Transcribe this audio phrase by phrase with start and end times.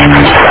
[0.00, 0.50] Gracias.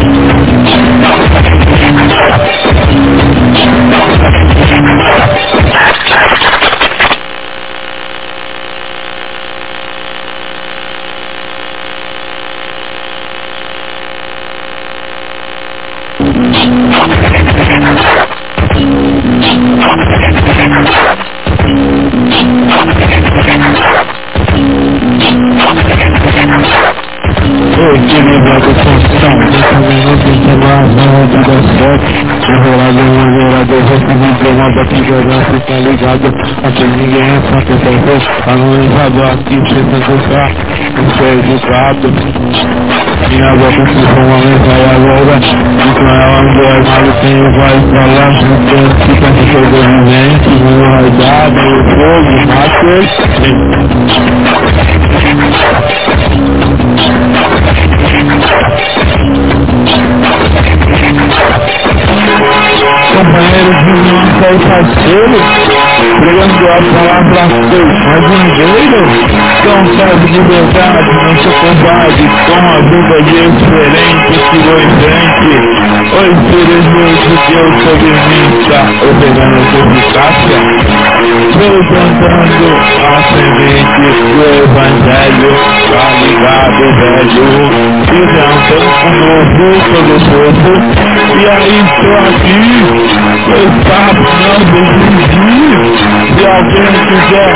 [4.61, 6.38] Equilibrado
[39.29, 40.51] Anonizado aqui, sendo cá
[41.07, 42.09] Isso é educado
[43.29, 48.29] Minha boca se for uma metralhadora E com ela ando armado, tenho vai pra lá
[48.33, 52.89] Então fica de sobrevivente, no raidado, o fogo, mata
[63.09, 65.39] companheiros de nossa e parceiro,
[66.21, 69.11] pregando a palavra seus fazendeiros,
[69.63, 75.53] são servos de verdade, não covarde, com a vida diferente, tirou em frente.
[76.11, 78.13] Oi, filhos meus de Deus sobre
[78.61, 80.59] está operando com eficácia,
[81.59, 82.67] levantando
[83.05, 85.51] a semente do Evangelho,
[85.91, 87.45] tá ligado, velho,
[88.11, 90.73] levantando um novo sobre o povo,
[91.39, 95.79] e aí estou aqui, eu sabe, não desistir.
[96.37, 97.53] Se alguém quiser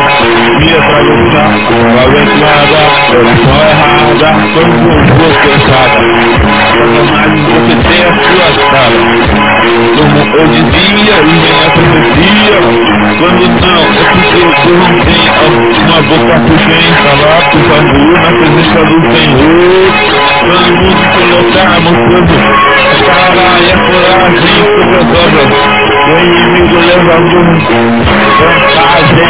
[0.59, 2.81] me atravessar, a aventurada,
[3.11, 6.07] oração errada, como você sabe.
[6.73, 8.13] Satanás, você tem a
[8.53, 8.99] sua cara.
[9.97, 12.59] Como eu dizia e vem a profecia,
[13.19, 15.33] quando não, é porque eu não tenho
[15.87, 20.32] uma boca fugenta lá, por favor, na presença do Senhor.
[20.45, 22.35] Vamos colocarmos tudo,
[22.93, 25.51] a cara e a coragem sobre as obras.
[26.09, 27.39] O inimigo levando
[28.43, 29.27] vantagem.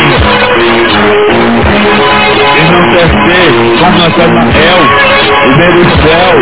[2.56, 4.80] E não quer ser como Natanael,
[5.42, 6.34] o céu,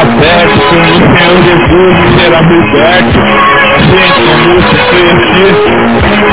[0.00, 3.20] aberto com o Senhor Jesus será liberto.
[3.76, 4.06] Assim
[4.70, 5.52] se conhecer,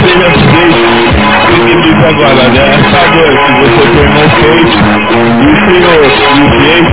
[0.02, 1.21] seja feito.
[1.48, 4.78] Fique diz agora, nessa noite você tornou feito,
[5.12, 6.88] e o Senhor e fez,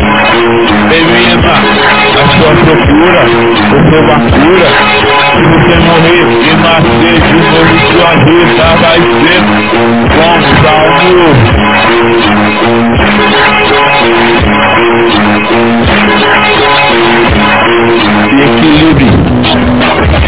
[0.89, 1.53] termina
[2.15, 4.69] a sua procura, o seu cura.
[5.35, 9.41] Se você morrer e nascer de novo, sua vida vai ser
[10.15, 11.29] como salvo.
[18.39, 19.15] Equilíbrio,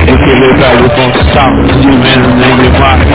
[0.07, 3.09] equilibrado com sal, de menos nem de mais,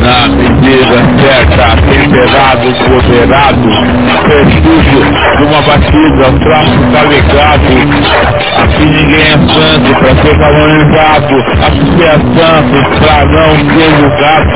[0.00, 3.70] na medida certa, temperado, moderado,
[4.26, 5.02] perfúgio
[5.36, 7.72] de uma batida, o traço tá ligado,
[8.62, 11.34] aqui ninguém é santo pra ser valorizado,
[11.66, 14.54] aqui é santo pra não ser julgado.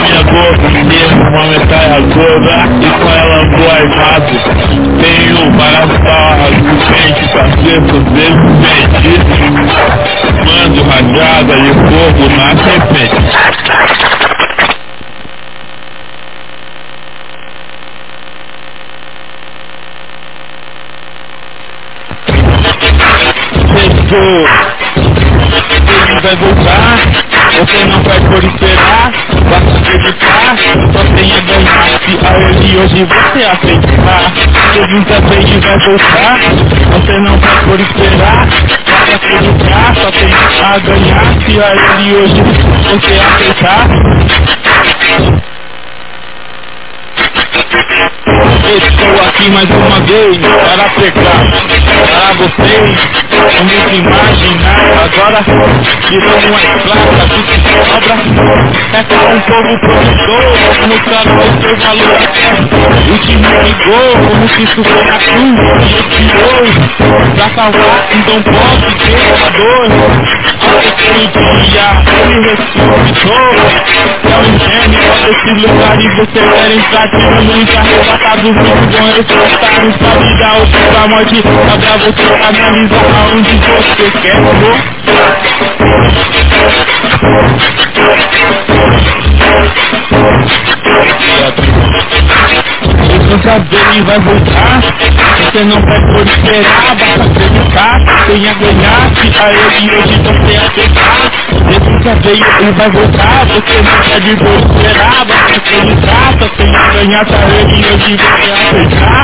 [0.00, 4.34] Minha boca mesmo uma metralhadora e com ela ando armado.
[5.00, 9.19] Tenho várias balas de pente pra ser sobrevivente.
[10.46, 13.20] Mando rajada de fogo na serpente.
[26.08, 26.98] Ele vai voltar.
[27.52, 29.12] Você não vai por esperar.
[29.48, 30.56] Basta acreditar.
[30.92, 31.84] Só tem a ganhar.
[32.00, 34.32] Se a ele hoje você aceitar.
[34.74, 36.38] Jesus também vai voltar.
[36.92, 38.48] Você não vai por esperar.
[39.10, 39.94] Basta acreditar.
[39.96, 41.24] Só tem a ganhar.
[41.44, 42.42] Se a ele hoje
[42.84, 43.88] você aceitar.
[48.40, 51.44] Estou aqui mais uma vez para pegar
[52.06, 52.96] para vocês
[53.30, 55.40] Vamos imaginar agora
[56.08, 58.16] virou uma placa de obra
[58.92, 60.44] É com um povo produtor
[60.88, 62.18] Mostrar o seu valor.
[63.10, 66.64] O time ligou como se isso foi a cruz E tirou
[67.34, 69.90] pra salvar Então pode ter a dor
[70.88, 71.88] Aquele dia
[72.30, 73.50] ele ressuscitou
[74.24, 78.62] É um gênio desse lugar e você quer entrar tirando muito arrebatado Muito
[78.96, 84.38] bom ressuscitar sua vida ou sua morte Só pra você analisar aonde você quer
[93.10, 99.52] Jesus saber vai voltar Você não vai por esperar Basta acreditar Tenha ganhar Se a
[99.52, 101.30] ele hoje você aceitar.
[101.68, 107.24] Jesus saber ele vai voltar Você não pode por esperar Basta acreditar Só tenha ganhar
[107.26, 109.20] Se a ele hoje você aceitar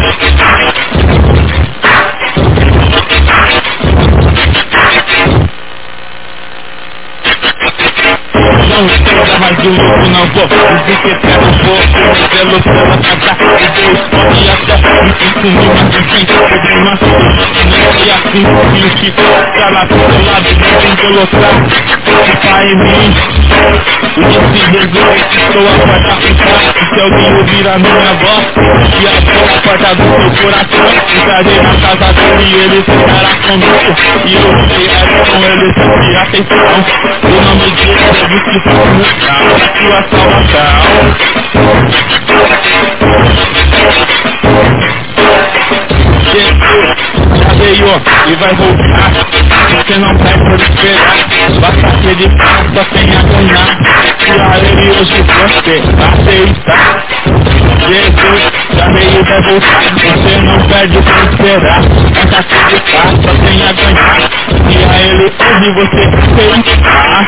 [8.76, 13.36] não espera mais um louco, não vou dizer que quero um pouco pelo pela casa
[13.58, 19.70] e Deus pode até me consumir mas enfim problema não é assim filho que tá
[19.70, 21.86] lá seu lado não tem que colocar
[22.50, 23.14] pai em mim
[24.16, 26.18] e esse Jesus estou a fechar
[26.92, 28.44] se alguém ouvir a minha voz
[28.96, 29.10] e a
[29.62, 30.86] porta do seu coração
[31.16, 33.90] entrarei na casa dele e ele ficará comigo
[34.24, 34.42] e eu
[34.76, 36.76] cearei com ele sempre atenção
[37.22, 41.06] o nome de Jesus que faz mudar a sua salvação
[46.32, 46.96] Jesus
[47.38, 49.10] já veio e vai voltar
[49.70, 51.16] Você não vai por esperar
[51.60, 53.78] Basta acreditar, só tem a ganhar
[54.26, 56.92] E a ele hoje você aceitar
[57.88, 61.80] Jesus já veio e vai voltar Você não perde por esperar.
[62.14, 64.16] Basta acreditar, só tem a ganhar
[64.68, 66.02] E a ele hoje você
[66.34, 67.26] aceitar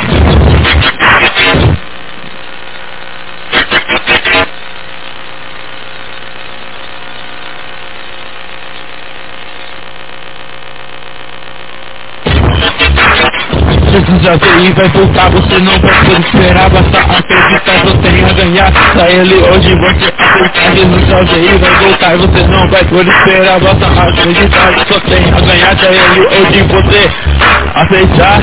[14.35, 18.73] e vai voltar, você não vai poder esperar, basta acreditar, só tem a ganhar.
[18.93, 23.11] Pra ele hoje você acreditar, Jesus já veio e vai voltar, você não vai poder
[23.11, 25.77] esperar, basta acreditar, só tem a ganhar.
[25.77, 27.11] Pra ele hoje você
[27.75, 28.43] aceitar.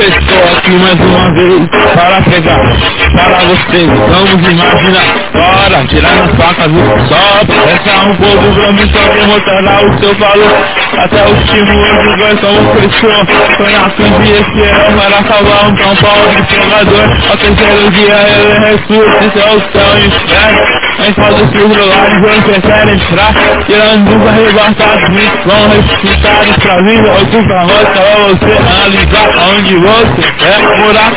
[0.00, 3.86] Estou aqui mais uma vez para pegar para vocês.
[3.86, 7.40] Vamos imaginar, bora tirar nas facas do sol.
[7.68, 10.66] Essa um pouco pra mim só demonstrar o seu valor.
[10.98, 13.26] Até o último ano nós somos fechou.
[13.56, 17.30] Foi na fim de esse ano para salvar um tão pobre jogador.
[17.30, 20.80] Ao terceiro dia ele ressurge, seu céu e inferno.
[21.14, 23.32] Foda se os lugares onde querem entrar
[23.66, 25.08] Tirando os arrebatados
[25.46, 31.12] Vão ressuscitados pra vida Ou tu pra nós pra você analisar Aonde você quer morar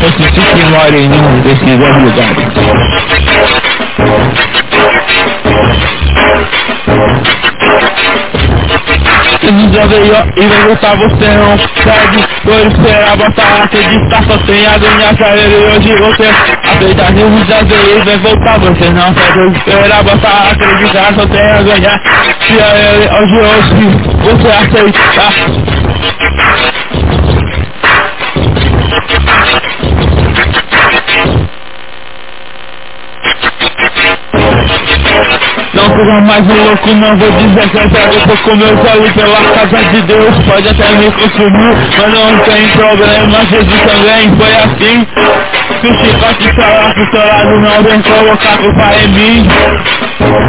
[0.00, 2.48] Senti que mora em um desses dois lugares
[10.36, 11.56] e vai voltar, você não
[12.44, 16.28] Por esperar, basta acreditar, só tem a ganhar pra ele hoje você
[16.68, 21.40] aceitar Jesus já veio e vai voltar, você não pode esperar, basta acreditar, só tem
[21.40, 22.00] a ganhar
[22.40, 23.88] Se hoje, hoje
[24.22, 25.77] você aceitar
[35.78, 39.12] Não Não mais um louco, não vou dizer que é cego Tô com meus olhos
[39.12, 40.36] pela casa de Deus.
[40.44, 43.46] Pode até me consumir, mas não tem problema.
[43.46, 45.06] Jesus também foi assim.
[45.80, 49.48] Se o chicote falar pro seu lado Não vem colocar culpa em mim.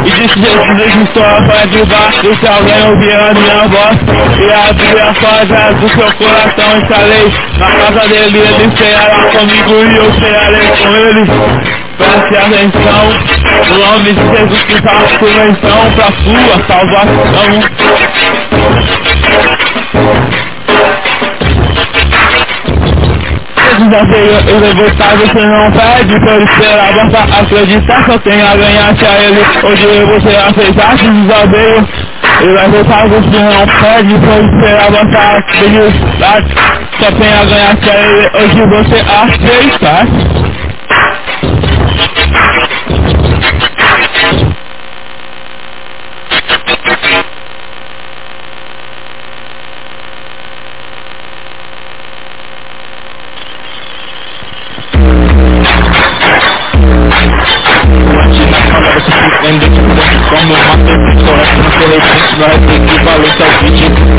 [0.04, 3.98] E disse Jesus, estou a fora de baixo Se alguém ouvir a minha voz.
[4.36, 9.96] E abrir a porta do seu coração Estarei na casa dele Ele ceará comigo e
[9.96, 13.12] eu cearei com ele Preste atenção,
[13.60, 17.60] o nome de Jesus que faz convenção para sua salvação.
[23.80, 29.04] Desafio eu levantar, você não pede por esperar, basta acreditar, só tem a ganhar se
[29.04, 29.44] a ele.
[29.62, 31.88] Hoje você aceitar esse desafio,
[32.40, 36.42] ele vai voltar, você não pede por esperar, basta acreditar,
[36.98, 38.30] só tem a ganhar se a ele.
[38.34, 40.39] Hoje você aceitar.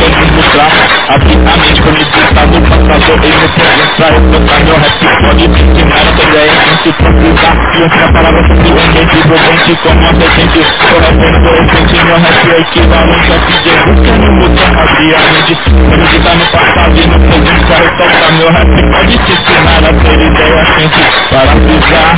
[0.01, 0.71] Quero me mostrar
[1.09, 6.53] abridamente conectar no passado e no presente Pra refletar meu rap pode ensinar a ideia
[6.65, 12.17] Sem se precisar e outra palavra surpreendente Envolvente como a serpente Correto no correspondente meu
[12.17, 17.19] rap é equivalente ao que Jesus quer me mostrar abridamente Conectar no passado e no
[17.19, 22.09] presente Pra refletar meu rap pode te ensinar a ter ideia Sem se paralisar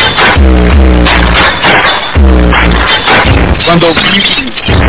[3.65, 4.21] quando ouvi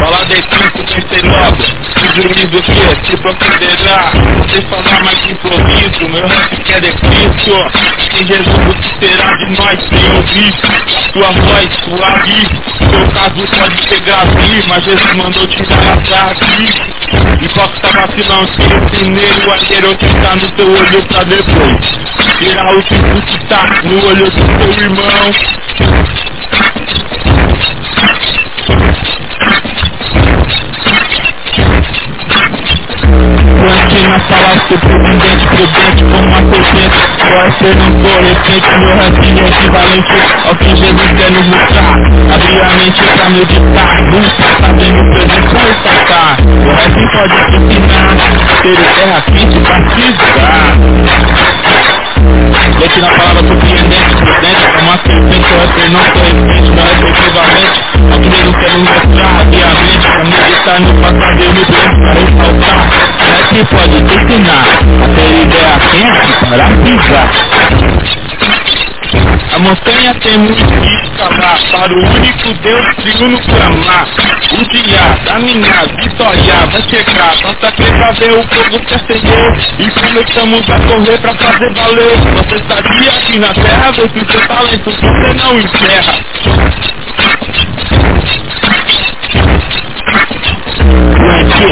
[0.00, 1.56] falar de cinco, pensei logo
[1.94, 4.12] Que juízo que se procederá
[4.50, 7.71] Sem falar mais de improviso Meu rap que é Cristo
[8.21, 10.54] Em Jesus o que será de nós sem ouvir?
[11.12, 12.49] Tua voz suave
[12.90, 16.94] Seu caso pode ser grave Mas Jesus mandou tirar a trave.
[17.40, 21.99] Hipócrita vacilão Se esse negro alheiro que está no teu olho pra depois.
[22.38, 26.13] Tirar o que tá no olho do teu irmão
[33.94, 36.98] Plante na sala surpreendente, prudente como uma serpente?
[37.30, 40.12] Pode ser um correspondente, meu ranchinho é equivalente
[40.44, 41.94] ao que Jesus quer nos mostrar.
[42.34, 48.16] Abrir a mente pra meditar, nunca sabendo presente só ressaltar O rap pode te ensinar,
[48.62, 50.04] ter terra quente pra te
[52.78, 57.78] Leite na palavra surpreendente, presente como uma serpente, o rap não correspondente, não é efetivamente
[58.12, 58.54] Ao que nos
[58.85, 62.80] mostrar, abrir a mente pra meditar no passado e no presente pra ressaltar
[63.18, 64.64] Rap pode te ensinar
[65.02, 68.24] a ter ideia quente para pisar
[69.54, 74.08] a montanha tem muito que escalar Para o único Deus triuno clamar.
[74.50, 77.37] O dia da minha vitória vai chegar.
[77.42, 82.16] Nossa crê ver o fogo se acender E começamos a correr pra fazer valer.
[82.34, 86.14] Você sabia que na terra vê que seu talento você não encerra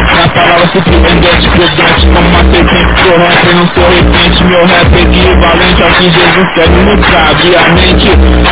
[0.01, 4.45] na palavra surpreendente, prudente Como uma serpente corrente, não sou repente.
[4.45, 8.11] Meu rap é equivalente ao que Jesus quer me mostrar Abrir a mente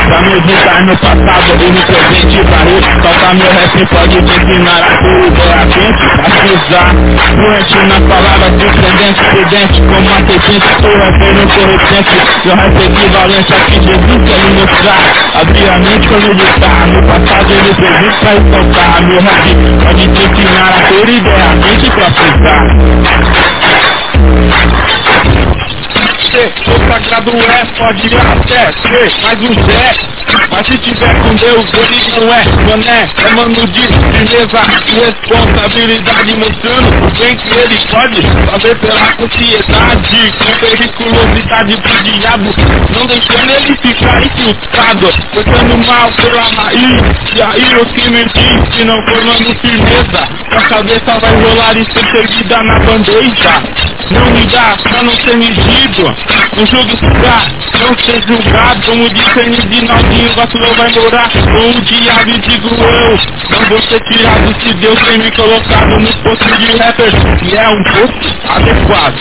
[0.08, 4.96] pra meditar no passado e no presente Pra ressaltar meu rap pode te ensinar a
[5.02, 6.90] ter ideia quente A pisar
[7.30, 10.68] fluente na palavra surpreendente, prudente Como uma serpente.
[10.80, 12.14] Corrente, não sou repente.
[12.44, 15.02] Meu rap é equivalente ao que Jesus quer me mostrar.
[15.40, 19.54] Abrir a mente pra meditar no passado e no presente Pra ressaltar meu rap
[19.84, 20.80] pode te ensinar a
[21.30, 22.66] ter ideia quente pra pisar
[25.22, 25.79] ser,
[26.38, 29.22] o sagrado é, pode até ser.
[29.22, 30.20] Mais um Zé.
[30.50, 36.36] Mas se tiver com Deus, ele não é mané, é mano de firmeza e responsabilidade,
[36.36, 42.54] mostrando o bem que ele pode fazer pela sociedade, com periculosidade pro diabo,
[42.94, 47.02] não deixando ele ficar infiltrado, cortando mal pela raiz,
[47.34, 51.84] e aí o que me diz, se não formando firmeza, a cabeça vai rolar e
[51.86, 53.62] ser servida na bandeja,
[54.10, 56.14] não me dá pra não ser medido,
[56.56, 57.48] no jogo ficar,
[57.80, 63.18] não ser julgado, como disse Naldinho, vacilou vai morar com o diabo digo eu.
[63.50, 67.12] Não vou ser tirado se Deus tem me colocado no posto de rapper,
[67.42, 69.14] e é um posto adequado.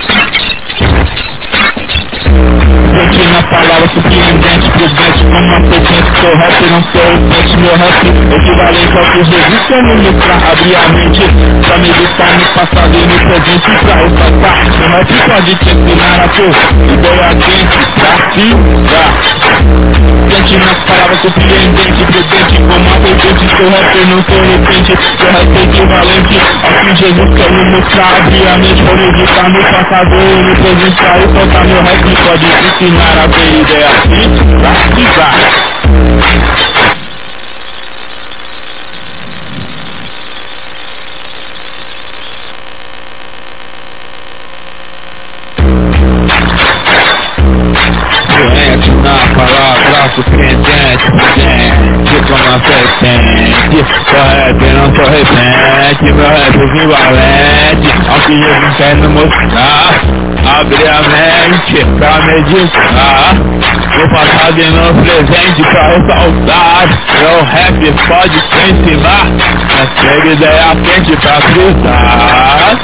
[2.99, 8.07] Gente na palavra surpreendente, presente como uma serpente Sou rap, não sou repente, meu rap
[8.35, 11.21] Equivalente ao que Jesus quer me mostrar Abrir a mente
[11.65, 16.27] pra meditar no passado e no presente Pra ressaltar, meu rap pode te ensinar a
[16.27, 16.51] ter
[16.93, 18.45] Ideia quente pra se
[18.91, 19.11] dar.
[20.29, 25.63] Sente nas palavras surpreendente Prudente como a vertente Sou rapper, não sou repente Sou rapper
[25.63, 28.09] equivalente Ao que Jesus quer me mostrar.
[28.19, 32.88] Abrir a mente, pode editar no passado No presente, aí soltar meu rap Pode ensinar
[32.97, 34.29] a ter ideia assim
[34.59, 35.35] Pra pisar
[48.27, 56.55] Doente na palavra surpreendente Prudente como a serpente Sou rap, não sou repente Meu rap
[56.55, 63.33] é equivalente Ao que Jesus quer nos mostrar Abre a mente pra meditar.
[63.97, 66.87] No passado e no presente pra ressaltar
[67.19, 69.25] Meu rap pode te ensinar.
[69.75, 72.77] Mas ter ideia quente pra frisar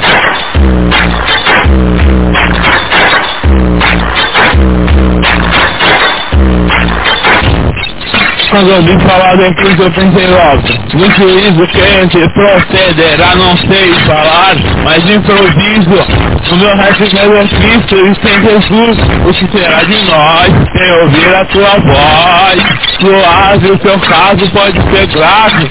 [8.56, 10.62] Quando ouvi falar daquilo eu pensei logo
[10.94, 16.06] No juízo quente procederá, não sei falar Mas improviso.
[16.50, 20.48] No meu meu é Cristo e sem Jesus O que será de nós?
[20.74, 25.68] Sem ouvir a tua voz Suave o seu caso pode ser grave.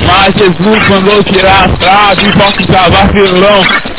[0.00, 2.78] Mas Jesus mandou tirar a trave, hipócrita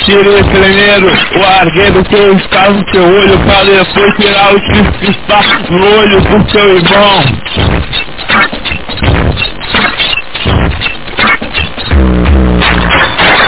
[0.09, 5.11] vacilão Tirei primeiro o argueiro eu estava no seu olho Pra depois tirar o que
[5.11, 7.23] está no olho do seu irmão.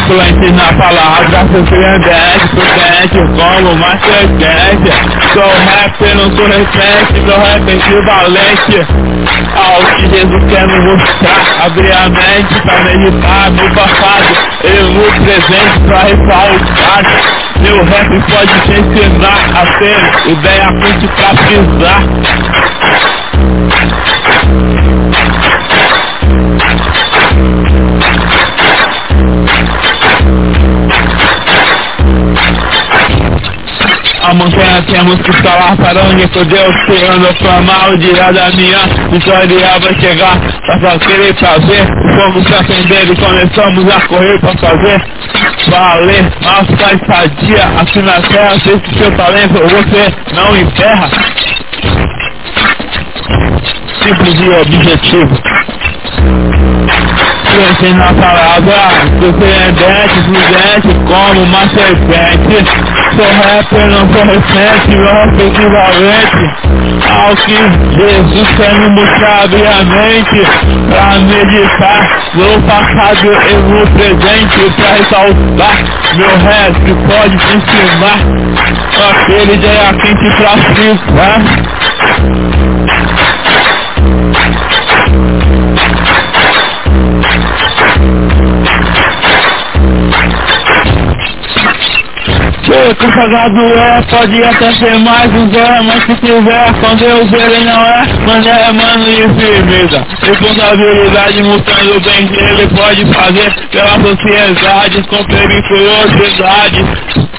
[0.07, 4.91] Fluente na palavra, surpreendente, prudente, como uma serpente
[5.33, 9.11] Sou rapper, não sou repente, meu rap é equivalente
[9.56, 14.51] Ao que Jesus quer me mostrar, abrir a mente pra meditar no passado.
[14.63, 17.04] E no presente pra ressaltar
[17.62, 22.01] Meu rap pode te ensinar a ter ideia quente pra pisar
[34.31, 38.49] A montanha temos que falar para onde que Deus que anda pra mal dirá da
[38.51, 38.79] minha.
[39.11, 41.85] Vitória vai chegar pra fazer e fazer.
[42.15, 45.03] Fogo se acender e começamos a correr pra fazer.
[45.67, 51.09] Valer nossa estadia aqui na terra se seu talento você não enterra.
[54.01, 55.41] Simples e objetivo
[57.51, 58.79] Pense na palavra
[59.19, 62.65] surpreendente, fluente como uma serpente.
[63.15, 66.45] Sou rapper, não sou recente, meu rap é equivalente
[67.09, 67.57] Ao que
[67.99, 70.41] Jesus quer me mostrar, a mente
[70.89, 72.01] Pra meditar.
[72.33, 76.75] No passado e no presente Pra ressaltar meu rap
[77.07, 78.19] pode te ensinar.
[79.11, 81.41] Aquele ideia quente pra frisar
[92.71, 97.65] Seco sagrado é, pode até ser mais um zero, mas se tiver com Deus ele
[97.65, 100.07] não é, mano é mano e firmeza.
[100.21, 106.86] Responsabilidade mostrando o bem que ele pode fazer pela sociedade com periculosidade.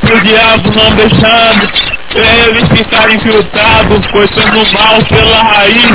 [0.03, 1.71] Pro diabo não deixando
[2.15, 5.93] eles ficarem infiltrados, cortando mal pela raiz.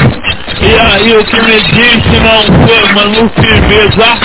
[0.64, 4.18] E aí o que me disse não foi, mano, firmeza.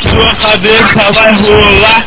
[0.00, 2.04] Sua cabeça vai rolar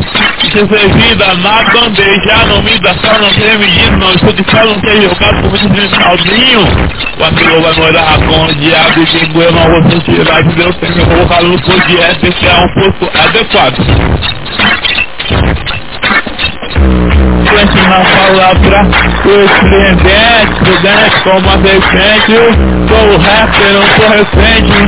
[0.54, 4.12] Recebida na bandeja Não dá só, não tem menino Não.
[4.14, 6.62] Estou de fé, não tem jogado com muito sozinho
[7.20, 10.92] O amigo vai morar com o diabo E não vou sentir Vai que Deus tem
[10.92, 15.01] me colocado no posto Esse é um posto adequado
[17.52, 18.88] frente na palavra
[19.22, 22.36] surpreendente, prudente como a serpente.
[22.88, 24.10] Sou rapper, não sou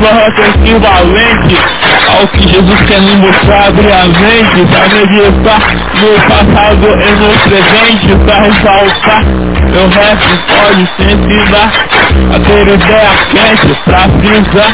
[0.04, 1.58] meu rap é equivalente
[2.10, 5.62] ao que Jesus quer me mostrar, abrir a mente, pra meditar
[5.96, 9.24] no passado e no presente, pra ressaltar.
[9.72, 11.70] Meu rap pode te ensinar
[12.34, 14.74] a ter ideia quente pra frisar.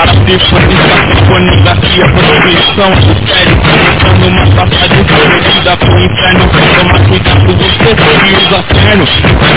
[0.00, 3.54] A sinfonia, a sinfonia, a produção do sério
[4.02, 9.04] dando uma passagem perdida pro inferno Toma cuidado, você que usa terno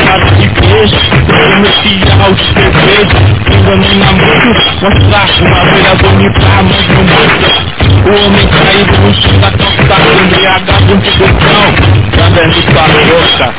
[0.03, 3.17] Para a igreja, comercial de cerveja
[3.55, 4.51] Engano na namoro,
[4.81, 7.63] mostrar uma velha bonita, mas não mostra
[8.03, 11.73] o homem caído no chão da calçada, embriagado de botão,
[12.33, 13.53] vendo sua boca?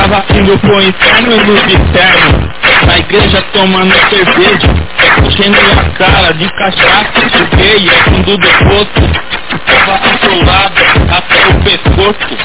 [0.00, 2.50] Tava indo pro inferno e no externo,
[2.86, 4.74] na igreja tomando cerveja,
[5.22, 9.29] enchendo a cara de cachaça, de veia, fundo do poço.
[9.66, 12.36] Tava atolado até o pescoço.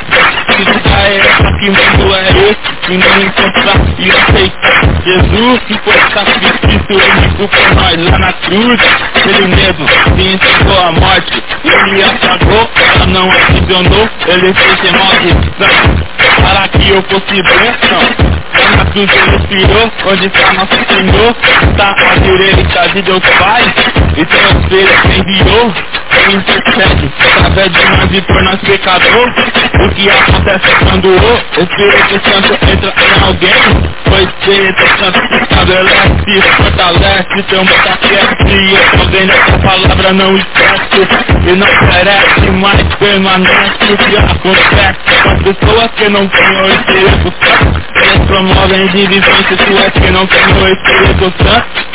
[0.49, 2.93] Se nunca é que mundo é esse?
[2.93, 8.79] E não encontrar e aceitar Jesus que foi sacrifício único por nós lá na cruz.
[9.25, 11.43] Ele mesmo se entregou à morte.
[11.63, 14.09] Ele apagou, ela não aprisionou.
[14.27, 18.35] Ele fez maldição para que eu fosse bênção.
[18.77, 21.35] Na cruz ele expirou, onde está nosso Senhor?
[21.71, 23.63] Está à direita de Deus Pai.
[24.17, 25.73] E tem os filhos
[26.15, 29.33] que enviou intercede através de e por nós pecador.
[29.79, 33.95] O que acontece quando o Espírito Santo entra em alguém?
[34.05, 41.07] O Espírito Santo estabelece, fortalece, tem uma taquete e alguém dessa palavra não esquece
[41.47, 43.93] e não perece, mas permanece.
[43.93, 47.81] O que acontece com as pessoas que não têm o Espírito Santo?
[47.95, 51.94] Eles promovem divisões sexuais que não têm o Espírito Santo.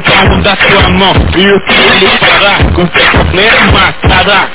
[0.00, 4.48] palmo da sua mão E o que ele fará com seu problema Trará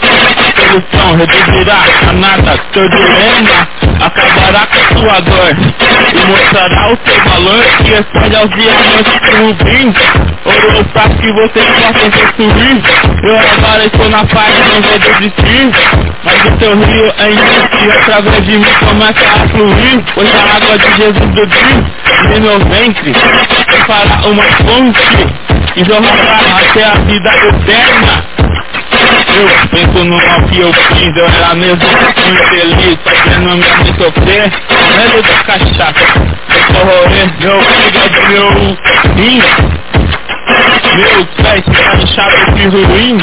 [0.73, 5.55] solução, reduzirá a nada seu dilema Acabará com sua dor
[6.13, 9.93] E mostrará o seu valor E espalha os diamantes do rubim
[10.45, 12.81] Ouro para que você possa destruir
[13.23, 15.71] Eu agora na paz, não vou desistir.
[16.21, 20.03] Mas o seu rio é imenso E através de mim começa a fluir.
[20.13, 23.13] Pois a água de Jesus do dia Em meu ventre.
[23.87, 25.27] Fará uma fonte
[25.77, 28.32] E jorrará até a vida eterna
[29.13, 29.93] eu penso
[30.59, 34.51] eu fiz, eu era mesmo muito feliz, fazendo minha mãe sofrer,
[34.97, 35.93] medo da cachaça,
[36.49, 38.49] eu corroer meu fígado, meu
[39.15, 39.41] rim,
[40.95, 43.17] meu pé está inchado de ruim,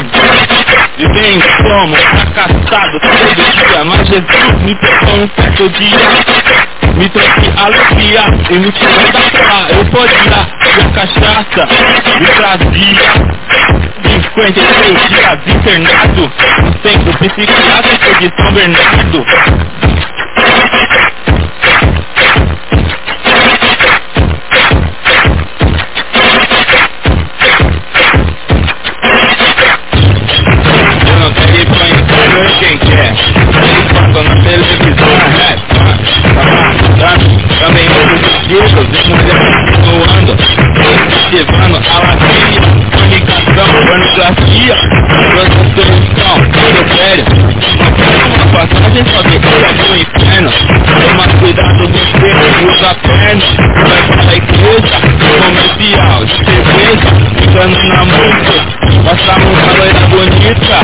[0.98, 5.98] e bem como fracassado todo dia, mas Jesus me pegou um certo dia,
[6.96, 11.68] me trouxe alegria e me tirou daquela euforia e a cachaça
[12.20, 13.40] me trazia
[14.40, 16.22] 56 dias internado
[16.62, 19.26] no centro psiquiátrico de São Bernardo.
[31.06, 31.52] Eu não quero
[31.90, 33.12] inferno quem quer.
[33.92, 35.56] Passam na televisão, é,
[36.98, 37.12] tá
[37.60, 40.09] também outros discos de mulheres voando,
[41.30, 44.74] incentivando a latria comunicação, pornografia,
[45.30, 46.36] prostituição,
[46.68, 47.24] adultério.
[48.26, 50.50] Uma passagem só depois do inferno.
[51.00, 52.30] Toma cuidado do que
[52.66, 53.46] usa a perna.
[53.88, 54.96] Vai para a igreja,
[55.40, 58.58] comercial, de cerveja, ficando na música.
[59.04, 60.78] Mostra uma loira bonita,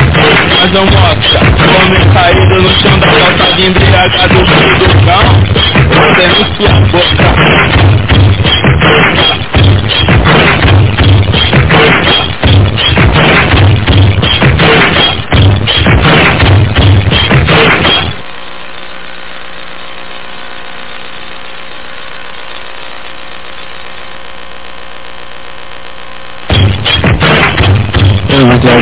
[0.61, 1.41] mas não mostra.
[1.85, 5.27] Homem caído no chão da calçada embriagado do cão.
[5.91, 8.16] Você não sua boca.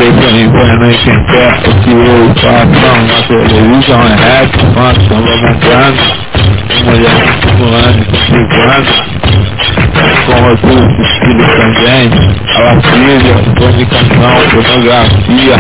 [0.05, 4.15] Não quero ir pro inferno e quem quer o que eu faço na televisão é
[4.17, 6.03] rap, funk, samba montando,
[6.85, 8.03] mulher pulando,
[10.27, 12.11] com recursos, estilo também,
[12.57, 15.57] alafilha, comunicação, pornografia,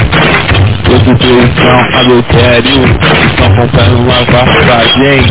[0.84, 2.84] prostituição, adultério,
[3.26, 5.22] estão comprando uma vastagem.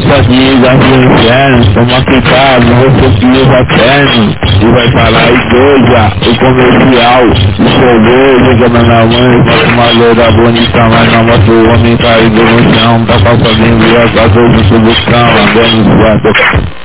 [0.00, 6.12] Sua vida do inferno, toma cuidado, você que usa terno, e vai para a igreja,
[6.26, 11.72] o comercial, o chegou, jogando na mãe, bota uma loira bonita, mas não bota o
[11.72, 16.79] homem caído no chão, tá passando em via, casou junto do cão, andando suado.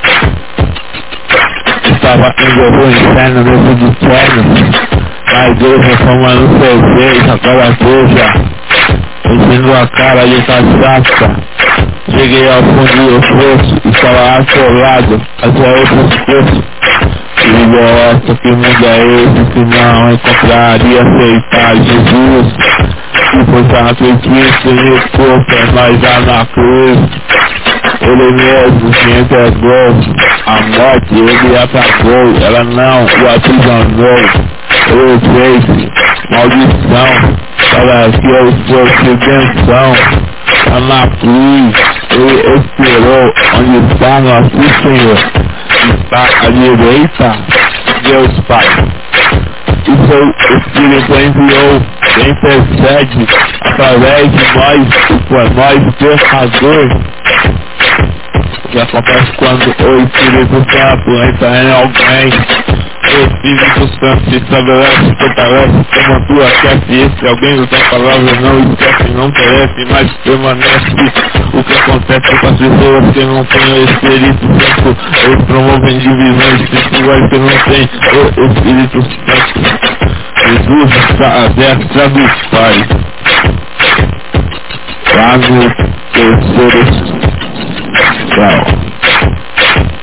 [1.95, 4.43] Estava indo pro inferno, no de inferno,
[5.34, 8.25] a igreja tomando cerveja, aquela coisa,
[9.31, 11.36] enchendo a cara de cachaça.
[12.12, 16.63] Cheguei ao fundo do fosso, estava atolado, até outros poços.
[17.38, 22.53] Que gosta, que mundo é esse, que não encontraria aceitar Jesus.
[23.31, 26.99] Que foi sacrifício e corpo, é mais já na cruz.
[28.06, 29.89] Ele mesmo se entregou,
[30.46, 34.20] a morte ele apagou, ela não o aprisionou.
[34.88, 35.89] Eu sei,
[36.30, 37.12] maldição,
[37.72, 39.94] para que eu fosse benção,
[40.54, 41.74] está na cruz,
[42.12, 45.20] ele esperou, onde está nosso Senhor,
[46.04, 47.28] está à direita,
[48.04, 48.68] Deus Pai.
[49.88, 50.26] E seu
[50.58, 51.82] Espírito enviou,
[52.13, 53.28] quem persegue
[53.62, 54.88] através de nós,
[55.28, 57.14] por nós pecadores,
[58.67, 62.30] que acontece quando o Espírito Santo entra em alguém
[63.15, 69.12] Espírito Santo se estabelece, fortalece, toma tua chefe, se alguém usa a palavra não esquece,
[69.13, 70.91] não perece, mas permanece.
[71.54, 76.62] O que acontece com as pessoas que não têm o Espírito Santo, eles promovem divisões
[76.62, 79.86] espirituais que não têm o Espírito Santo.
[80.45, 82.88] Jesus está à destra do Pai.
[85.15, 85.69] Lá no
[86.12, 87.44] terceiro
[88.36, 89.94] céu.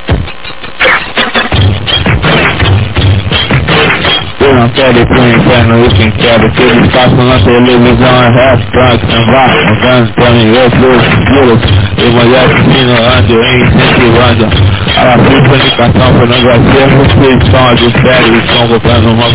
[4.83, 10.13] Ir pro inferno, eu quem quero que eles passam na televisão é restaurante, samba, mudando
[10.15, 11.61] pra mim, eu sou quilos,
[11.99, 14.49] evangelho insinuando, incentivando,
[14.97, 15.19] a
[15.49, 19.31] fornicação, pornografia, restrição, adultério, estão comprando uma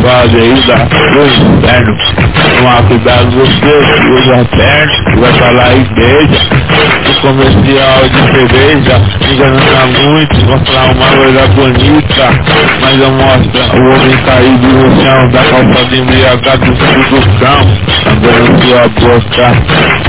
[0.00, 0.76] pode ir da
[1.12, 1.96] do inferno,
[2.56, 4.44] tomar cuidado você que usa
[5.04, 6.40] que vai falar igreja,
[7.08, 12.30] o comercial de cerveja, enganando muito, mostrar uma coisa bonita,
[12.80, 17.62] mas eu mostro o homem caído chão da calçada embriagado no do cão,
[18.06, 20.02] abrindo sua boca.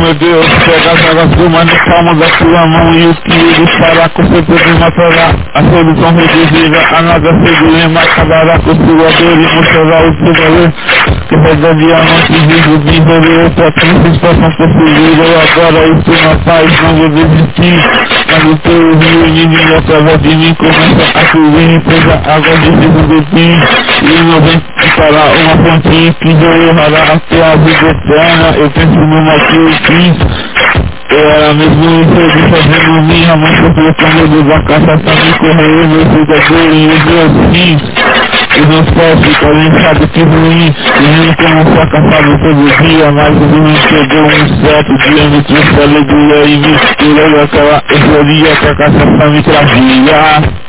[0.00, 3.32] Meu Deus, pega as águas do mar no palmo da sua mão e o que
[3.32, 5.34] ele fará com certeza matará.
[5.54, 10.72] A solução reduzida, a nada segura, acabará com sua dor e mostrará o seu valor.
[11.28, 15.18] Que pega diamante vivo, desenvolveu para que vocês possam possuir.
[15.18, 18.19] Eu agora estou na paz, não vou desistir.
[18.40, 19.26] Mas o teu rio
[20.18, 23.52] de mim começa a fluir, pois a água de segundo fim.
[24.02, 24.62] E não vem
[24.96, 28.56] para uma fonte que jorrará até a vida eterna.
[28.56, 28.98] Eu penso
[29.54, 30.16] eu fiz.
[31.10, 36.00] Eu era mesmo infeliz fazendo minha mãe sofreu com medo da cachaça me correu, meu
[36.00, 37.99] cidadão e meus fins.
[38.58, 43.62] Os meus pés ficam inchados que ruim, e nem como fracassado todo dia, mas o
[43.62, 49.30] me chegou um certo dia, me trouxe alegria e misturou aquela euforia que a cachaça
[49.30, 50.60] me trazia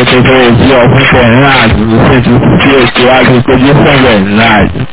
[0.00, 4.89] eu tenho aqui ao Bernardo, no centro espiritual de São Bernardo.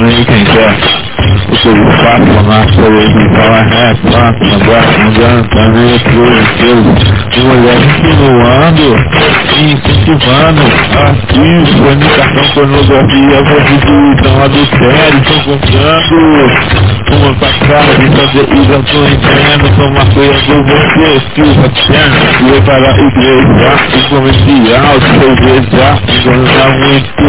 [0.00, 1.10] Pode inferno e quem quer
[1.68, 6.90] o fato na saúde, fala é, fato, negócio, mudando, também, tudo, tudo,
[7.30, 8.86] de mulher insinuando,
[9.58, 10.62] incentivando,
[11.06, 20.64] aqui, fornicação, pornografia, prostituição, adultério, estão comprando, uma passada de fazer isentão entendo, toma cuidado
[20.64, 25.88] você, que o paterno, e para a igreja, o comercial, cerveja,
[26.26, 27.24] enganar muito,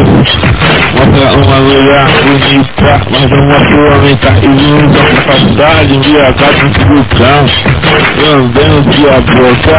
[0.94, 7.46] mostra uma mulher bonita, mas uma sua tá indo com capacidade, embriagado no segurão,
[8.24, 9.78] lambendo sua boca.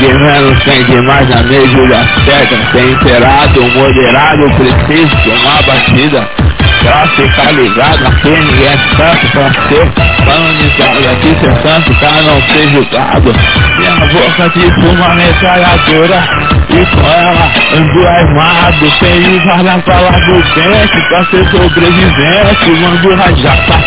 [0.00, 6.28] De menos, tem demais na medida certa, temperado, moderado, preciso de uma batida.
[6.82, 9.92] Pra ficar ligado, aqui ninguém é santo pra ser
[10.24, 13.34] canonizado, aqui ser santo pra não ser julgado.
[13.76, 16.22] Minha boca tipo uma metralhadora,
[16.70, 23.84] e com ela ando armado, tenho várias balas do dente pra ser sobrevivente, mando rajata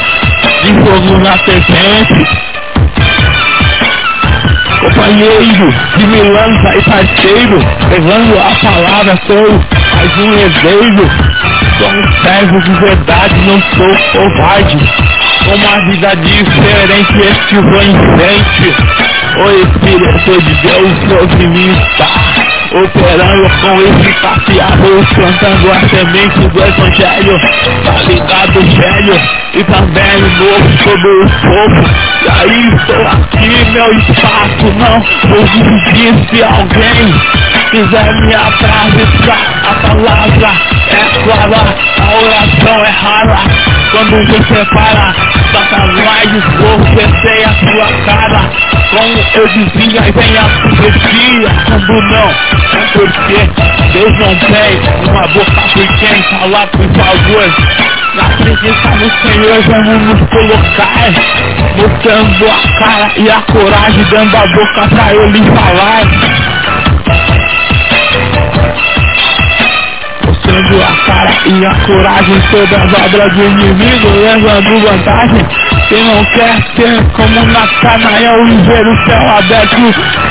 [0.62, 2.53] de fogo na serpente.
[5.04, 9.60] Companheiro de Milança e parceiro, levando a palavra, sou
[9.96, 11.10] mais um herdeiro.
[11.78, 14.78] Sou um servo de verdade, não sou covarde.
[15.44, 18.76] Com uma vida diferente, este vou em frente.
[19.36, 22.33] O Espírito de Deus sobre mim está
[22.74, 24.66] operando com eficácia,
[25.14, 27.40] plantando a semente do Evangelho,
[27.84, 29.22] tá ligado, velho,
[29.54, 31.84] e também novo sobre o povo.
[32.24, 35.00] E aí estou aqui, meu espaço, não
[35.30, 37.14] vou dividir se alguém
[37.70, 39.62] quiser me atravessar.
[39.64, 40.52] A palavra
[40.90, 43.83] é clara, a oração é rara.
[43.94, 45.14] Quando você para,
[45.52, 48.50] Satanás esbofeteia a sua cara.
[48.90, 51.50] Como eu dizia, vem a profecia.
[51.68, 53.40] Quando não, é porque
[53.94, 54.80] Deus não tem
[55.12, 57.54] uma boca por quem falar, por favor.
[58.16, 61.10] Na presença do Senhor vamos nos colocar
[61.76, 66.04] Mostrando a cara e a coragem Dando a boca pra Ele falar
[70.54, 75.46] Mostrando a cara e a coragem Sobre as obras do inimigo Levando vantagem.
[75.90, 79.76] Quem não quer ser como Natanael E ver o céu aberto.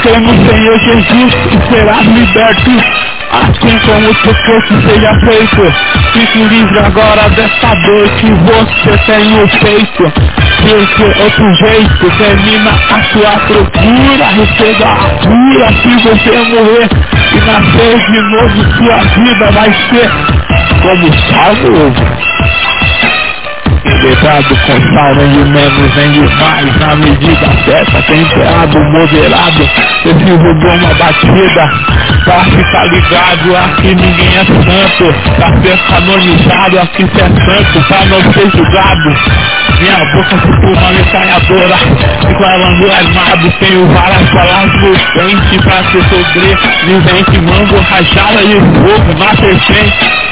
[0.03, 5.73] Crê no Senhor Jesus e serás liberto Assim como tu fosse seja feito
[6.13, 10.13] Fique livre agora dessa dor que você tem no peito.
[10.61, 14.27] Porque outro jeito termina a sua procura.
[14.27, 16.89] Receba a cura se você morrer.
[17.33, 20.11] E nascer de novo sua vida vai ser
[20.83, 22.92] como salvo
[24.03, 27.47] equilibrado com sal, nem o menos, nem o mais, na medida.
[27.65, 29.71] Certa, temperado, moderado,
[30.03, 31.71] preciso de uma batida,
[32.25, 38.05] pra ficar ligado, aqui ninguém é santo, pra ser canonizado, aqui cê é santo, pra
[38.07, 39.15] não ser julgado.
[39.79, 41.77] Minha boca tipo uma metralhadora
[42.21, 45.59] Fico lavando armado Tenho várias palavras no dente.
[45.63, 50.32] Pra se sobreviver Mango rajada e fogo na serpente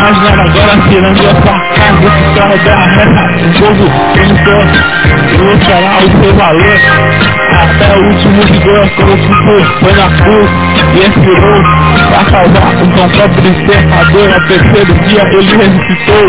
[0.06, 3.24] Imaginar agora tirando a casa que carro da reta.
[3.41, 4.64] O povo tentou
[5.43, 6.78] mostrar o seu valor.
[7.56, 9.34] Até o último vigor, como se
[9.80, 10.49] foi na cruz
[10.93, 11.74] e expirou
[12.10, 14.34] para salvar o seu próprio pecador.
[14.34, 16.26] Ao terceiro dia ele ressuscitou.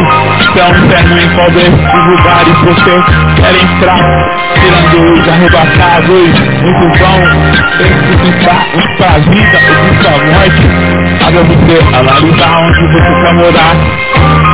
[0.57, 2.95] Um inferno em qual desses lugares você
[3.37, 4.05] quer entrar,
[4.55, 6.29] tirando os arrebatados,
[6.63, 7.19] muito bom,
[7.79, 10.65] ressuscitar os para a vida, o para a morte.
[11.21, 14.46] Cabe a você analisar onde você quer morar.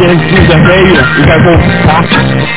[0.00, 2.02] Jesus é veio e vai voltar.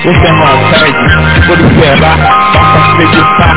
[0.04, 1.06] Você não perde
[1.46, 2.18] por esperar,
[2.54, 3.56] basta acreditar.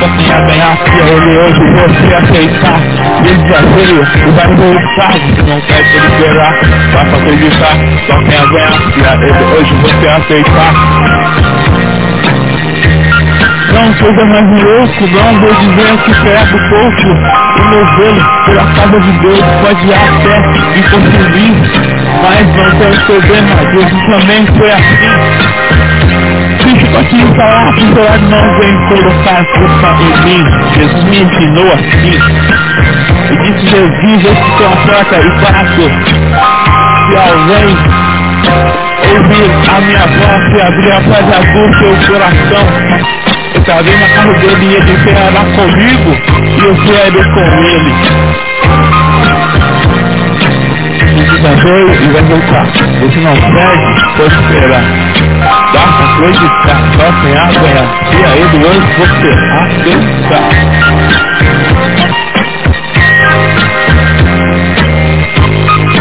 [0.00, 2.80] Só tem a ganhar se ele hoje você aceitar.
[3.22, 5.12] Jesus é veio e vai voltar.
[5.12, 6.52] Você não perde por esperar,
[6.92, 7.76] basta acreditar.
[8.08, 11.57] Só tem a ganhar se ele hoje você aceitar.
[13.78, 17.08] Não seja mais louco, não vou dizer que pego pouco
[17.58, 20.34] o meu velo pela casa de Deus pode até
[20.74, 21.54] me confundir,
[22.20, 25.58] mas não tem problema, Jesus também foi assim.
[26.98, 30.42] Aqui e falar o lado não vem colocar culpa em mim,
[30.74, 32.18] Jesus me ensinou assim.
[33.30, 35.86] E disse Jesus, eu te conforta e faço.
[37.06, 37.70] Se alguém
[39.06, 44.32] ouvir a minha voz e abrir a porta do seu coração, eu tava na casa
[44.34, 46.10] dele e ele foi lá comigo
[46.46, 47.92] e eu fui ali com ele.
[51.28, 52.66] Você veio e vai voltar.
[52.66, 54.84] Você não perde, pode esperar.
[55.72, 57.88] Basta acreditar, só tem a ganhar.
[58.12, 60.48] E aí do hoje você aceitar.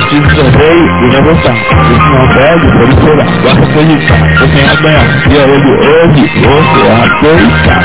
[0.09, 1.53] Jesus veio e vai voltar.
[1.53, 3.27] Você não perde, pode esperar.
[3.43, 5.05] Basta acreditar, só tem ganhar.
[5.27, 7.83] E aí do hoje você aceitar.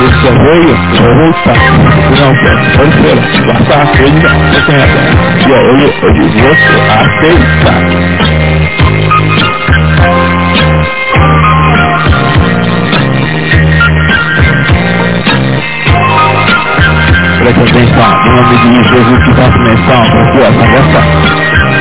[0.00, 1.58] Você veio, vai voltar.
[2.08, 3.26] Você não perde, pode esperar.
[3.46, 4.90] Basta acreditar, só tem ganhar.
[5.38, 7.78] E aí hoje você aceitar.
[17.42, 21.71] Preste atenção, em nome de Jesus que faça menção para sua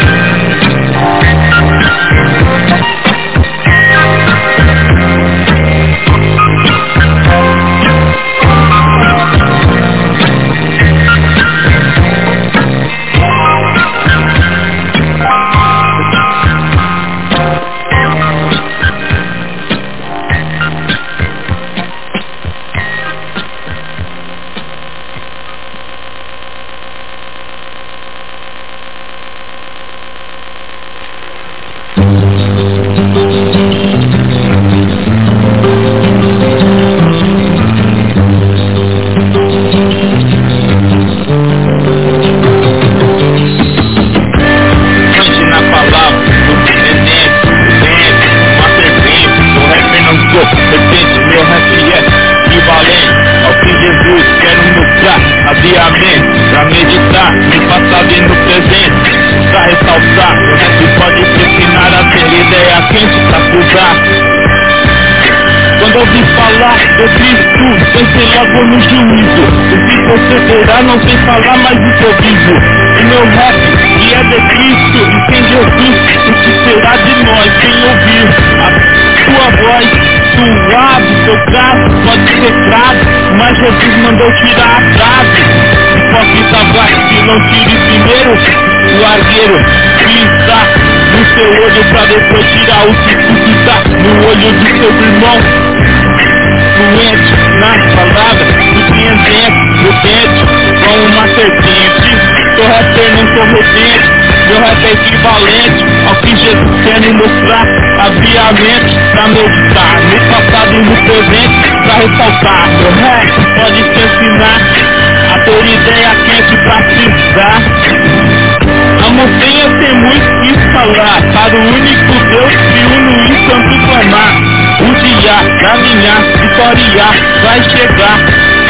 [121.61, 124.61] único Deus que uno e santo clamar
[125.01, 127.05] dia da minha vitória
[127.43, 128.17] vai chegar.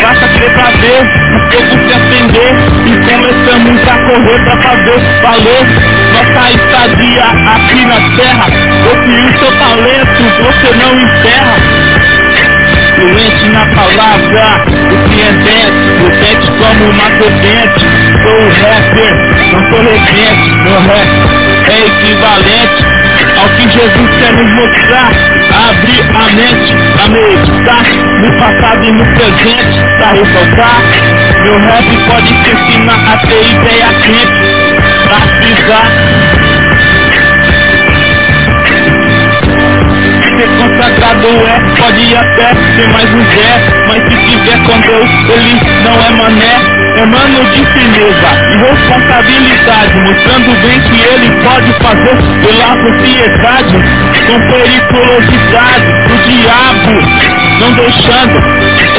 [0.01, 2.53] Basta crer pra ver o fogo se acender.
[2.85, 5.65] E começamos a correr pra fazer valer
[6.13, 8.47] nossa estadia aqui na terra.
[8.83, 12.30] Confie o seu talento, você não enterra
[13.51, 17.85] na palavra, surpreendente, potente como uma serpente.
[18.21, 19.13] Sou rapper,
[19.51, 22.85] não sou regente, meu rap é equivalente
[23.37, 25.11] ao que Jesus quer nos mostrar.
[25.69, 27.83] Abrir a mente, a meditar
[28.21, 30.81] no passado e no presente, pra ressaltar.
[31.43, 34.75] Meu rap pode te ensinar a ter ideia quente,
[35.07, 36.40] pra frisar
[41.11, 46.01] consagrado é, pode até ser mais um Zé, mas se tiver com Deus, ele não
[46.01, 46.81] é mané.
[46.97, 53.75] É mano de firmeza e responsabilidade, mostrando bem que ele pode fazer pela sociedade,
[54.27, 56.93] com periculosidade do diabo,
[57.59, 58.37] não deixando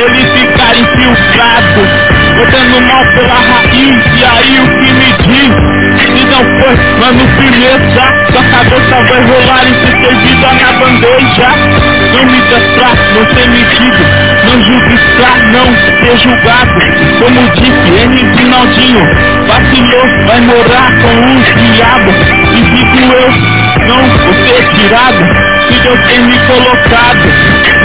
[0.04, 1.80] ele ficar infiltrado,
[2.36, 5.71] botando mal pela raiz, e aí o que me diz?
[6.32, 11.48] Se não for, mano, firmeza, sua cabeça vai rolar e ser servida na bandeja.
[12.14, 12.58] Não me pra
[13.12, 14.02] não ser metido,
[14.46, 14.56] não
[15.18, 15.66] pra não
[16.00, 16.80] ser julgado.
[17.18, 18.16] Como disse N.
[18.34, 19.04] Rinaldinho,
[19.46, 22.10] vacilou, vai morar com o diabo.
[22.50, 25.24] E digo eu, não vou ser tirado,
[25.68, 27.28] se Deus tem me colocado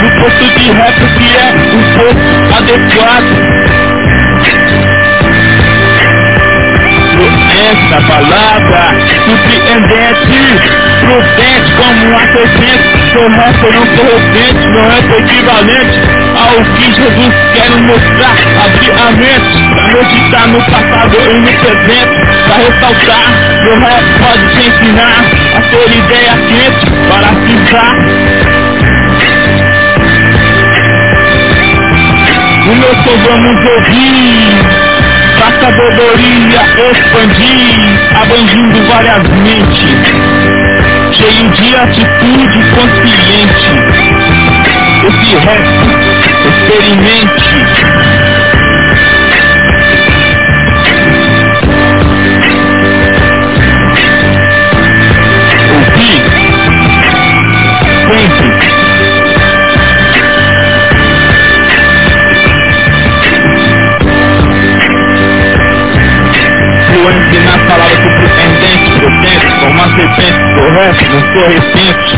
[0.00, 3.77] no posto de rap que é um pouco adequado.
[7.58, 8.94] Essa palavra
[9.24, 10.38] surpreendente,
[11.00, 12.98] prudente como serpente.
[13.12, 15.98] Seu rap não correspondente, não é equivalente
[16.36, 18.36] ao que Jesus quer mostrar.
[18.64, 19.58] Abrir a mente,
[19.94, 23.28] meditar no passado e no presente, pra ressaltar.
[23.64, 25.24] Meu rap pode te ensinar
[25.56, 27.94] a ter ideia quente para pisar.
[32.68, 34.67] O meu som vamos ouvir
[35.68, 37.76] sabedoria expandir,
[38.16, 40.06] abrangindo várias mentes,
[41.12, 43.72] cheio de atitude consciente.
[45.08, 45.68] Esse rap,
[46.48, 47.58] experimente.
[55.68, 56.37] vou
[71.32, 72.17] correspente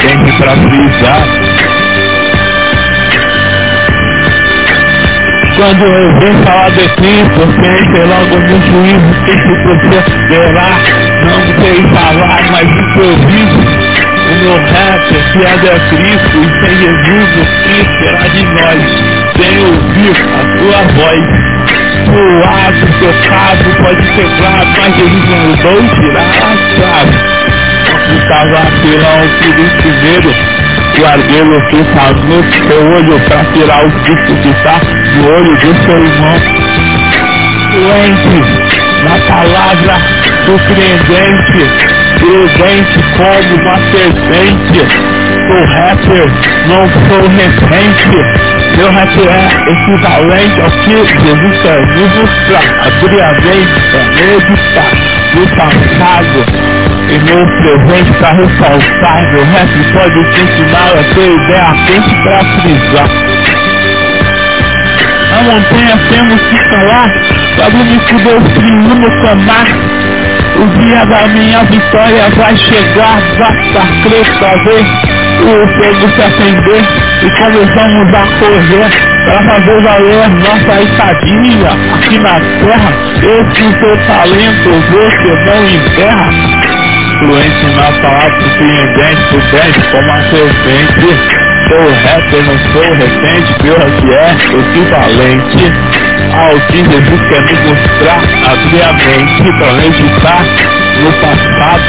[0.00, 1.26] tem para frisar.
[5.56, 10.70] Quando eu vim falar de Cristo, pensei logo no juízo que se procederá.
[11.24, 16.36] Não sei falar, mas o que eu vi o meu rap é fiado a Cristo
[16.36, 18.82] e sem Jesus o que será de nós?
[19.36, 21.24] Sem ouvir a sua voz.
[22.04, 27.47] Suado, tocado, pode quebrar, mas Jesus mandou tirar a chave.
[28.08, 30.34] Ficava apelão por primeiro,
[30.98, 31.76] guardei o que
[32.26, 34.80] no seu olho para tirar o Cristo que está
[35.16, 36.38] no olho do seu irmão.
[37.70, 38.68] Doente,
[39.04, 39.98] na palavra
[40.46, 41.60] surpreendente,
[42.18, 45.18] prudente como uma serpente.
[45.48, 46.26] Sou rapper,
[46.66, 48.58] não sou repente.
[48.76, 52.86] Meu rap é equivalente ao que Jesus quer nos mostrar.
[52.86, 54.92] Abrir a mente para meditar
[55.34, 56.77] no passado
[57.10, 59.32] e no presente ressaltar.
[59.32, 63.08] Meu rap pode te ensinar a ter ideia quente para frisar.
[65.32, 67.10] A montanha temos que falar,
[67.56, 69.66] para o único Deus que nos amar.
[70.56, 76.82] O dia da minha vitória vai chegar, basta crer pra ver o fogo se acender
[77.22, 78.90] e começamos a correr
[79.24, 82.92] para fazer valer nossa estadia aqui na terra.
[83.22, 86.77] Esse seu talento você não enterra.
[87.18, 91.08] Fluente na palavra surpreendente, prudente como a serpente.
[91.68, 95.72] Sou rapper, não sou recente, meu que é equivalente.
[96.32, 100.44] ao que Jesus quer nos mostrar, abrir a mente para meditar
[101.02, 101.82] no passado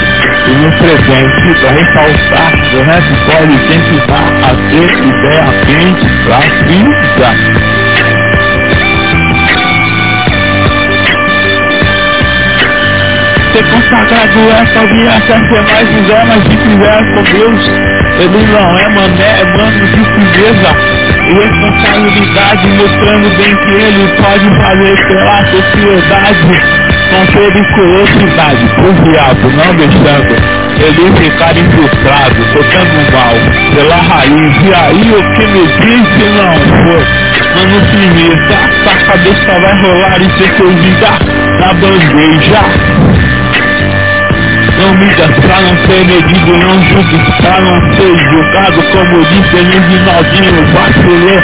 [0.47, 6.39] e no presente, para ressaltar, o resto pode incentivar a ter ideia quente para a
[6.65, 7.78] vida.
[13.60, 16.57] Ser consagrado essa ser mais um mas se
[17.14, 17.68] com Deus,
[18.20, 20.72] ele não é mané, é mano de firmeza
[21.28, 26.62] e responsabilidade, mostrando bem que ele pode fazer pela sociedade
[27.10, 33.36] com periculosidade, o diabo não deixando ele ficar infiltrado, tocando mal
[33.76, 36.55] pela raiz, e aí o que me disse não
[36.86, 37.03] foi,
[37.55, 38.57] mano firmeza,
[38.89, 41.10] a cabeça vai rolar e ser servida
[41.60, 43.28] na bandeja.
[44.80, 50.05] Não midas pra não ser medido, não julgues pra não ser julgado, como disse Feliz
[50.05, 51.41] Naldinho, vacilou,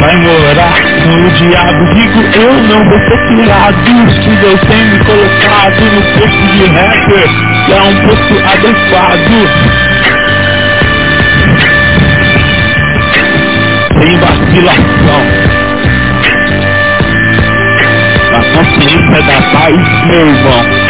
[0.00, 1.94] vai morar no diabo.
[1.94, 7.28] Digo, eu não vou ser tirado, se Deus tem me colocado no posto de rapper,
[7.64, 9.34] que é um posto adequado.
[14.00, 15.22] Sem vacilação.
[18.32, 20.83] A consciência da paz, meu irmão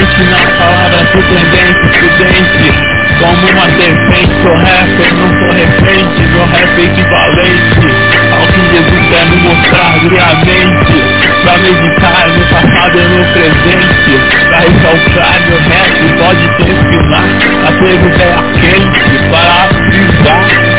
[0.00, 2.72] na palavra surpreendente, prudente
[3.18, 9.08] Como uma serpente, sou rapper, não sou refém Meu rap é equivalente ao que Jesus
[9.10, 14.12] quer me mostrar brilhamente Pra meditar no passado e no presente.
[14.48, 17.24] Pra ressaltar meu rap, pode te inspirar
[17.66, 20.69] A ter ideia quente para frisar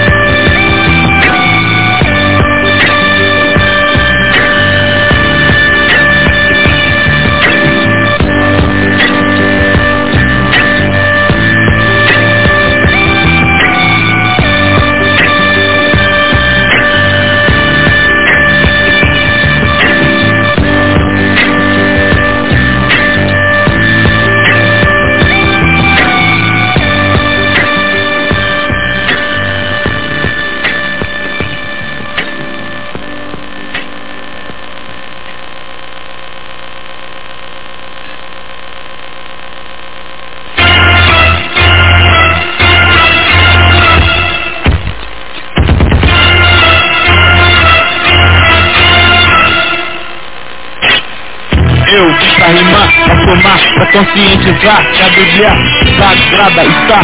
[54.62, 55.50] conscientizar que a Bíblia
[55.98, 57.00] sagrada está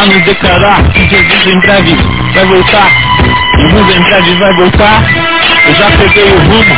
[0.00, 1.96] a nos declarar que Jesus em breve
[2.34, 2.90] vai voltar.
[3.58, 5.02] Jesus em breve vai voltar.
[5.66, 6.76] Eu já peguei o rumo,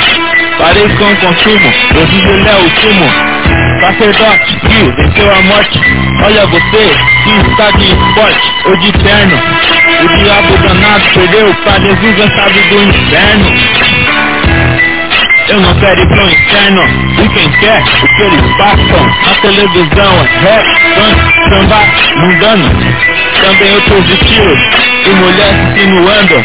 [0.58, 1.72] parei com o consumo.
[1.92, 3.10] Jesus ele é o sumo.
[3.80, 5.80] Sacerdote que venceu a morte.
[6.24, 9.36] Olha você que está de esporte ou de terno.
[10.02, 13.95] O diabo danado perdeu para Jesus chave do inferno.
[15.56, 16.82] Eu não quero ir pro inferno.
[17.18, 21.78] E quem quer, que eles passam Na televisão, rap, funk, samba,
[22.16, 22.68] mundano.
[23.40, 24.58] Também outros estilos
[25.06, 26.44] E mulheres insinuando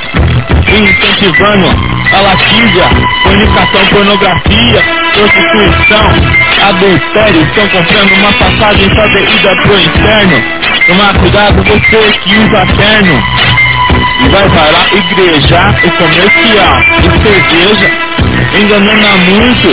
[0.65, 1.67] E incentivando
[2.13, 2.85] a lascívia
[3.23, 4.81] Comunicação, pornografia
[5.13, 6.07] Prostituição
[6.69, 7.41] Adultério.
[7.41, 10.43] Estão comprando uma passagem só de ida pro inferno.
[10.87, 13.23] Tomar cuidado você que usa terno.
[14.23, 18.10] E vai parar igreja, o comercial e cerveja
[18.59, 19.67] enganando a muito.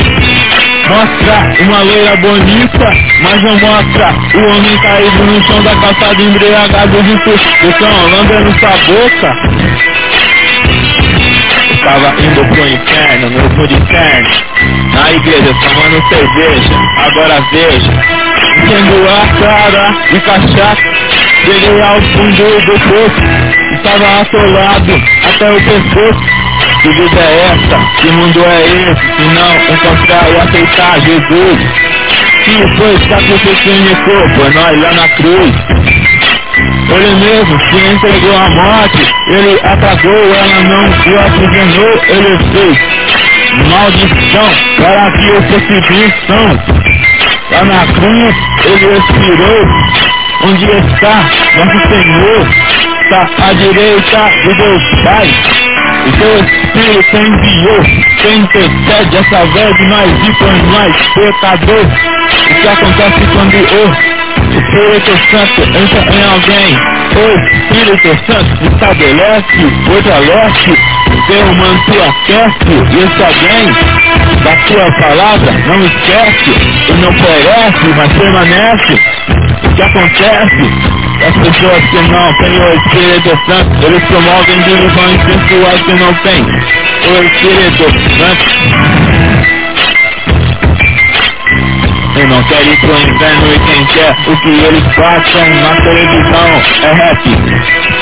[0.89, 2.93] Mostra uma loira bonita,
[3.23, 8.59] mas não mostra o homem caído no chão da calçada embriagado junto do chão, lambendo
[8.59, 9.37] sua boca.
[11.75, 14.29] Estava indo pro inferno, no muro inferno,
[14.95, 16.75] na igreja tomando cerveja,
[17.07, 17.93] agora veja,
[18.67, 20.83] sendo a cara de cachaça,
[21.45, 26.38] cheguei ao fundo do poço, estava atolado até o pescoço.
[26.83, 28.01] Que vida é essa?
[28.01, 29.17] Que mundo é esse?
[29.17, 31.59] Se não encontrar e aceitar Jesus
[32.45, 35.55] Que foi sacrificou por nós lá na cruz
[36.95, 42.79] Ele mesmo se entregou à morte Ele apagou, ela não o aprisionou Ele fez
[43.69, 46.45] maldição para que eu fosse bênção
[47.51, 49.65] Lá na cruz ele expirou
[50.45, 51.25] Onde está
[51.57, 52.47] nosso Senhor?
[53.03, 55.68] Está à direita de Deus Pai
[56.07, 57.83] o teu Espírito enviou,
[58.23, 61.85] quem intercede através de nós e por nós, pecador.
[61.85, 63.59] O que acontece quando o
[64.59, 66.71] Espírito Santo entra em alguém?
[67.17, 70.73] O Espírito Santo estabelece, fortalece,
[71.27, 73.67] teu manto aquece, esse alguém
[74.43, 76.51] da tua palavra não esquece,
[76.89, 79.01] e não perece, mas permanece.
[79.65, 80.98] O que acontece?
[81.29, 86.43] As pessoas que não têm o Espírito Santo, eles promovem divisões pessoas que não têm
[86.43, 87.85] o Espírito
[88.17, 88.45] Santo.
[92.17, 96.63] Eu não quero ir pro inferno e quem quer o que eles passam na televisão
[96.83, 97.23] é rap,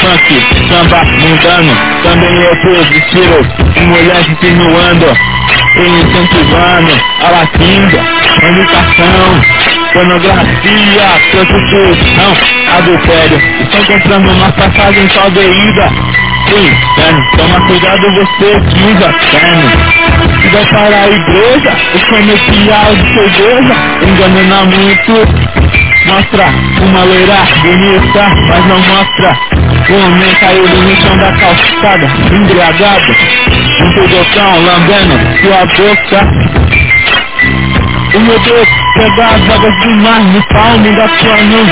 [0.00, 5.06] funk, samba, mundano, também outros estilos, e mulheres insinuando
[5.74, 6.92] e incentivando
[7.24, 8.04] a latinga,
[8.42, 9.65] educação,
[9.96, 12.36] pornografia, prostituição,
[12.76, 15.90] adultério, estão comprando uma passagem só de ida.
[16.44, 19.70] Pro inferno, toma cuidado você que usa terno,
[20.42, 23.74] se vai para a igreja, o comercial de cerveja,
[24.06, 25.14] enganando muito,
[26.06, 26.44] mostra
[26.82, 29.34] uma loira bonita, mas não mostra
[29.88, 33.16] o homem caído no chão da calçada, embriagado,
[33.80, 36.20] um pedotão lambendo sua boca.
[38.14, 41.66] O meu Deus, pega as águas do mar no palmo da sua mão.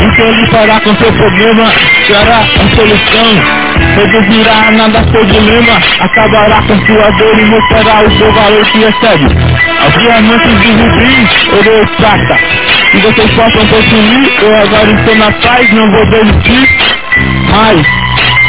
[0.00, 1.70] Então ele fará com seu problema,
[2.06, 3.72] será a solução.
[3.96, 9.26] Reduzirá nada seu dilema, acabará com sua dor e mostrará o seu valor que recebe.
[9.86, 12.38] As diamantes de rubim, ouro e prata.
[12.90, 16.68] Que vocês possam consumir, eu agora estou na paz, não vou desistir.
[17.50, 17.86] Mas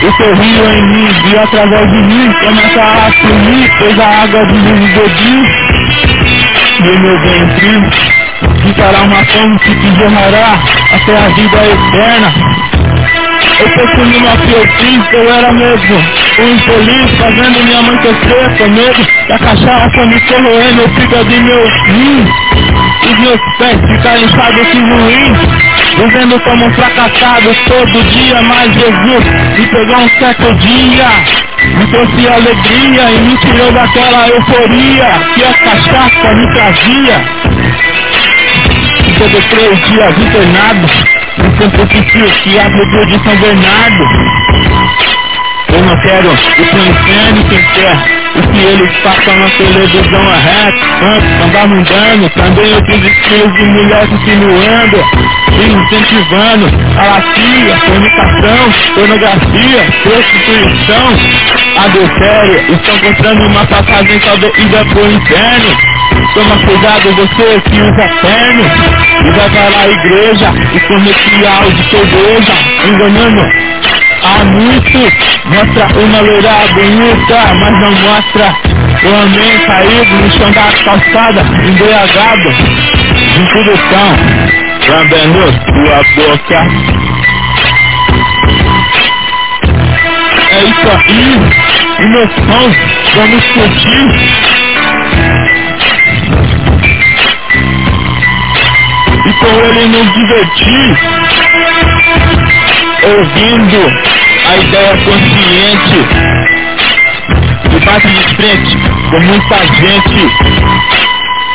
[0.04, 4.46] o seu rio em mim e através de mim começa a fluir, pois a água
[4.46, 6.53] de mim bebi
[6.84, 7.82] no meu ventre
[8.62, 10.60] ficará uma fonte que jorrará
[10.92, 12.34] até a vida eterna.
[13.60, 15.96] Eu possuí uma que eu era mesmo
[16.40, 21.40] um infeliz, fazendo minha mãe sofrer com medo da cachaça me corroendo o fígado de
[21.40, 22.26] meu rim.
[23.04, 25.34] Os meus pés ficaram inchados que ruim,
[25.98, 29.26] vivendo como um fracassado todo dia, mas Jesus
[29.58, 31.08] me pegou um certo dia,
[31.78, 37.22] me trouxe alegria e me tirou daquela euforia que a cachaça me trazia.
[39.05, 40.88] Depois de três dias internado,
[41.38, 42.70] no centro que a
[43.05, 44.03] de São Bernardo,
[45.74, 48.23] eu não quero ir pro inferno quem quer.
[48.36, 50.76] O que eles passam na televisão é rap,
[51.40, 52.30] samba mundano.
[52.32, 54.98] Também outros estilos de mulheres insinuando
[55.52, 56.66] e incentivando
[56.98, 61.14] a lascia, fornicação, pornografia, prostituição,
[61.86, 62.74] adultério.
[62.74, 65.78] Estão comprando uma passagem ida pro inferno.
[66.34, 68.64] Toma cuidado você que usa terno
[69.26, 72.54] e vai para a igreja e comercial de cerveja,
[72.88, 73.62] enganando
[74.24, 74.98] há muito
[75.46, 78.56] mostra uma loira bonita, mas não mostra
[79.04, 82.50] o homem caído no chão da calçada, embriagado,
[83.34, 84.16] de sedução,
[84.90, 86.60] lambendo sua boca.
[90.52, 91.40] É isso aí,
[92.00, 92.06] e
[92.36, 92.76] sons,
[93.16, 94.04] vamos curtir.
[99.26, 101.12] E com ele nos divertir
[103.06, 103.91] ouvindo
[104.47, 105.99] a ideia consciente
[107.76, 108.78] e bate de frente
[109.10, 110.28] com muita gente.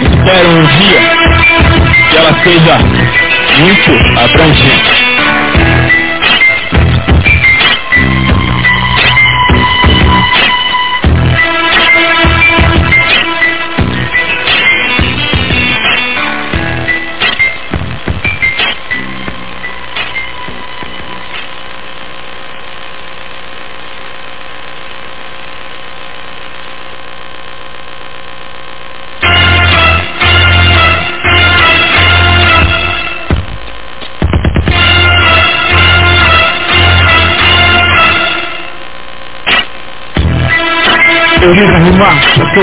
[0.01, 1.01] Espero um dia
[2.11, 2.78] que ela seja
[3.59, 5.07] muito abrangente.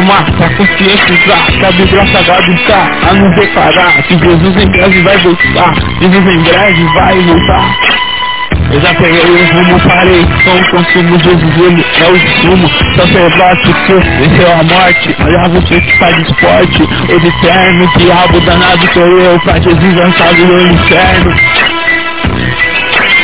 [0.06, 4.64] Arrumar, pra tomar, pra conscientizar Que a Bíblia Sagrada está a nos declarar Que Jesus
[4.64, 7.76] em breve vai voltar Jesus em breve vai voltar.
[8.72, 12.68] Eu já peguei o rumo, parei com o consumo, Jesus ele é o sumo.
[12.95, 18.93] Sacerdote que venceu a morte Olha você que faz esporte O de terno, diabo danado
[18.93, 21.74] sou eu Pra Jesus lançado no inferno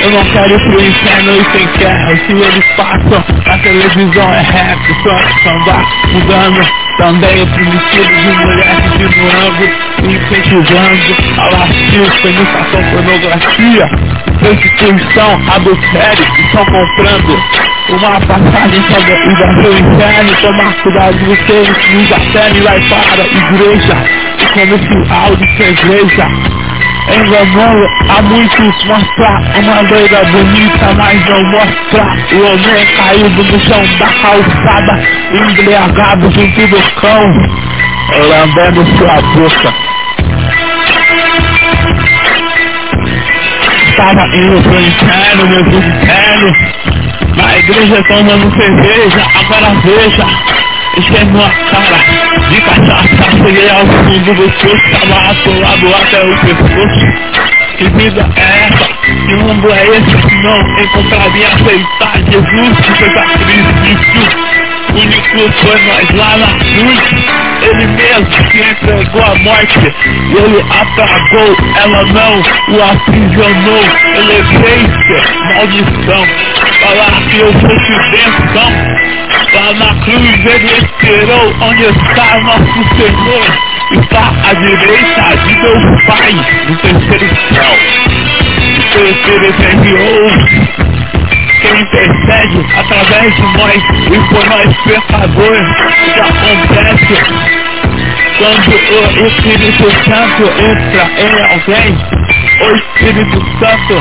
[0.02, 4.42] eu não quero ir pro inferno e quer O que eles passam na televisão é
[4.42, 5.86] rap Só samba.
[6.12, 9.06] Mudando Também outros estilos de mulheres de
[10.02, 13.88] e Incentivando a lascívia, penetração, pornografia.
[14.40, 17.44] Prostituição, adultério Estão comprando
[17.90, 20.36] uma passagem sobre o Brasil inferno.
[20.42, 23.98] Tomar cuidado de vocês, usa terno e vai para a igreja.
[24.40, 26.61] E esse áudio cerveja
[27.14, 33.84] enganando a muitos mostrar uma loira bonita, mas não mostrar o homem caído no chão
[33.98, 35.00] da calçada,
[35.34, 37.32] embriagado junto do cão,
[38.30, 39.92] lambendo sua boca.
[44.02, 46.56] tava indo pro inferno, meu inferno.
[47.36, 50.26] Na igreja tomando cerveja, agora veja.
[50.98, 51.98] Enchendo a cara
[52.50, 57.08] de cachaça, cheguei ao fundo do poço, tava atolado até o pescoço.
[57.78, 58.88] Que vida é essa?
[59.06, 60.36] Que mundo é esse?
[60.44, 64.52] Não encontraria aceitar Jesus que fez a Cristo
[64.94, 67.00] único foi nós lá na cruz.
[67.62, 69.80] Ele mesmo que entregou a morte.
[69.80, 73.84] Ele apagou, ela não o aprisionou.
[74.16, 74.88] Ele fez
[75.56, 76.26] maldição.
[76.82, 79.21] Falar que eu fosse bênção.
[79.54, 83.72] Lá na cruz ele esperou onde está nosso Senhor.
[83.92, 86.34] Está à direita de Deus Pai
[86.68, 87.76] no terceiro céu.
[88.94, 90.32] Terceiro enviou
[91.62, 97.62] quem intercede através de nós e por nós pecadores, o que acontece
[98.42, 101.90] quando o Espírito Santo entra em alguém,
[102.62, 103.94] o Espírito Santo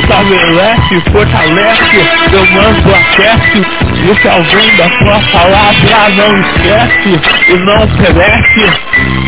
[0.00, 3.64] estabelece, fortalece, seu manto aquece,
[4.02, 8.64] e se alguém da sua palavra não esquece e não perece,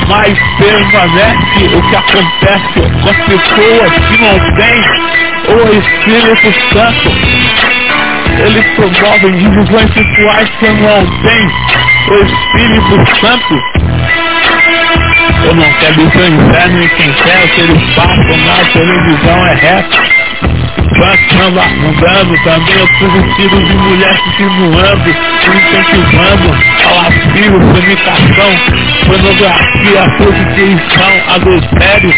[0.09, 7.09] mas permanece o que acontece com as pessoas que não têm o Espírito Santo,
[8.39, 11.51] ele promove divisões sexuais que não tem.
[12.09, 13.55] O Espírito Santo,
[15.45, 19.47] eu não quero ir para o inferno e quem quer que eles passam na televisão
[19.47, 20.22] é reto.
[20.99, 26.49] Passando, mudando também outros estilos de mulher continuando, incentivando
[26.85, 28.51] ao asilo, fornicação,
[29.07, 32.15] pornografia, prostituição, adultério,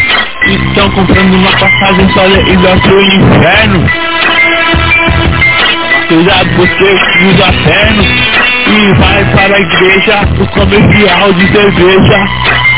[0.46, 3.86] estão comprando uma passagem para ir para o inferno.
[6.08, 6.92] Cuidado você
[7.24, 12.18] usa terno e vai para a igreja, o comercial de cerveja,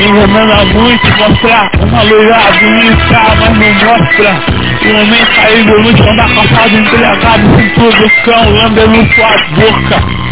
[0.00, 4.56] enganando muito, mostrar uma loira bonita, mas não mostra.
[4.84, 10.26] O homem caído no chão da calçada, entregado, do cão, lambendo sua boca.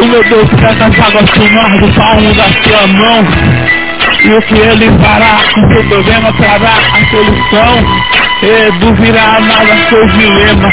[0.00, 3.24] O meu Deus pega as águas do do palmo da sua mão.
[4.24, 8.27] E o que ele fará com seu problema trará a solução.
[8.40, 10.72] Reduzirá nada seu dilema.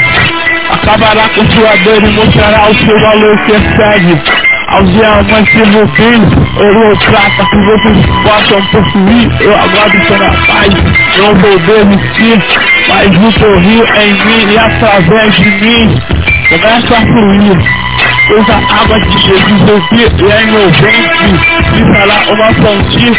[0.72, 4.22] Acabará com sua dor e mostrará o seu valor que excede
[4.68, 10.74] aos diamantes e rubins, ouro ou prata que vocês possam possuir, eu aguardo pela paz,
[11.18, 12.44] não vou desistir,
[12.88, 16.02] mas o sorriu em mim e através de mim
[16.50, 17.86] começa a fluir
[18.28, 21.36] pois a água de Jesus bebi e é envolvente,
[21.76, 23.12] e fará uma fonte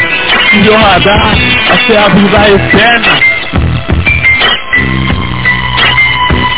[0.50, 1.32] que jorrará
[1.70, 3.35] até a vida eterna.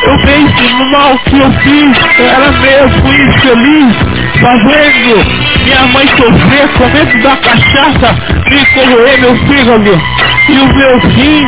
[0.08, 3.94] Eu pense no mal que eu fiz, era mesmo infeliz,
[4.40, 8.16] fazendo minha mãe sofrer, comendo da cachaça,
[8.48, 10.00] me corroer meu fígado
[10.48, 11.44] e o meu rim,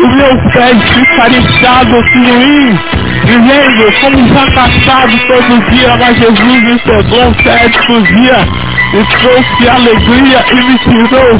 [0.00, 2.76] o meu pé ficar inchado, ruim,
[3.24, 8.48] vivendo como fracassado todo dia, mas Jesus me pegou certo dia,
[8.92, 11.38] me trouxe alegria e me tirou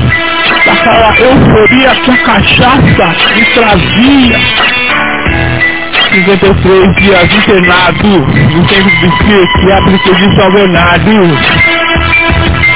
[0.64, 4.81] daquela euforia que a cachaça me trazia.
[6.12, 11.10] 53 dias internado no centro de psiquiátrico de São Bernardo.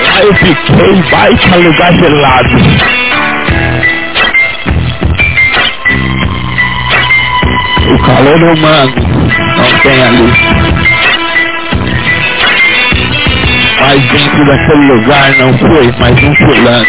[0.07, 2.57] Lá eu fiquei baita lugar gelado.
[7.89, 8.95] O calor humano
[9.57, 10.33] não tem ali.
[13.81, 16.87] Mas dentro daquele lugar não foi mais um fulano.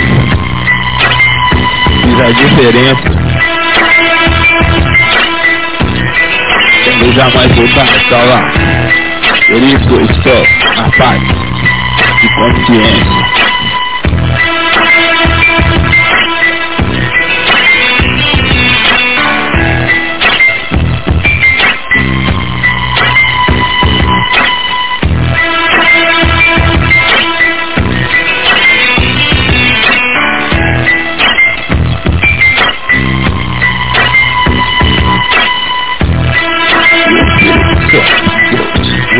[2.01, 3.17] Fiz a diferença.
[6.88, 8.51] Eu jamais voltar a estar lá.
[9.47, 10.43] Por isso estou
[10.75, 11.21] na paz
[12.23, 13.46] e consciência.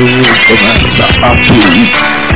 [0.10, 2.27] I'll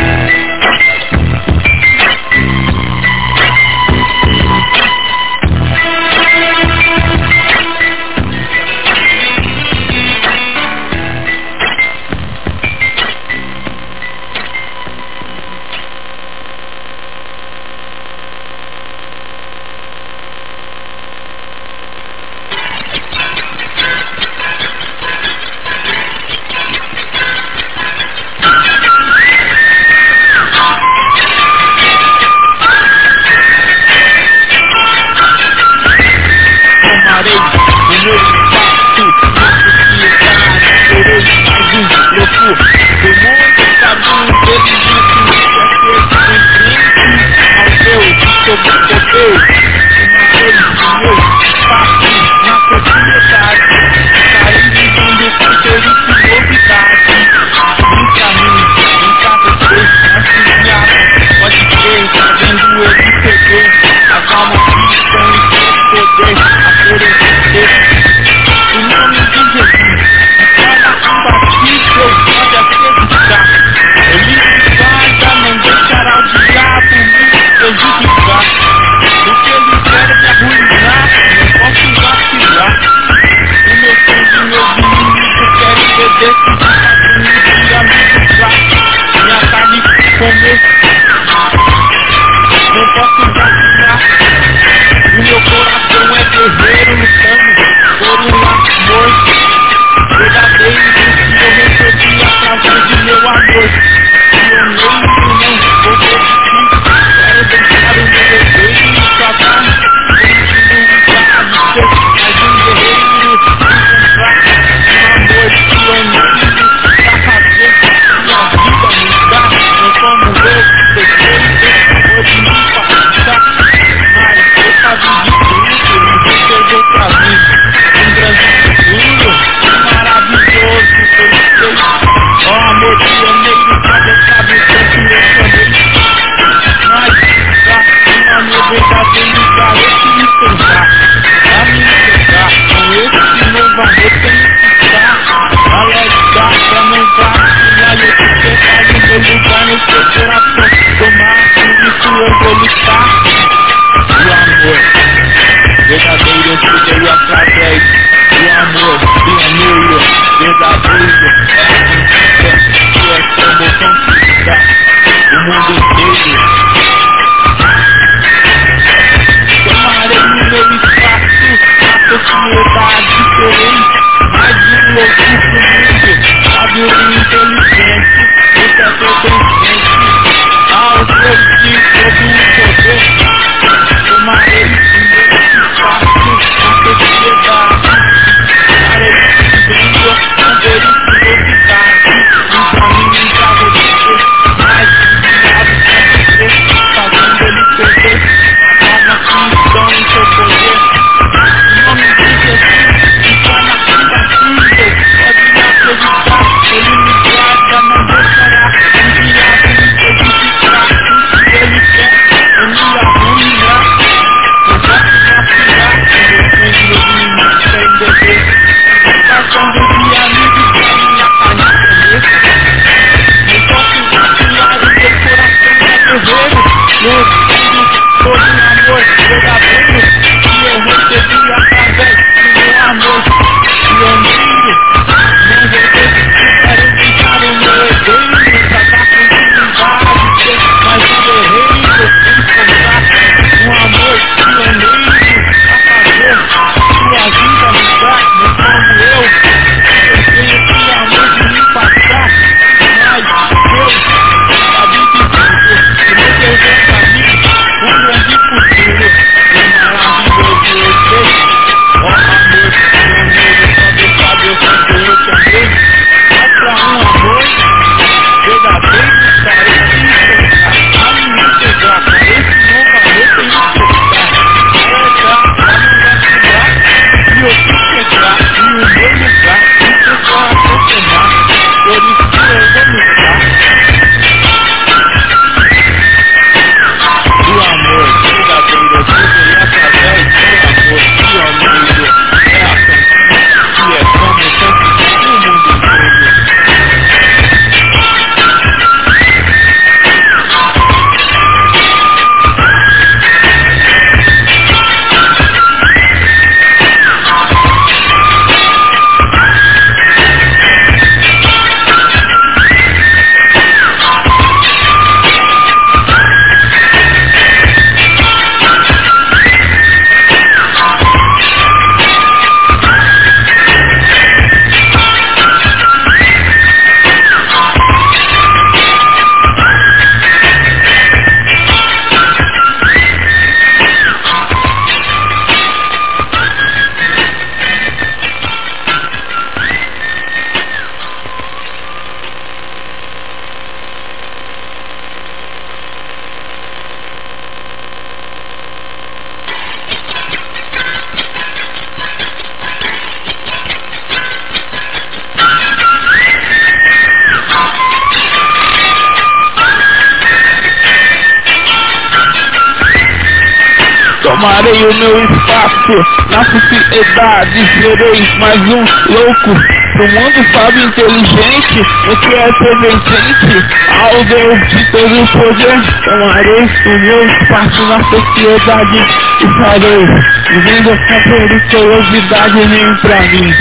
[367.51, 369.51] sociedade, serei mais um louco.
[369.99, 375.81] O mundo sabe inteligente, o que é presente ao Deus de todo o poder.
[376.03, 379.05] Tomarei o meu espaço na sociedade
[379.41, 380.05] e farei,
[380.49, 383.53] vivendo essa periculosidade nem pra mim,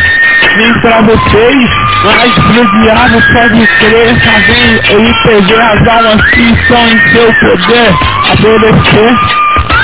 [0.56, 1.70] nem pra vocês,
[2.04, 7.94] mas pro diabo pode crer, sabem ele perder as almas que estão em seu poder,
[8.30, 9.16] adorecer.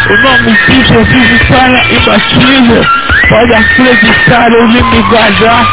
[0.08, 3.05] O nome de Jesus está imbatível.
[3.28, 5.66] Pode acreditar, ele me guardar.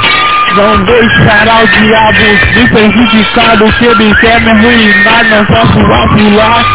[0.55, 2.17] Não deixará o diabo
[2.55, 5.23] me prejudicar do que ele quer me arruinar.
[5.25, 6.65] Não posso vacilar.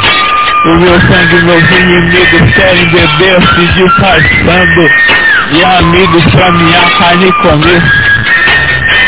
[0.67, 4.91] O meu sangue, meus inimigos querem beber, se disfarçando.
[5.51, 7.83] E amigos pra minha carne comer.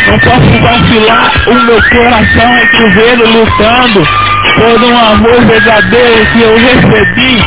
[0.07, 4.09] Não posso vacilar, o meu coração é cruzeiro lutando
[4.55, 7.45] por um amor verdadeiro que eu recebi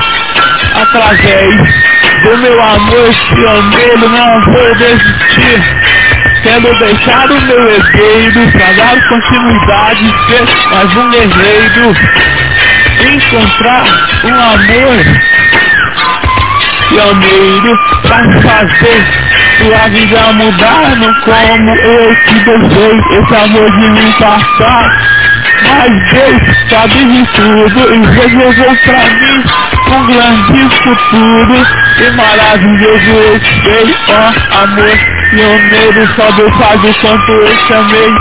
[0.76, 1.93] através
[2.24, 5.62] do meu amor pioneiro, não vou desistir.
[6.42, 11.96] Quero deixar o meu herdeiro pra dar continuidade, ser mais um guerreiro,
[13.14, 13.84] encontrar
[14.24, 15.06] um amor
[16.90, 19.06] pioneiro pra fazer
[19.58, 25.24] sua vida mudar, não como eu te deixei esse amor de me passar.
[25.64, 29.44] Mas Deus sabe de tudo e reservou pra mim
[29.92, 34.98] um grande futuro e maravilhoso sei, ó amor
[35.30, 38.14] pioneiro, só Deus sabe o quanto eu chamei.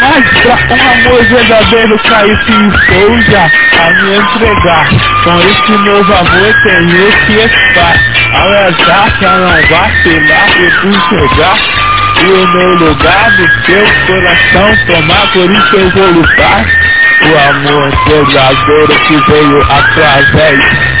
[0.00, 4.88] Mas pra um amor verdadeiro cair que estou já a me entregar.
[5.24, 7.96] Com esse novo amor tenho que estar,
[8.34, 11.58] alertar pra não vacilar e enxergar.
[12.20, 16.64] E o meu lugar no seu coração tomar, por isso eu vou lutar.
[17.22, 20.93] O amor verdadeiro que veio através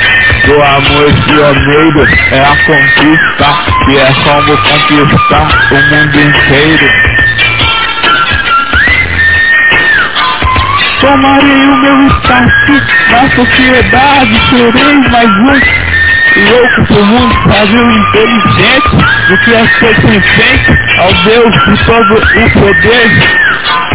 [0.46, 3.46] do amor pioneiro é a conquista,
[3.84, 6.86] que é como conquistar o mundo inteiro.
[11.00, 12.72] Tomarei o meu espaço
[13.10, 15.84] na sociedade, serei mais um
[16.50, 18.96] louco pro mundo, fazer inteligente
[19.28, 23.10] do que é ser consciente ao Deus de todo o poder.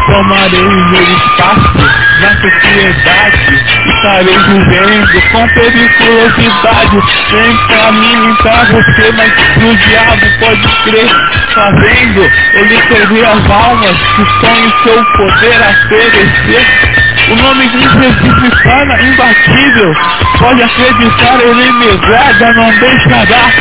[0.07, 8.63] Tomarei o meu espaço na sociedade, estarei vivendo com periculosidade, nem pra mim, nem pra
[8.65, 11.09] você, mas pro diabo pode crer,
[11.53, 16.99] fazendo ele perder as almas que estão em seu poder a oferecer.
[17.31, 19.93] O nome de Jesus torna imbatível.
[20.39, 23.51] Pode acreditar, ele me guarda, não deixará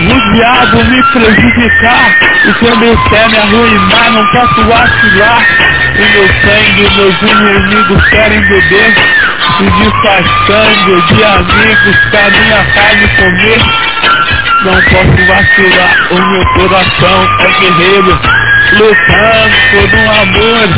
[0.00, 2.16] o diabo me prejudicar.
[2.60, 5.46] Quando ele quer me arruinar, não posso vacilar.
[5.94, 8.94] O meu sangue, meus inimigos querem beber.
[9.56, 13.60] Se disfarçando de amigos pra minha carne comer.
[14.64, 20.68] Não posso vacilar, o meu coração é guerreiro lutando por um amor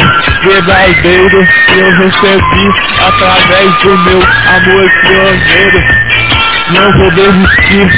[0.42, 2.68] verdadeiro que eu recebi
[3.00, 5.84] através do meu amor pioneiro.
[6.70, 7.90] Não vou desistir,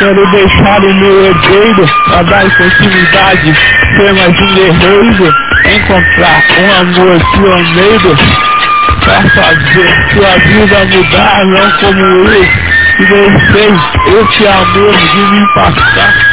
[0.00, 1.84] quero deixar o meu herdeiro
[2.16, 3.54] a dar continuidade,
[3.96, 5.34] ser mais um guerreiro,
[5.66, 8.16] encontrar um amor pioneiro
[9.04, 12.48] para fazer sua vida mudar, não como eu,
[12.96, 13.68] que deixei
[14.22, 16.30] esse amor de me passar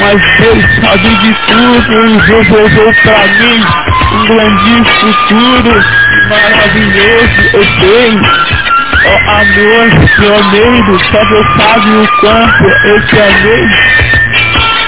[0.00, 3.66] mas Deus sabe de tudo e reservou pra mim
[4.12, 5.84] um grande futuro
[6.28, 8.67] maravilhoso eu tenho.
[9.08, 13.68] Ó amor pioneiro, só Deus sabe o quanto eu te amei.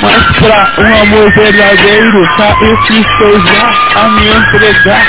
[0.03, 5.07] Mas pra um amor verdadeiro, tá eu que estou já a me entregar.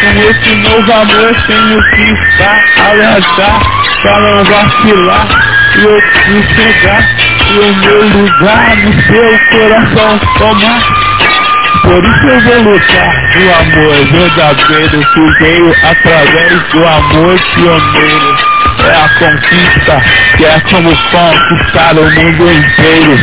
[0.00, 3.60] Com esse novo amor tenho que estar alertar
[4.02, 5.26] pra não vacilar
[5.76, 7.02] e eu te chegar
[7.50, 11.03] e o meu lugar no seu coração tomar.
[11.82, 18.36] Por isso eu vou lutar no amor verdadeiro que veio através do amor pioneiro.
[18.78, 20.02] É a conquista
[20.36, 23.18] que é como conquistar o mundo inteiro.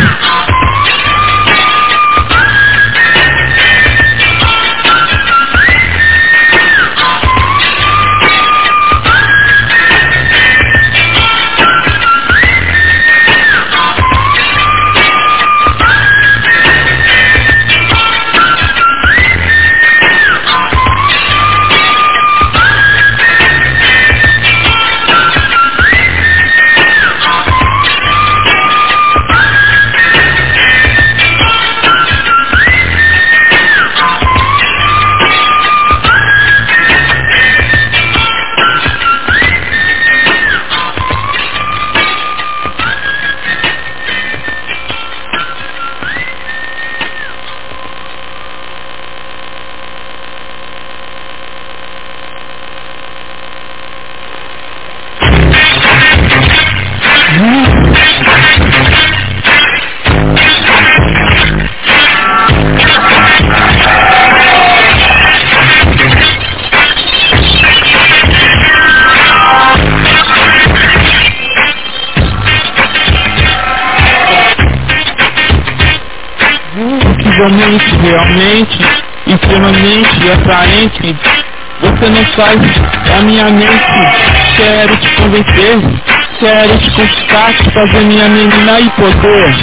[87.73, 89.53] Fazer minha menina e poder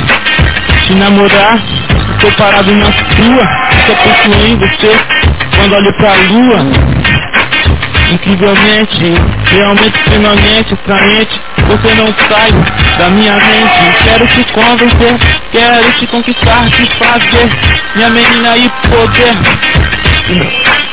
[0.87, 1.59] te namorar.
[2.13, 3.47] Estou parado na sua,
[3.87, 4.99] só penso em você
[5.57, 6.67] quando olho pra lua
[8.13, 9.15] incrivelmente,
[9.51, 11.41] realmente extremamente atraente.
[11.69, 12.51] Você não sai
[12.99, 14.05] da minha mente.
[14.05, 15.19] Quero te convencer,
[15.53, 17.51] quero te conquistar, te fazer
[17.95, 19.37] minha menina e poder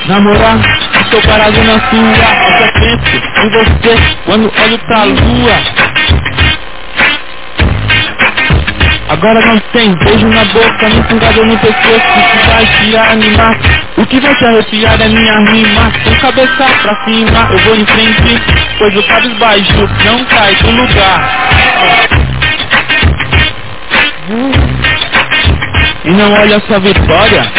[0.07, 0.59] namorar.
[1.01, 2.15] Estou parado na sua,
[2.57, 5.74] só penso em você quando olho pra lua.
[9.15, 12.01] Agora não tem beijo na boca, nem fungado no pescoço
[12.31, 13.57] que vai te animar.
[13.95, 15.89] O que vai te arrepiar é minha rima.
[16.03, 18.41] Com cabeça pra cima, eu vou em frente,
[18.77, 21.29] pois o baixo não cai do lugar.
[26.03, 27.49] E não olha sua vitória.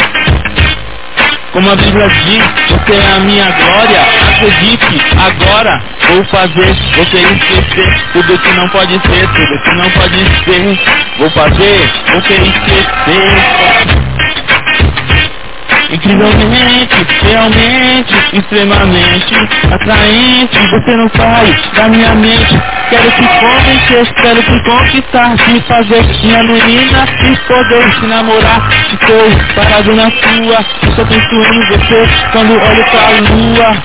[1.52, 4.02] Como a Bíblia diz, você é a minha glória.
[4.28, 10.18] Acredite, agora vou fazer você esquecer tudo que não pode ser, tudo que não pode
[10.44, 10.78] ser.
[11.18, 13.76] Vou fazer você esquecer.
[15.88, 19.34] Incrivelmente, realmente, extremamente
[19.72, 20.58] atraente.
[20.70, 22.60] Você não sai da minha mente.
[22.90, 28.68] Quero te convencer, quero te conquistar, te fazer minha menina e poder te namorar.
[28.92, 30.64] Estou parado na sua,
[30.94, 33.76] só penso em você quando olho pra lua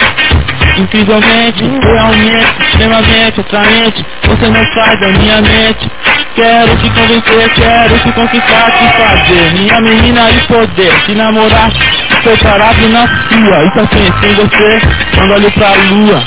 [0.77, 4.06] incrivelmente, realmente, extremamente atraente.
[4.23, 5.89] Você não sai da minha mente.
[6.35, 11.72] Quero te convencer, quero te conquistar, te fazer minha menina e poder te namorar.
[12.11, 14.81] Estou parado na sua, e só penso em você
[15.15, 16.23] quando olho pra lua.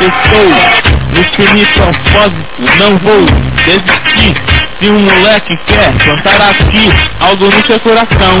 [0.00, 3.26] Estou nesse propósito, não vou
[3.64, 4.34] desistir.
[4.80, 6.90] Se um moleque quer plantar aqui
[7.20, 8.40] algo no seu coração,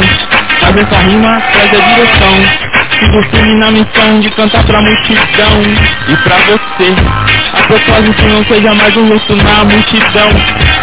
[0.62, 2.69] mas essa rima traz a direção
[3.00, 5.62] sigo firme na missão de cantar pra multidão
[6.08, 6.94] e pra você.
[7.54, 10.28] A propósito não seja mais um rosto na multidão,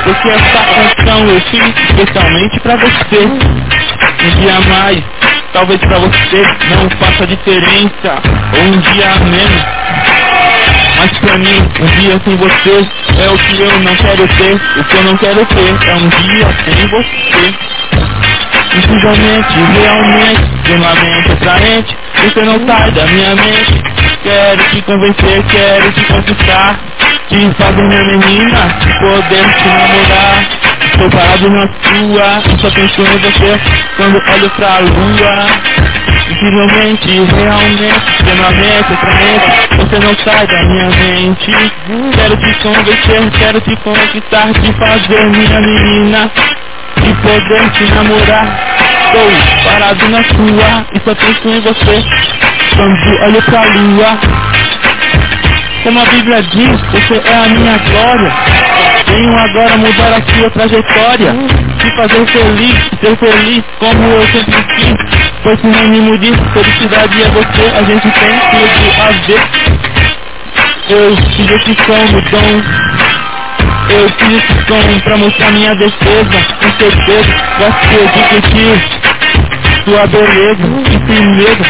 [0.04, 3.20] porque essa canção eu fiz especialmente pra você.
[3.20, 5.04] Um dia mais,
[5.54, 8.22] talvez pra você não faça diferença,
[8.54, 9.66] ou um dia menos.
[10.98, 12.88] Mas pra mim, um dia sem você
[13.22, 14.56] é o que eu não quero ter.
[14.80, 18.37] O que eu não quero ter é um dia sem você.
[18.78, 23.82] Incrivelmente, realmente, extremamente atraente Você não sai da minha mente.
[24.22, 26.80] Quero te convencer, quero te conquistar.
[27.28, 28.68] Te fazer minha menina,
[29.00, 30.46] poder te namorar.
[30.86, 33.60] Estou parado na sua, só penso em você
[33.96, 35.46] Quando olho pra lua.
[36.30, 41.52] Incrivelmente, realmente, extremamente atraente Você não sai da minha mente.
[42.16, 46.32] Quero te convencer, quero te conquistar Te fazer minha menina
[47.02, 48.48] de poder te namorar.
[49.06, 49.30] Estou
[49.64, 52.06] parado na sua e só penso em você.
[52.76, 54.20] Quando olho pra lua,
[55.84, 58.32] como a Bíblia diz, você é a minha glória.
[59.08, 61.34] Venho agora mudar a sua trajetória,
[61.80, 64.96] te fazer feliz, ser feliz como eu sempre quis.
[65.44, 69.42] Pois sinônimo de felicidade é você, a gente tem tudo a ver.
[70.90, 73.07] Eu fiz esse som no dom
[73.90, 78.76] eu fiz som pra mostrar minha defesa Com certeza gosto de curtir
[79.86, 81.66] Sua beleza e firmeza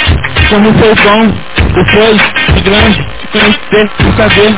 [0.50, 1.34] Como foi bom
[1.74, 2.18] depois
[2.56, 4.56] de grande conhecer e saber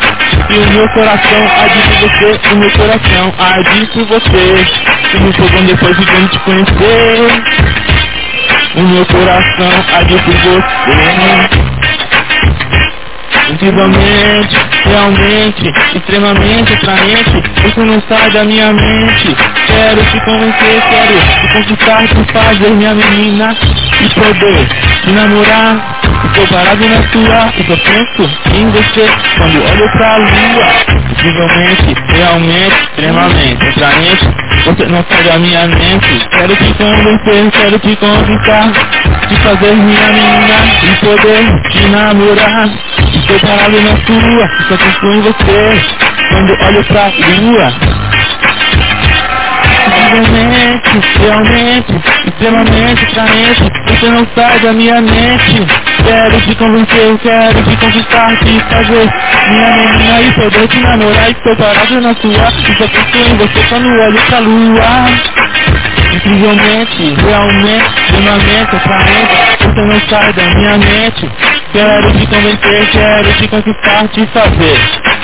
[0.47, 4.65] Que o meu coração arde por você O meu coração arde por você
[5.11, 7.27] Como foi bom depois de grande te conhecer
[8.75, 11.69] O meu coração arde por você.
[13.51, 14.55] Incrivelmente,
[14.89, 17.43] realmente, extremamente atraente.
[17.63, 19.35] Você não sai da minha mente.
[19.67, 23.55] Quero te convencer, quero te conquistar, te fazer minha menina
[24.01, 24.67] e poder
[25.03, 26.08] te namorar.
[26.25, 30.99] Estou parado na sua e só penso em você quando olho pra lua.
[31.11, 34.29] Incrivelmente, realmente, extremamente atraente.
[34.65, 36.27] Você não sai da minha mente.
[36.29, 38.71] Quero te convencer, quero te conquistar,
[39.27, 42.69] te fazer minha menina e poder te namorar.
[43.13, 45.81] Estou parado na sua, só penso em você
[46.29, 47.07] Quando olho pra
[47.39, 47.73] lua
[49.99, 51.93] Realmente, realmente,
[52.25, 55.67] extremamente carente Você não sai da minha mente.
[56.05, 59.09] Quero te convencer, quero te conquistar Te fazer
[59.49, 61.29] minha menina e poder te namorar.
[61.31, 65.05] Estou parado na sua, e só penso em você quando olho pra lua.
[66.13, 71.29] Incrivelmente, realmente, extremamente atraente Você não sai da minha mente.
[71.73, 74.79] Quero te convencer, quero te conquistar, te fazer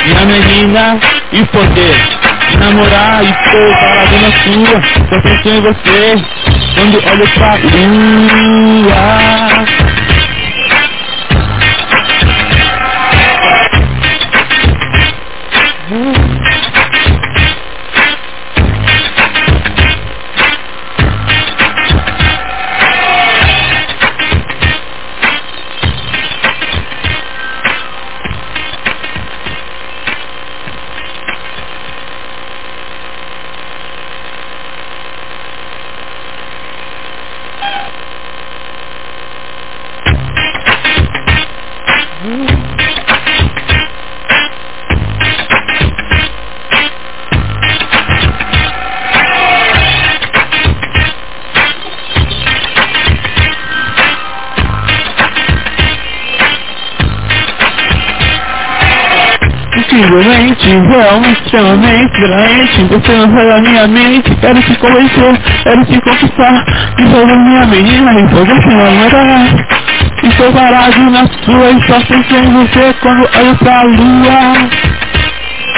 [0.06, 1.00] Minha menina
[1.32, 6.15] e poder namorar e estou parado na sua Só penso em você
[6.76, 7.56] quando olho pra
[8.36, 9.75] lua.
[60.70, 66.66] Realmente, extremamente, grande Você não sai da minha mente, quero te convencer, quero te conquistar.
[66.98, 69.66] E fazer minha menina e poder se namorar
[70.24, 74.54] Estou parado na sua e só penso em você quando olho pra lua.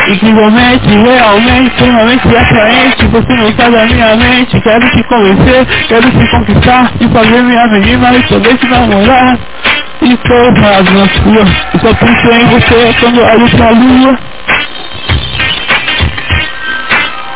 [0.07, 3.07] Incrivelmente, realmente, extremamente atraente.
[3.07, 6.91] Você não sai da minha mente Quero te convencer, quero te conquistar.
[7.01, 9.37] E fazer minha menina e poder te namorar.
[10.01, 14.17] E estou parado na sua Eu só penso em você quando olho pra lua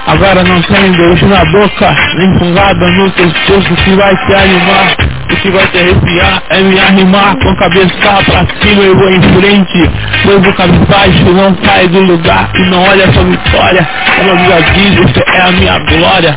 [0.08, 4.96] Agora não tem beijo na boca Nem fungada no pescoço que vai te animar
[5.32, 9.10] O que vai te arrepiar é me arrimar Com a cabeça pra cima eu vou
[9.10, 9.90] em frente
[10.26, 13.88] Novo cabisbaixo, não sai do lugar E não olha sua vitória
[14.18, 16.36] Como a vida diz, você é a minha glória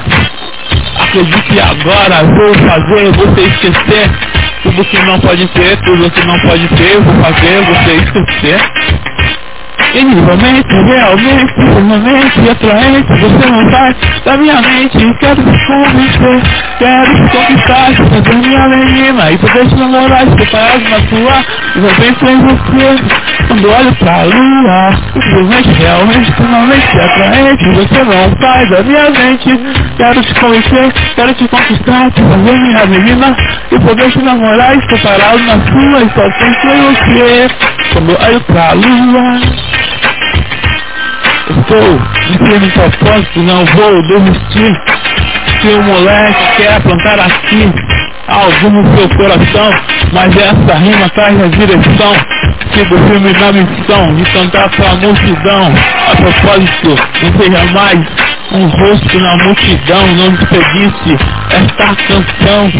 [0.99, 4.11] Acredite agora, vou fazer você esquecer
[4.65, 8.59] tudo que não pode ter, tudo que não pode ter, vou fazer você esquecer.
[9.95, 13.95] Incrivelmente, realmente, extremamente atraente Você não sai
[14.25, 15.15] da minha mente.
[15.21, 16.43] Quero te convencer,
[16.79, 19.31] quero te conquistar Fazer minha menina.
[19.31, 21.45] E poder te namorar Separado na sua,
[21.77, 22.97] eu penso em você.
[23.47, 29.61] Quando olho pra lua Incrivelmente, realmente, extremamente atraente Você não sai da minha mente.
[29.97, 33.37] Quero te convencer, quero te conquistar Fazer minha menina.
[33.71, 37.49] E poder te namorar Separado na sua e só penso em você
[37.93, 39.84] Quando olho pra lua
[41.51, 42.01] Estou
[42.39, 44.81] dizendo propósito, não vou desistir.
[45.61, 47.71] Se o moleque quer plantar aqui
[48.29, 49.71] algo no seu coração,
[50.13, 52.15] mas essa rima traz a direção.
[52.73, 55.73] Sigo firme na missão de cantar pra multidão.
[56.11, 58.01] A propósito, não seja mais
[58.53, 61.19] um rosto na multidão, não desperdice
[61.51, 62.73] esta canção.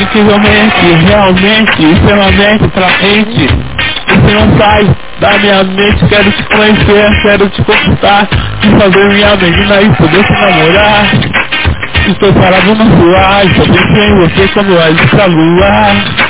[0.00, 3.85] Incrivelmente, realmente, extremamente atraente você
[4.34, 8.26] não sai da minha mente, quero te conhecer, quero te conquistar,
[8.60, 11.06] te fazer minha menina e poder te namorar.
[12.08, 16.26] Estou parado no suar, só penso em você quando olho pra lua.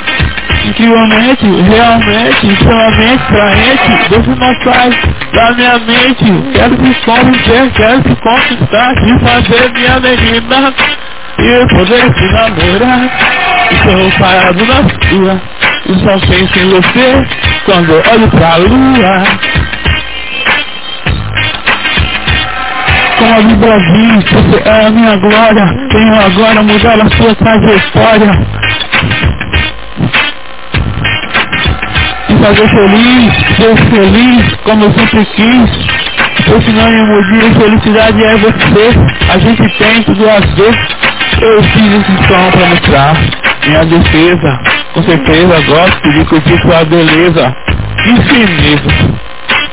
[0.65, 4.89] Incrivelmente, realmente, extremamente atraente, você não sai
[5.33, 10.73] da minha mente, quero te conhecer, quero te conquistar, te fazer minha menina
[11.39, 13.09] e poder te namorar.
[13.71, 14.75] Estou parado na
[15.09, 15.41] sua,
[15.85, 17.27] e só penso em você
[17.65, 19.23] quando olho pra lua.
[23.17, 25.65] Com do Brasil, você é a minha glória.
[25.89, 28.31] Tenho agora mudar a sua trajetória.
[32.29, 35.97] E fazer feliz, ser feliz, como eu sempre quis.
[36.47, 38.95] O sinônimo de felicidade é você.
[39.29, 41.16] A gente tem tudo a ver.
[41.39, 43.15] Eu fiz esse som pra mostrar
[43.67, 44.59] minha defesa.
[44.93, 47.55] Com certeza gosto de curtir sua beleza.
[48.07, 48.89] Infinito.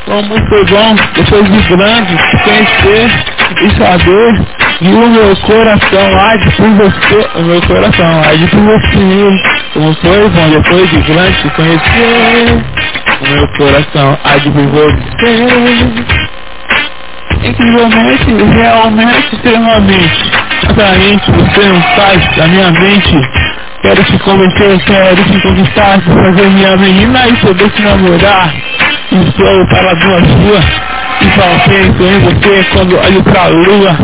[0.05, 3.11] Como foi bom, depois de grande, conhecer
[3.63, 4.47] e saber.
[4.83, 7.29] E o meu coração arde por você.
[7.35, 9.43] O meu coração arde por você.
[9.73, 12.63] Como foi bom, depois de grande, te conhecer.
[13.23, 16.05] O meu coração arde por você
[17.45, 18.25] incrivelmente,
[18.55, 23.31] realmente, extremamente atraente, você não sai da minha mente.
[23.83, 28.55] Quero te convencer, quero te conquistar, fazer minha menina e poder te namorar.
[29.13, 31.04] Estou para sua e
[31.35, 33.97] só penso em você quando olho pra lua.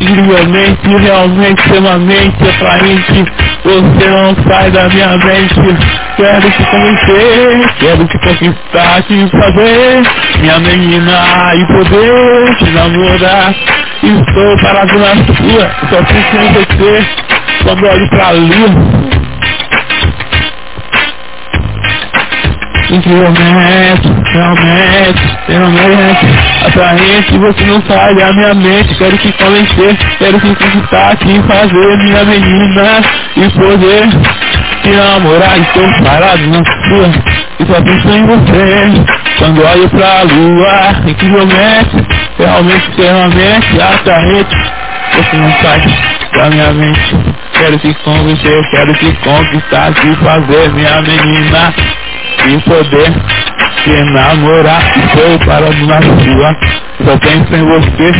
[0.00, 3.24] Incrivelmente, realmente, extremamente atraente.
[3.64, 5.54] Você não sai da minha mente.
[6.16, 10.02] Quero te convencer, quero te conquistar, te fazer
[10.40, 13.54] minha menina e poder te namorar.
[14.02, 17.06] Estou parado na sua, só penso em você
[17.64, 19.15] quando olho pra lua.
[22.90, 26.26] Incrivelmente, realmente, realmente,
[26.66, 31.96] atraente, você não sai da minha mente, quero te convencer, quero te conquistar, te fazer
[31.98, 33.02] minha menina
[33.36, 34.08] e poder
[34.82, 37.10] te namorar, estou parado na sua,
[37.58, 39.04] e só penso em você,
[39.38, 41.96] quando olho pra lua, incrivelmente,
[42.38, 44.56] realmente, extremamente, atraente,
[45.12, 45.82] você não sai
[46.36, 47.16] da minha mente,
[47.58, 51.74] quero te convencer, quero te conquistar, te fazer minha menina
[52.46, 53.12] e poder
[53.84, 54.82] te namorar.
[54.98, 56.56] Estou parado na rua,
[57.04, 58.12] só penso em você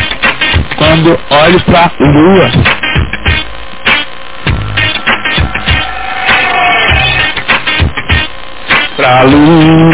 [0.76, 2.50] quando olho pra lua.
[8.96, 9.85] Pra lua.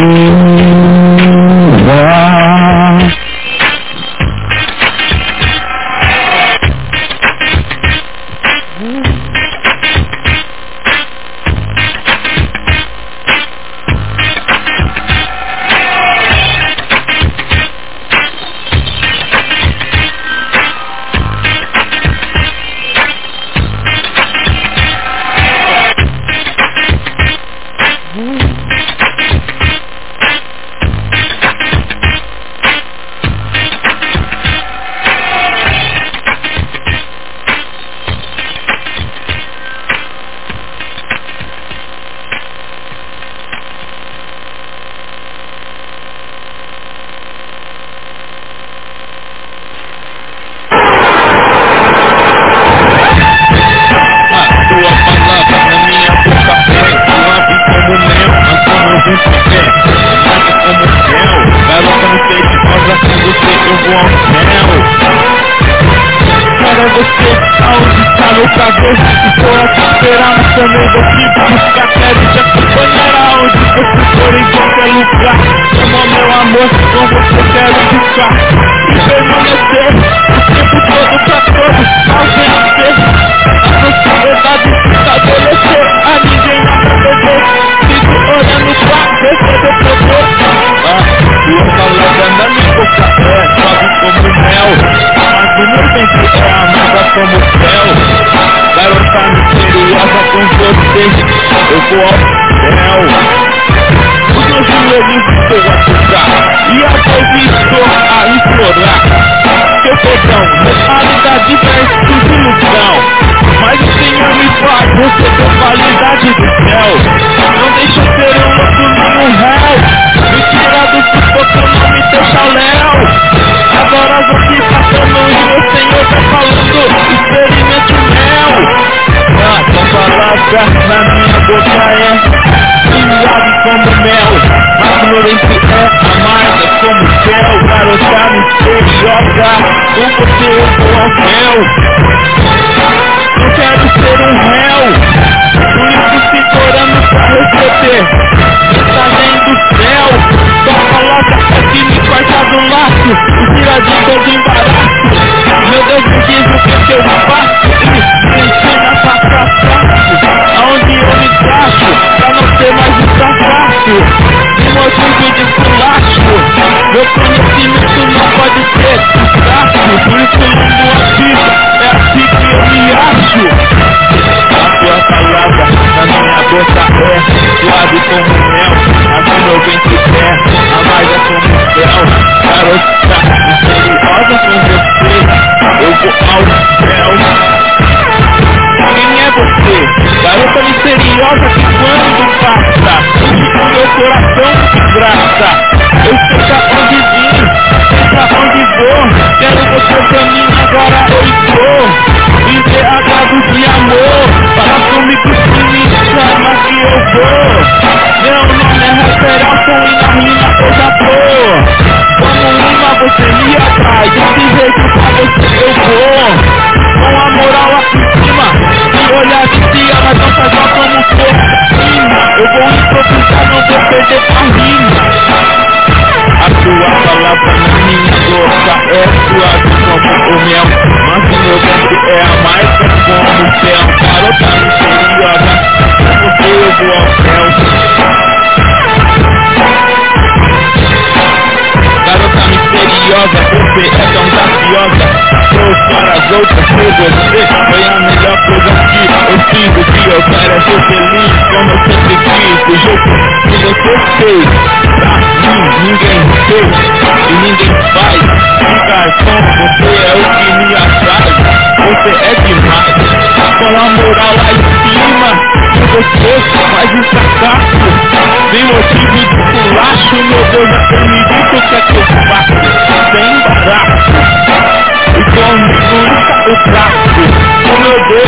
[276.43, 277.23] Comigo está o traço.
[277.69, 278.27] Como eu dou,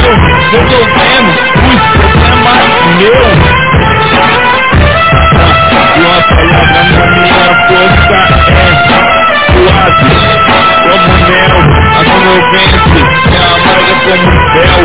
[0.50, 1.30] resolvendo
[1.64, 3.38] os problemas meus.
[5.96, 8.18] Uma palavra na minha boca
[8.50, 8.70] é
[9.52, 10.10] suave,
[10.82, 11.58] como mel,
[11.94, 14.80] a comovente, minha amarga como fel,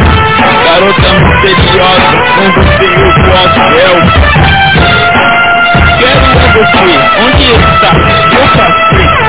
[0.64, 3.95] garota misteriosa, com você eu vou ao céu.
[5.99, 7.91] Quero é você, onde está?
[8.35, 9.28] Eu passei.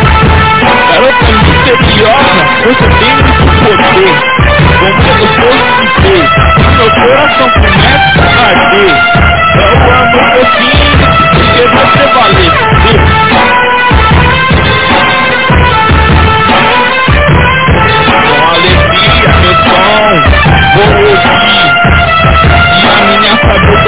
[1.21, 4.15] Garota misteriosa, você tem muito poder.
[4.79, 5.55] Como eu sou
[6.57, 8.95] de meu coração começa a arder.
[9.57, 10.71] Eu amo você,
[11.31, 12.55] porque você valeu.
[18.29, 20.13] Com alegria, meu som,
[20.75, 21.67] vou ouvir.
[22.73, 23.80] E a minha sabedoria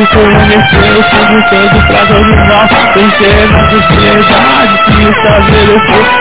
[0.00, 6.20] e conhecer o fundo todo pra todo mal Vencer na sociedade que estabeleceu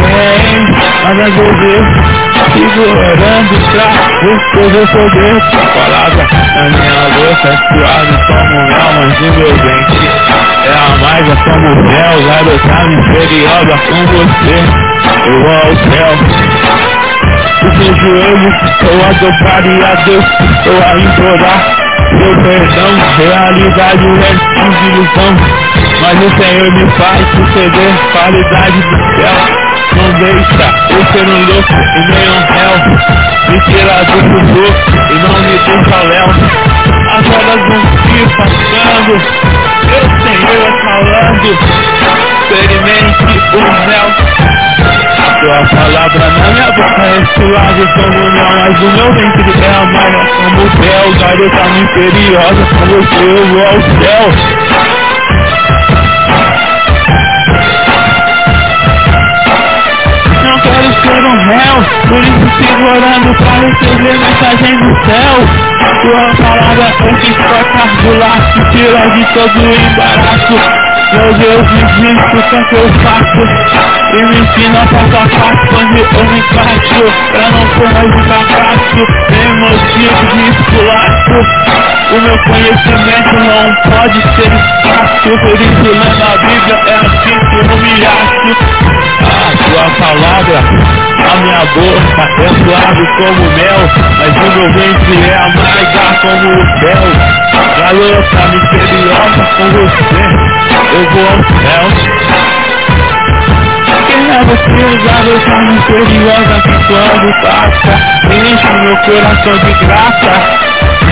[0.00, 0.62] vem,
[1.04, 1.82] nada dever
[2.52, 3.86] Segurando pra
[4.20, 5.36] você eu poder
[5.74, 6.22] Palavra
[6.56, 10.00] na minha boca é suave como mel Mas o meu dente
[10.64, 14.58] é amarga como mel Garota misteriosa com você
[15.26, 16.12] Eu vou ao céu
[17.62, 21.79] Os meus joelhos estou a dobrar e a Deus estou a implorar
[22.12, 24.32] Meu perdão, realidade é
[24.88, 25.36] ilusão
[26.00, 31.72] Mas o Senhor me faz suceder qualidade do céu não deixa eu ser um louco
[31.72, 32.74] e nem um réu.
[33.48, 36.28] Me tira do sufoco e não me deixa léu.
[37.10, 39.14] As horas vão se passando.
[39.84, 41.50] Meu Senhor falando.
[42.50, 44.49] Experimente o mel
[45.40, 50.22] Sua palavra na minha boca é suave como mel Mas o meu ventre é amargo
[50.36, 54.24] como o céu Garota misteriosa com você eu vou ao céu
[61.02, 61.76] ser um réu,
[62.08, 65.34] por isso sigo orando pra receber mensagem do céu.
[66.02, 70.79] Tua palavra é que corta do laço, tira de todo o embaraço.
[71.12, 73.42] Meu Deus, me diz o que eu faço
[74.14, 78.24] E me ensina passo a passo onde eu me encaixo Pra não ser mais um
[78.24, 79.00] fracasso.
[79.30, 81.38] Nem motivo de esculacho.
[82.12, 84.50] O meu conhecimento não pode ser
[84.82, 85.38] fácil.
[85.40, 91.64] Por isso lendo a Bíblia é assim que eu me acho a palavra, a minha
[91.66, 93.82] boca é suave como mel,
[94.18, 97.04] mas o meu ventre é amarga como o céu.
[97.78, 100.22] Garota misteriosa com você,
[100.94, 101.84] eu vou ao céu.
[104.06, 107.92] Quem é você, garota misteriosa que quando passa,
[108.32, 110.69] enche meu coração de graça.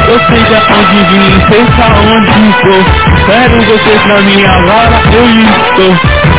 [0.08, 2.82] Eu sei de onde vim, sei pra onde vou
[3.26, 5.92] Quero você pra mim agora, eu estou.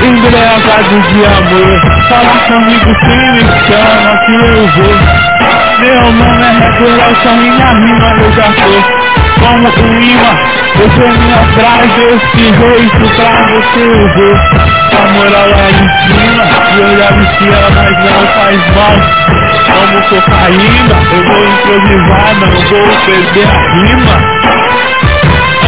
[0.08, 1.80] Embriagado de amor.
[2.10, 4.98] Fala comigo quem me chama que eu vou.
[5.82, 9.10] Meu nome é regular, só minha rima eu já tô
[9.40, 10.34] como um imã
[10.76, 14.36] Você me atrás desse jeito pra você eu vou
[14.92, 15.08] A
[15.46, 16.44] lá em cima
[16.76, 17.14] E olhar
[17.48, 24.18] ela mas não faz mal como cocaína Eu vou improvisar, não vou perder a rima.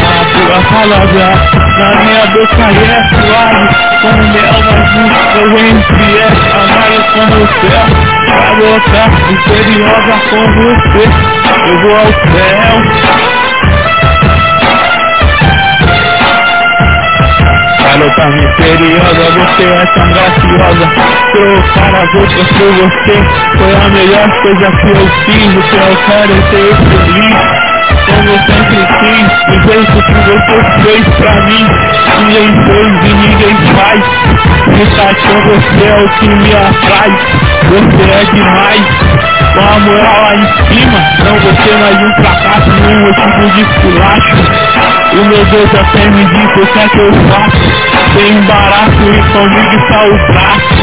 [0.04, 1.28] A tua palavra
[1.78, 3.66] na minha boca é suave.
[4.02, 4.90] Como mel, mas
[5.36, 7.86] meu ventre é amargo como o céu
[8.28, 11.04] Garota misteriosa com você
[11.68, 13.51] Eu vou ao céu
[17.92, 20.88] Garota misteriosa, você é tão graciosa
[21.34, 23.16] Trocar as outras por você
[23.58, 27.36] Foi a melhor coisa que eu fiz O que eu quero é ser feliz
[28.06, 28.82] Como sempre
[29.72, 31.66] feito o que você fez pra mim.
[32.20, 34.04] Ninguém fez e ninguém faz.
[34.78, 37.12] Ficar com você é o que me atrai.
[37.70, 39.41] Você é demais.
[39.54, 44.36] Com a moral lá em cima, não você mais um fracasso, nenhum motivo de esculacho.
[45.12, 48.16] O meu Deus até me disse o que é que eu faço.
[48.16, 50.82] Tem embaraço e comigo está o braço.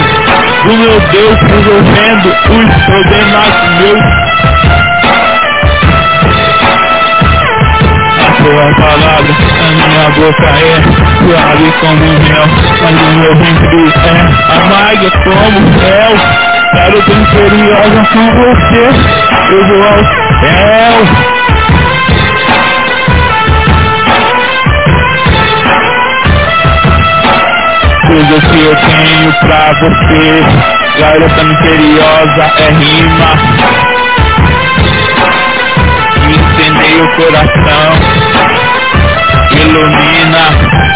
[0.65, 4.28] Do meu Deus resolvendo os problemas meus.
[8.49, 10.82] tua palavra, a minha boca é
[11.19, 12.47] suave como mel,
[12.82, 16.48] mas o meu ventre é amarga como fel.
[16.73, 18.85] Quero bem curiosa com você,
[19.51, 20.05] eu vou ao
[20.40, 20.99] céu.
[28.07, 33.78] Tudo que eu tenho pra você, garota misteriosa, é rima
[36.28, 37.93] incendeia o coração,
[39.53, 40.88] ilumina.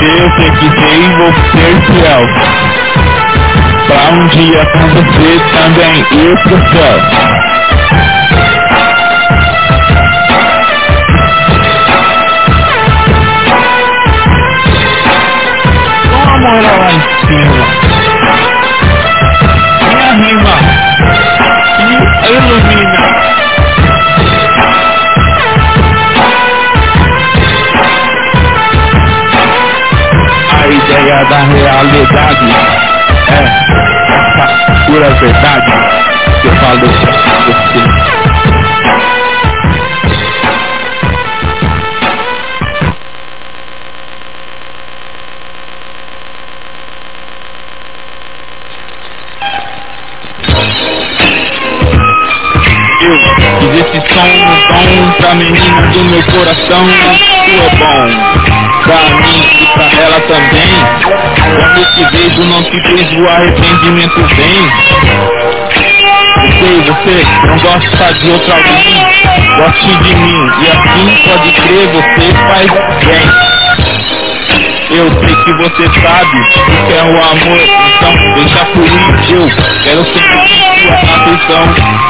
[0.00, 2.28] Eu pesquisei vou ser fiel.
[3.88, 7.37] Pra um dia com você também ir pro céu.
[31.98, 32.46] Realidade
[33.28, 33.40] é
[34.14, 34.46] essa
[34.86, 35.72] pura verdade
[36.40, 38.18] que eu falo pra você.
[53.00, 53.16] Eu
[53.60, 56.84] fiz esse som no tom pra menina do meu coração.
[57.44, 58.37] Tu é bom
[58.88, 60.72] pra mim e pra ela também.
[61.04, 64.72] Quando te vejo, não te vejo, o arrependimento vem.
[66.38, 69.06] Eu sei, você não gosta de outra alguém,
[69.56, 70.50] goste de mim.
[70.62, 72.70] E assim pode crer, você faz
[73.04, 73.28] bem.
[74.90, 77.60] Eu sei que você sabe o que é o amor,
[77.94, 78.90] então deixa fluir.
[79.30, 79.50] Eu
[79.84, 80.38] quero sempre
[80.80, 81.64] sua atenção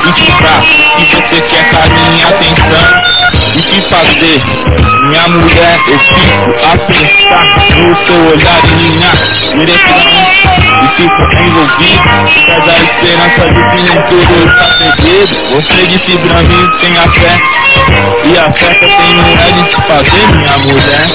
[0.05, 3.17] e o que você quer carinho e atenção.
[3.54, 4.42] E te fazer,
[5.08, 7.44] minha mulher, eu fico a pensar
[7.76, 9.12] no seu olhar e minha
[9.54, 10.00] direção.
[10.84, 12.08] E fico envolvido,
[12.46, 15.32] traz a esperança de que nem tudo está perdido.
[15.54, 17.34] Você disse pra mim, tenha fé,
[18.24, 21.06] e a fé que eu tenho é de te fazer, minha mulher.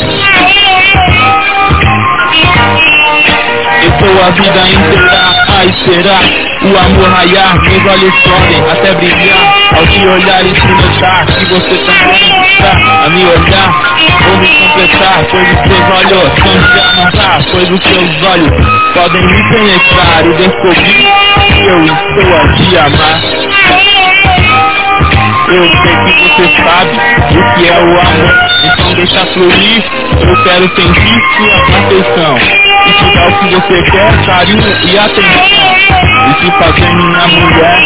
[3.83, 6.23] Eu tô a vida inteira a esperar
[6.61, 11.45] o amor raiar, meus olhos podem até brilhar ao te olhar e te notar que
[11.47, 12.71] você também está
[13.03, 13.69] a me olhar.
[14.23, 18.51] Vou me completar, pois os seus olhos são de amansar, pois os seus olhos
[18.93, 21.11] podem me penetrar e descobrir
[21.51, 23.19] que eu estou a te amar.
[25.49, 26.93] Eu sei que você sabe
[27.37, 28.33] o que é o amor,
[28.63, 29.83] então deixa fluir.
[30.21, 35.75] Eu quero sentir sua atenção e te o que você quer, carinho e atenção.
[36.29, 37.79] E te fazer minha mulher,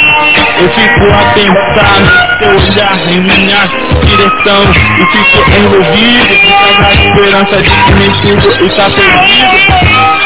[0.59, 3.61] eu fico a pensar no seu olhar em minha
[4.05, 10.17] direção e fico envolvido causa da esperança de que nem tudo está perdido.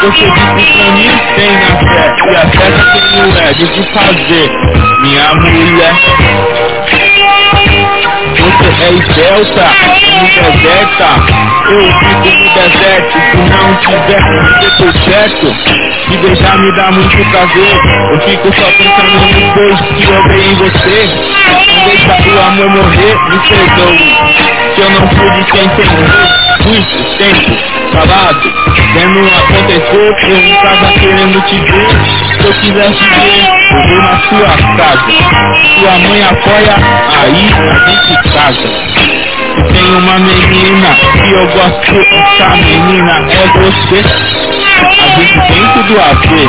[0.00, 4.50] Você disse pra mim, tem na fé, e a fé que tenho é de fazer
[5.00, 6.63] minha mulher.
[8.58, 9.70] Você é esbelta,
[10.20, 11.08] me deserta.
[11.70, 15.46] Eu fico no deserto, se não tiver você por certo.
[16.08, 17.74] Se deixar me dá muito prazer.
[18.10, 20.98] Eu fico só pensando dois que eu dei você.
[21.68, 24.44] Não deixa o amor morrer, me perdoe.
[24.74, 28.52] Se eu não pude te entender muito tempo calado,
[28.94, 32.23] vendo acontecer, eu em casa querendo te ver.
[32.44, 33.40] Se eu quisesse ver,
[33.72, 35.08] eu vou na sua casa.
[35.80, 36.76] Sua mãe apoia,
[37.22, 38.68] aí a gente casa.
[39.72, 44.00] Tem uma menina que eu gosto, essa menina é você.
[45.00, 46.48] A gente tem tudo a ver.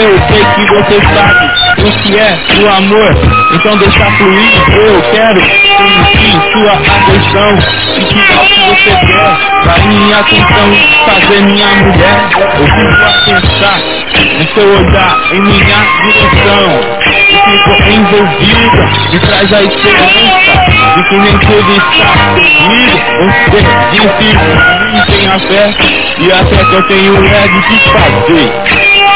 [0.00, 3.14] Eu sei que você sabe o que é o amor,
[3.54, 4.52] então deixa fluir.
[4.72, 7.58] Eu quero sentir sua atenção
[7.96, 9.52] e dar o que você quer.
[9.64, 10.74] Vai minha atenção
[11.06, 12.18] fazer minha mulher.
[12.38, 13.80] Eu fico a pensar
[14.38, 17.02] no seu olhar em minha direção.
[17.28, 20.42] E fico envolvida, me traz a esperança
[20.94, 22.98] de que nem tudo está perdido.
[23.50, 23.62] Você
[23.92, 24.36] disse
[24.92, 25.74] mim tem a fé
[26.18, 28.52] e a fé que eu tenho é de te fazer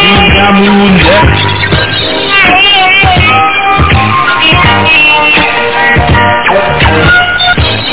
[0.03, 1.56] minha mulher.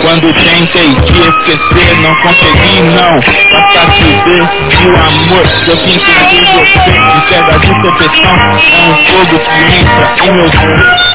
[0.02, 3.22] Quando tentei te esquecer, não consegui não.
[3.52, 6.26] Passar pra ver que o amor que eu sinto por
[6.60, 11.13] você De verdade, perfeição, é um fogo que entra em meus olhos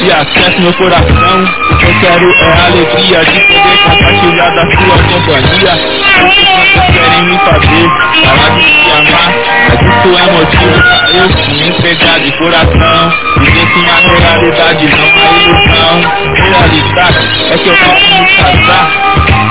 [0.00, 1.44] e acessa meu coração
[1.80, 5.72] Eu quero é a alegria de poder compartilhar da sua companhia.
[6.18, 7.88] O que vocês querem me fazer,
[8.24, 9.32] falar de te amar
[9.68, 13.12] Mas isso é motivo pra eu me entregar de coração.
[13.38, 15.94] Dizer que na realidade não há ilusão.
[16.34, 18.86] Realidade é que eu quero me casar.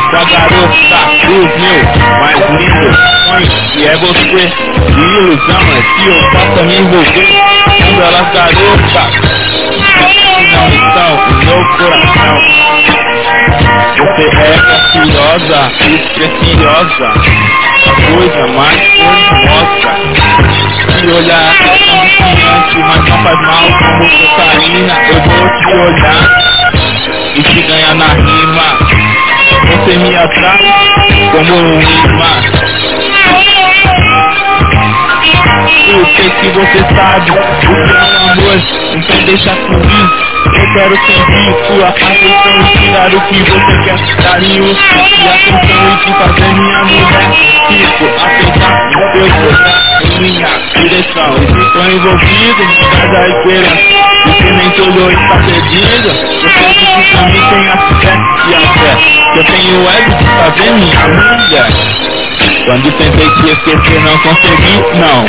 [0.09, 1.79] Com a garota do meu
[2.19, 4.41] mais lindo sonho Que é você,
[4.85, 7.27] de ilusão é que eu possa me envolver.
[7.65, 9.66] Com belas garotas
[9.97, 12.37] no meu coração.
[13.97, 14.57] Você é
[14.91, 17.09] preciosa e preciosa,
[18.05, 19.91] coisa mais formosa.
[20.99, 24.95] Se olhar é tão viciante, mas não faz mal como cocaína.
[25.09, 26.23] Eu vou te olhar
[27.35, 28.67] e te ganhar na rima.
[29.67, 30.61] Você me atrai
[31.31, 32.31] como um imã.
[35.47, 38.57] Eu sei que você sabe o que é amor,
[38.93, 40.27] então deixa comigo.
[40.53, 42.27] Eu quero sentir sua atenção
[42.79, 43.97] tirar o que você quer.
[44.23, 47.31] Carinho e atenção e te fazer minha mulher.
[47.67, 51.33] Fico a pensar no olhar em minha direção.
[51.37, 52.63] Estou envolvido,
[53.11, 54.07] dá a esperança.
[54.23, 56.09] Porque nem tudo está perdido.
[56.41, 58.13] Você disse que mim tem a fé
[58.47, 58.93] e a fé.
[59.33, 62.06] Que eu tenho é de fazer minha mulher.
[62.65, 65.25] Quando tentei te esquecer não consegui, não.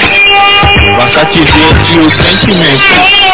[0.96, 2.82] Basta te ver que o sentimento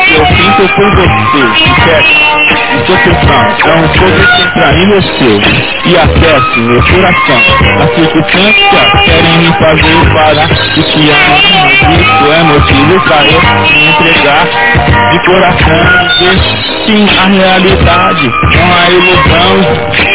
[0.07, 2.35] que eu sinto por você Certo?
[2.71, 5.41] De proteção é um fogo que entra em você
[5.87, 7.41] E acesse meu coração.
[7.83, 10.49] As circunstâncias querem me fazer parar.
[10.49, 11.65] De te amar
[11.95, 14.47] isso é motivo pra eu me entregar
[15.11, 15.85] De coração.
[16.87, 20.14] Sim a realidade Não há ilusão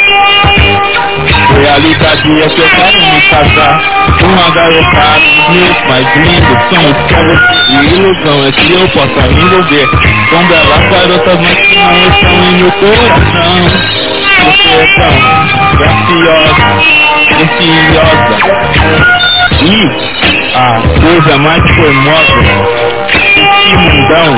[1.60, 3.82] Realidade é que eu quero me casar.
[4.24, 5.20] Uma garotada
[5.50, 9.88] meus mais lindos São os povos e ilusão é que eu possa me envolver.
[10.30, 13.54] Com belas garotas mas que não estão em meu coração.
[14.46, 15.14] Você é tão
[15.76, 16.64] graciosa,
[17.28, 18.38] preciosa.
[19.62, 19.68] E
[20.56, 22.40] a coisa mais formosa
[23.10, 24.32] Esse mundão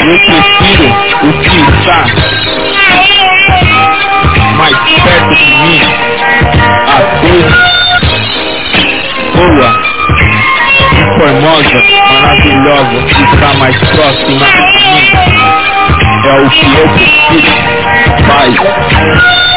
[0.00, 0.88] eu prefiro
[1.22, 2.04] o que está
[4.56, 5.80] mais perto de mim,
[6.86, 7.56] a coisa
[9.34, 9.68] boa,
[11.18, 11.78] formosa,
[12.12, 15.02] maravilhosa, que está mais próxima de mim,
[16.24, 17.52] é o que eu prefiro,
[18.26, 19.49] Pai.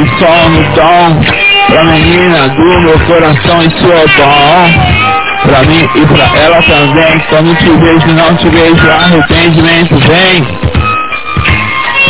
[0.00, 1.20] Esse som no tom
[1.66, 4.70] Pra menina do meu coração e sua bom
[5.42, 10.58] Pra mim e pra ela também Quando te vejo não te vejo arrependimento vem.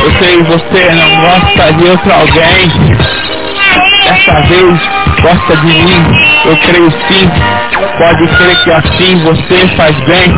[0.02, 2.68] Eu sei você não gosta de outro alguém.
[4.04, 4.80] Dessa vez
[5.20, 6.04] gosta de mim
[6.46, 7.30] Eu creio sim.
[7.98, 10.34] Pode crer que assim você faz bem.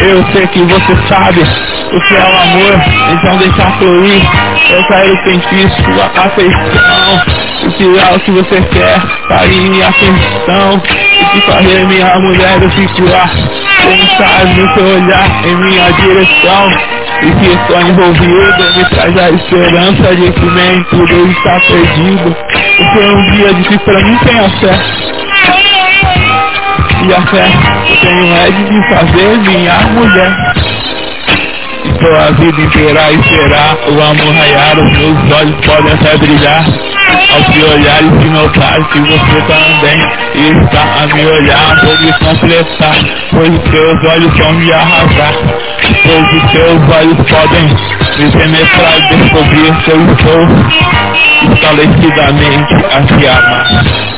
[0.00, 2.80] Eu sei que você sabe o que é o amor,
[3.12, 4.22] então deixa fluir.
[4.70, 7.22] Eu quero sentir sua afeição,
[7.62, 10.82] e tirar o que você quer, carinho e atenção,
[11.20, 13.28] e te fazer minha mulher eu fico lá,
[13.82, 16.70] pensar no seu olhar em minha direção.
[17.20, 22.36] E se estou envolvido, me traz a esperança de que nem tudo está perdido.
[22.76, 24.78] Porque um dia disse pra mim tem a fé.
[27.04, 27.46] E a fé
[27.88, 30.47] eu tenho é de me fazer minha mulher.
[31.84, 36.64] Estou a vida inteira a esperar o amor raiar, os meus olhos podem até brilhar.
[37.32, 40.00] Ao te olhar e se notar que você também
[40.52, 42.96] está a me olhar, vou me completar,
[43.30, 45.34] pois os seus olhos vão me arrasar.
[46.02, 47.66] Pois os seus olhos podem
[48.18, 54.17] me penetrar e descobrir que eu estou estabelecidamente a te amar.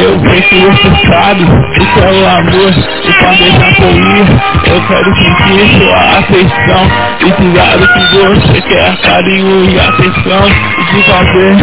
[0.00, 2.72] Eu sei que você sabe o que é o amor
[3.04, 4.24] E pra deixar fluir
[4.66, 6.82] Eu quero sentir sua afeição
[7.20, 10.48] E tirar o que você quer Carinho e atenção
[10.78, 11.56] E te fazer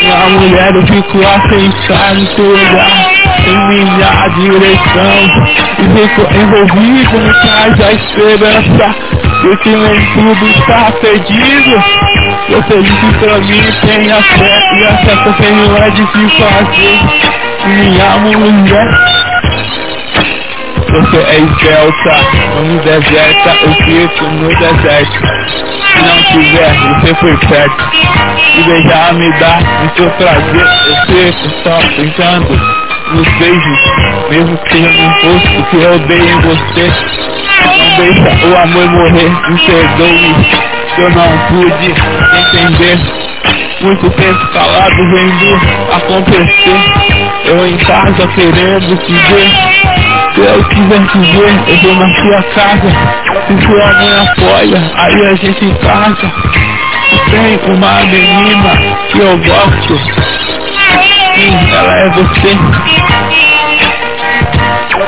[0.00, 3.12] Minha mulher eu fico a pensar no seu olhar
[3.46, 5.46] em minha direção.
[5.78, 8.96] E fico envolvido, me traz a esperança.
[9.44, 11.82] E que nem tudo está perdido.
[12.48, 16.28] Você disse pra mim, tenha fé, e a fé que eu tenho é de se
[16.38, 17.41] fazer.
[17.66, 18.88] Minha mulher.
[20.90, 22.16] Você é esbelta,
[22.54, 25.20] não me deserta, eu fico no deserto.
[25.86, 27.90] Se não tiver, você foi perto.
[28.56, 32.60] E beijar me dá o seu prazer, eu fico só pensando
[33.12, 33.80] nos beijos,
[34.30, 36.92] mesmo que seja no rosto que eu dei em você.
[37.78, 42.98] Não deixa o amor morrer, me perdoe eu não pude entender.
[43.80, 45.60] Muito tempo calado vendo
[45.92, 47.11] acontecer.
[47.44, 49.50] Eu em casa querendo te ver.
[50.34, 52.88] Se eu quiser te ver, eu vou na sua casa.
[53.46, 56.32] Se sua mãe apoia, aí a gente casa.
[57.30, 59.98] Tem uma menina que eu gosto.
[61.34, 62.58] Sim, ela é você.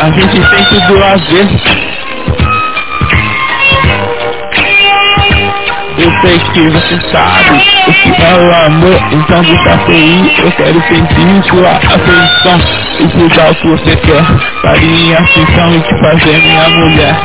[0.01, 1.94] A gente tem tudo a ver.
[5.97, 10.41] Eu sei que você sabe o que é o amor, então deixa fluir.
[10.41, 12.61] Eu quero sentir sua atenção
[13.01, 14.25] e te o que você quer.
[14.63, 17.17] Carinha, atenção e te fazer minha mulher.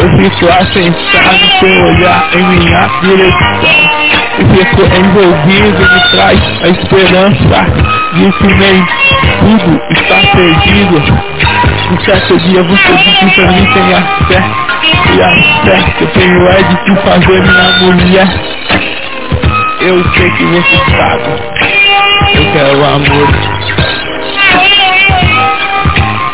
[0.00, 4.23] Eu fico assentado seu olhar em minha direção.
[4.36, 7.66] E fico envolvido, me traz a esperança
[8.14, 8.86] de que nem
[9.40, 11.44] tudo está perdido.
[11.92, 14.42] Um certo dia você disse pra mim tenha fé
[15.14, 18.28] E a fé que eu tenho é de te fazer minha mulher
[19.80, 21.28] Eu sei que você sabe
[22.34, 23.28] Eu quero amor.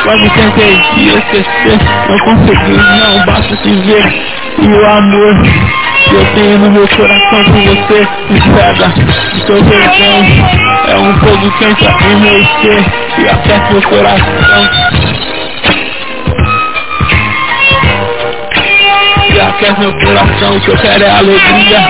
[0.05, 1.79] Quase tentei te esquecer
[2.09, 5.35] Não consegui, não basta te ver E o amor.
[6.09, 8.89] Que eu tenho no meu coração por você me cega
[9.35, 10.25] O seu perdão
[10.89, 12.85] é um fogo que entra em meu ser
[13.19, 15.11] E aquece meu coração.
[19.61, 21.81] Aquece meu coração, o que eu quero é alegria.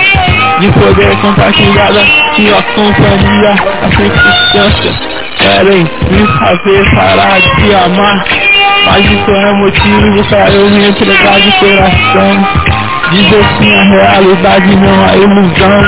[0.61, 4.97] De poder compartilhar a sua companhia, as circunstâncias
[5.39, 8.25] querem me fazer parar de amar,
[8.87, 12.49] mas isso é motivo para eu me entregar de coração,
[13.11, 15.85] dizer sim a realidade não a ilusão,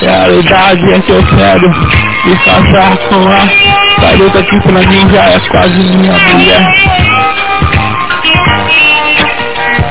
[0.00, 5.40] realidade é que eu quero me casar com a garota que pra mim já é
[5.48, 6.74] quase minha mulher.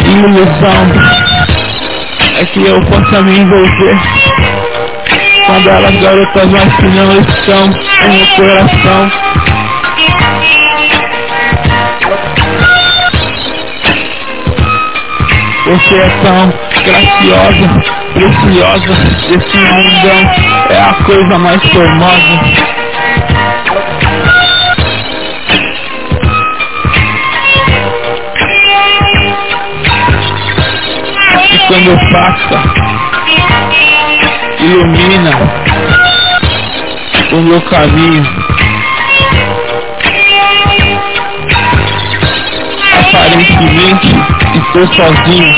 [0.03, 0.91] Ilusão
[2.37, 3.97] é que eu possa me envolver.
[5.45, 7.65] Com aquelas garotas mais que não estão
[8.05, 9.11] em meu coração.
[15.71, 16.53] Você é tão
[16.83, 17.69] graciosa,
[18.13, 18.93] preciosa,
[19.29, 20.21] esse mundão
[20.69, 22.39] é a coisa mais formosa.
[31.67, 32.63] quando passa,
[34.59, 35.31] ilumina
[37.31, 38.25] o meu caminho.
[42.99, 44.30] Aparentemente
[44.71, 45.53] estou sozinho.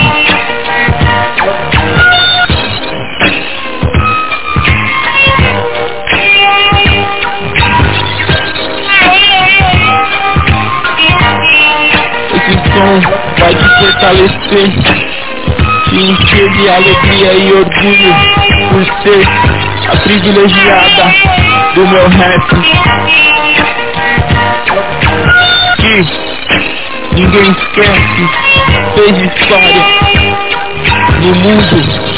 [12.34, 12.91] Esse som
[13.40, 14.69] vai te fortalecer
[15.90, 18.15] te encher de alegria e orgulho
[18.72, 19.27] por ser
[19.91, 21.06] a privilegiada
[21.76, 22.48] do meu rap.
[25.77, 26.32] Que
[27.15, 28.30] ninguém esquece,
[28.95, 29.85] fez história
[31.22, 32.14] no mundo.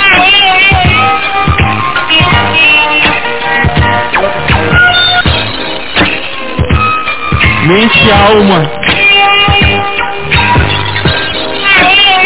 [7.68, 8.72] Mente e alma.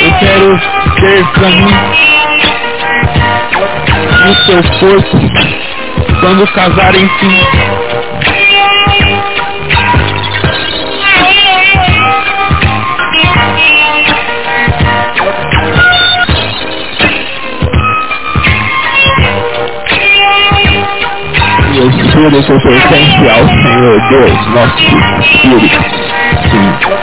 [0.02, 0.60] Eu quero
[1.00, 2.00] ter pra mim
[4.26, 5.18] no seu corpo
[6.20, 7.79] quando casarem sim.
[22.20, 25.82] E o Espírito pertence ao Senhor Deus, nosso Espírito.
[26.52, 26.99] Sim.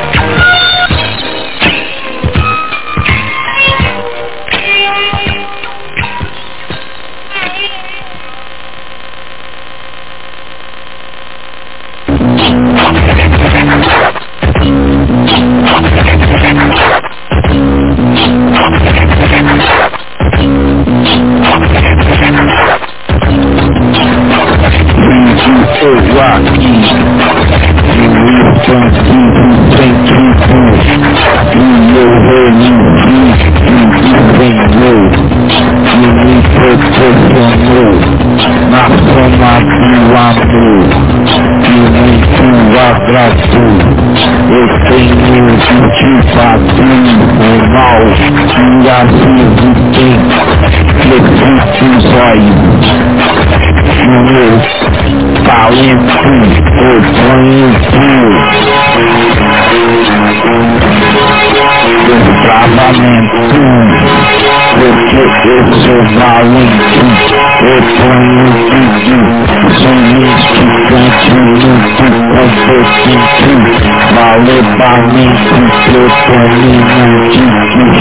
[76.28, 76.58] 我立
[76.90, 76.94] 志
[77.32, 77.36] 精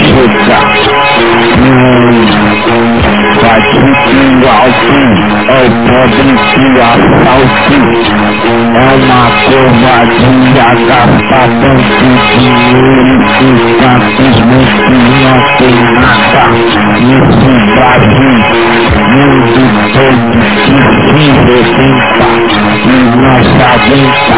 [0.08, 0.14] 忠
[0.48, 0.50] 报
[2.30, 2.35] 国。
[3.42, 4.96] Bate o alto,
[5.48, 7.76] é o pobre que assalto.
[8.74, 12.06] É uma covardia gastar tanto
[12.36, 13.52] dinheiro e
[13.96, 16.44] que não tem nada
[17.00, 18.36] nesse Brasil.
[19.12, 20.26] Mundo todo
[20.64, 20.76] que
[21.06, 22.26] se rebenta
[22.84, 24.36] e não se aguenta.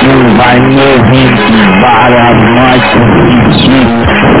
[0.00, 3.10] Tudo vai morrendo, várias mortes
[3.52, 3.76] se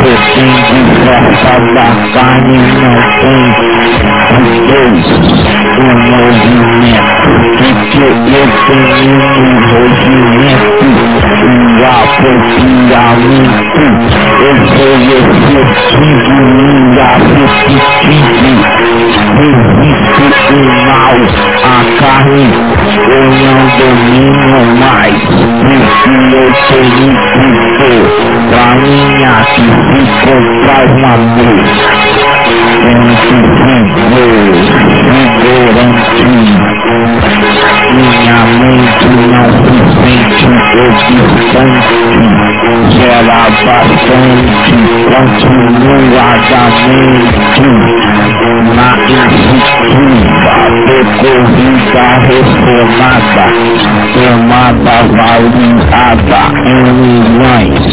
[0.00, 1.00] Você tem de
[1.74, 5.06] da carne não tem Deus,
[5.76, 10.86] o movimento, porque eu tenho um movimento,
[11.76, 13.84] o apropriamento,
[14.40, 18.30] eu sou efetivo e apetitivo,
[19.36, 20.56] resisto o
[20.86, 21.18] mal,
[21.64, 22.46] a carne,
[23.08, 32.29] eu não domino mais, porque eu tenho tudo, pra minha que se comprar uma vez
[37.92, 40.46] minha mente não se sente
[41.20, 41.94] obstante,
[42.96, 44.72] gera bastante,
[45.10, 47.99] continua da mente,
[48.80, 53.46] na iniciativa, percorrida, reformada,
[54.14, 57.84] tomada, validada em milhões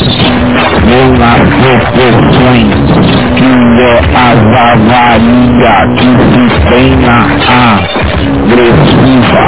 [0.87, 2.71] ou nas proporções
[3.35, 3.51] que
[3.81, 3.85] é
[4.15, 4.31] a
[4.71, 7.19] avaria que se tem na
[8.47, 9.45] agressiva.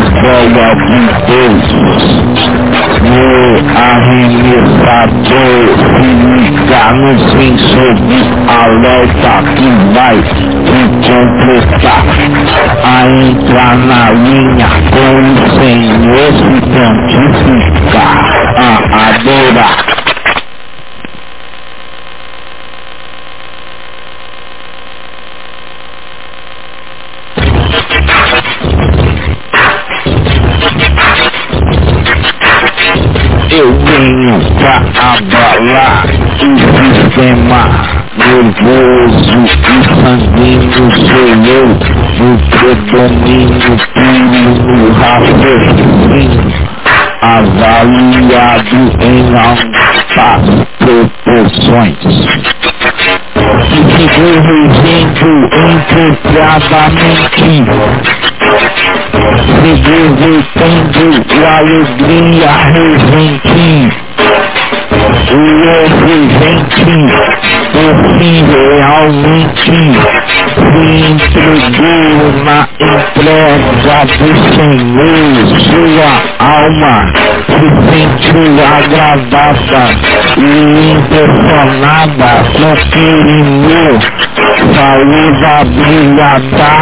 [0.00, 1.66] Escola de Deus,
[3.02, 3.28] no
[3.78, 10.44] arremessador se liga no sensor de alerta que vai te
[11.06, 12.04] completar
[12.84, 18.14] a entrar na linha com o Senhor se pontificar
[18.56, 20.00] a adorar.
[33.50, 34.76] Eu venho pra
[35.16, 36.58] abalar o
[37.10, 39.48] sistema nervoso e
[40.02, 41.66] sanguíneo sou eu,
[42.18, 46.58] no predomínio puro no raciocínio
[47.22, 50.44] avaliado em altas
[50.78, 52.02] proporções.
[53.70, 55.30] E se regendo
[55.70, 57.48] impropriadamente,
[59.46, 61.04] se derretendo
[61.46, 63.88] a alegria resentir
[65.32, 65.34] o
[66.10, 66.92] exigente,
[67.80, 68.44] o que
[68.76, 69.72] realmente
[70.54, 70.80] se
[71.10, 76.96] entregou na entrega do Senhor, sua alma
[77.46, 79.82] se sentiu agradada
[80.36, 82.70] e impressionada com
[84.40, 86.72] querimou, saliva brilhada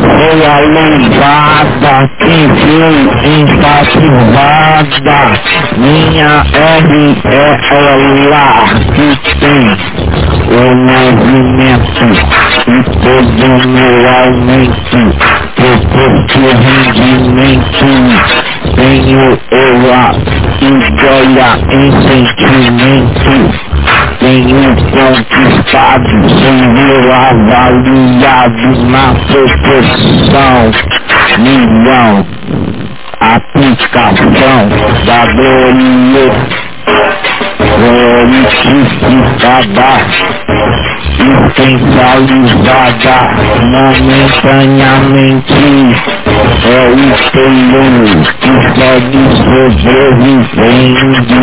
[0.00, 2.96] foi a louvada que foi
[3.40, 5.18] enfatizada.
[5.76, 6.90] Minha R
[7.24, 7.36] é
[7.74, 8.48] ela
[8.94, 9.08] que
[9.40, 9.66] tem
[10.48, 12.06] o movimento
[12.66, 12.70] e
[13.02, 14.98] todo meu aumento,
[15.56, 17.86] proposto rendimento.
[18.76, 20.14] Tenho eu a
[20.62, 23.66] ideia em sentimento
[24.18, 30.58] tenho conquistado, sou avaliado na proporção,
[31.38, 32.26] milhão,
[33.20, 34.68] aplicação
[35.04, 36.28] da glória,
[38.96, 39.90] glorificada,
[41.16, 43.16] potencializada
[43.62, 45.54] momentaneamente
[46.64, 48.06] é o Senhor
[48.40, 51.38] que segue sobrevivendo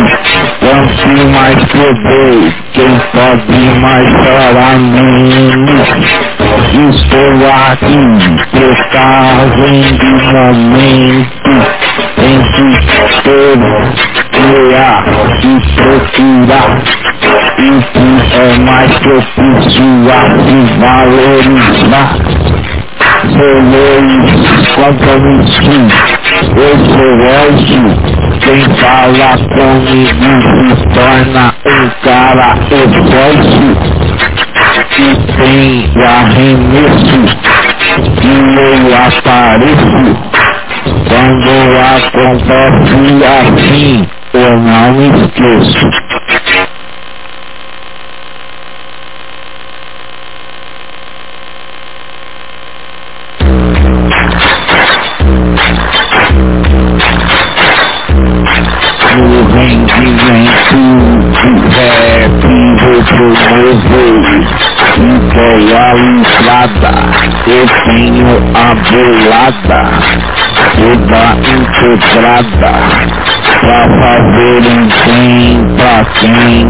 [0.60, 2.36] quanto mais poder
[2.72, 5.88] quem pode mais chorar menos.
[6.74, 8.04] Estou aqui
[8.50, 11.54] precavendo momento
[12.18, 12.68] em que
[13.22, 13.70] todo
[14.32, 15.02] criar
[15.42, 15.44] e
[15.74, 16.70] procurar
[17.70, 22.10] que é mais propício a se valorizar.
[26.56, 27.80] Eu sou hoje
[28.40, 33.64] quem fala comigo se torna um cara forte
[34.98, 35.02] e
[35.36, 35.64] tem
[36.04, 37.20] arremesso
[38.22, 38.24] e
[38.58, 40.02] eu apareço
[41.08, 41.52] quando
[41.96, 45.88] acontece assim eu não esqueço
[66.04, 66.94] bolada,
[67.46, 69.82] eu tenho a bolada,
[70.74, 71.22] toda
[71.54, 72.74] integrada,
[73.60, 75.46] pra fazer um bem
[75.76, 76.66] pra quem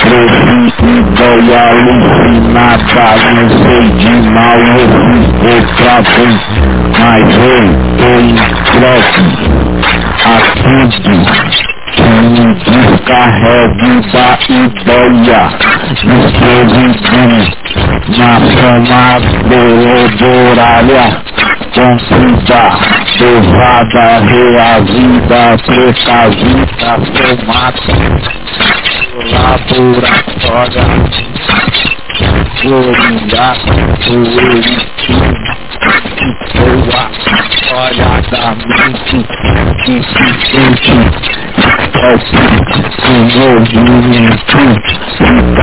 [0.00, 5.24] precisa e alucinada, não sei de mal, eu fiz
[5.54, 6.40] outra vez,
[6.98, 7.64] mas eu
[7.98, 8.12] tô
[8.72, 9.22] troca.
[10.24, 15.42] A tudo me descarregue da ideia
[16.02, 17.22] do serviço
[18.16, 19.04] na fama
[20.24, 21.06] horária
[21.74, 22.62] concida,
[23.18, 27.90] levada, reagida, precavida, formada,
[29.32, 30.86] laboratória,
[32.62, 33.56] gloriar,
[36.54, 37.04] boa,
[37.74, 39.16] olha da mente
[39.84, 40.96] que se sente
[41.92, 42.78] palpite,
[43.08, 43.14] o
[43.80, 44.58] movimento,
[45.16, 45.62] fica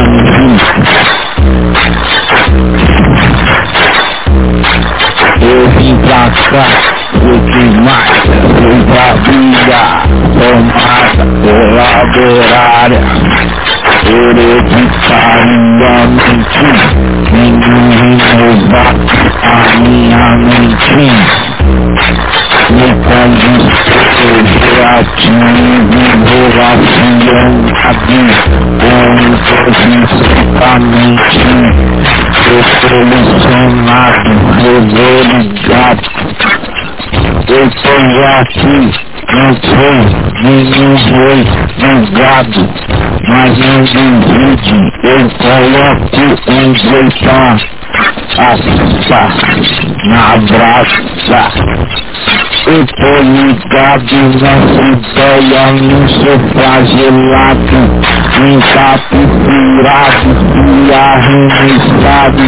[5.41, 6.65] eu vim pra cá,
[7.11, 9.81] foi demais, fui pra briga,
[10.38, 13.02] tomada, colaborária,
[14.10, 16.65] hereditariamente,
[17.31, 18.95] nenhum renovar
[19.44, 20.95] a minha mente.
[22.72, 25.99] Me condições reativo,
[26.49, 28.30] relacionado,
[28.80, 29.06] com
[32.49, 34.30] eu solucionado,
[34.65, 36.10] eu vou ligado.
[37.48, 37.95] Eu tô
[38.26, 38.91] aqui,
[39.34, 39.97] não sou
[40.41, 41.43] nenhum rei
[41.77, 42.61] do gado,
[43.27, 47.57] mas não duvide, eu coloco um jeitão,
[48.38, 49.23] assa,
[50.06, 51.43] na brasa.
[52.65, 57.80] Eu tô ligado nessa ideia, não sou flagelado,
[58.39, 62.47] nem papo furado, fui arremessado,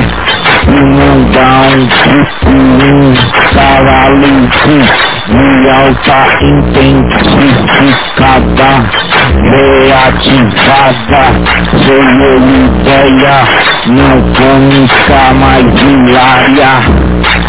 [0.68, 3.14] e não dá um picuinho,
[3.54, 8.90] paralise de alta intensificada,
[9.44, 11.24] reativada,
[11.74, 12.40] eu
[12.82, 13.38] ideia,
[13.88, 16.72] não cômica mais diária.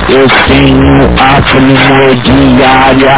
[0.09, 3.17] Eu tenho a primordiária,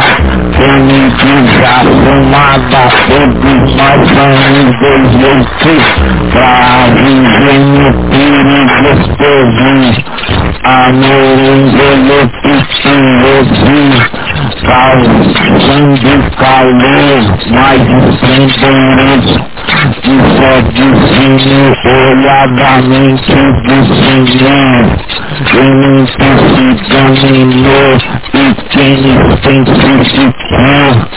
[1.59, 5.85] já fumada, todos nós vamos desejos,
[6.31, 8.93] pra viver no perigo
[10.65, 12.74] amor envelhecido,
[14.65, 17.21] causando calor
[17.51, 17.81] mais
[18.13, 19.33] estendimento
[20.03, 21.57] e só dizendo
[22.11, 24.83] olhadamente do Senhor
[25.53, 26.25] e não se
[26.89, 27.91] dominou
[28.33, 28.37] e
[28.69, 28.93] quem
[29.55, 30.29] intensificou
[31.11, 31.14] que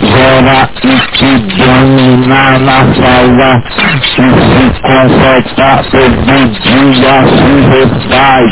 [0.00, 3.62] fora e que domina na fala
[4.00, 4.26] que se
[4.82, 8.50] conforta todo dia se refaz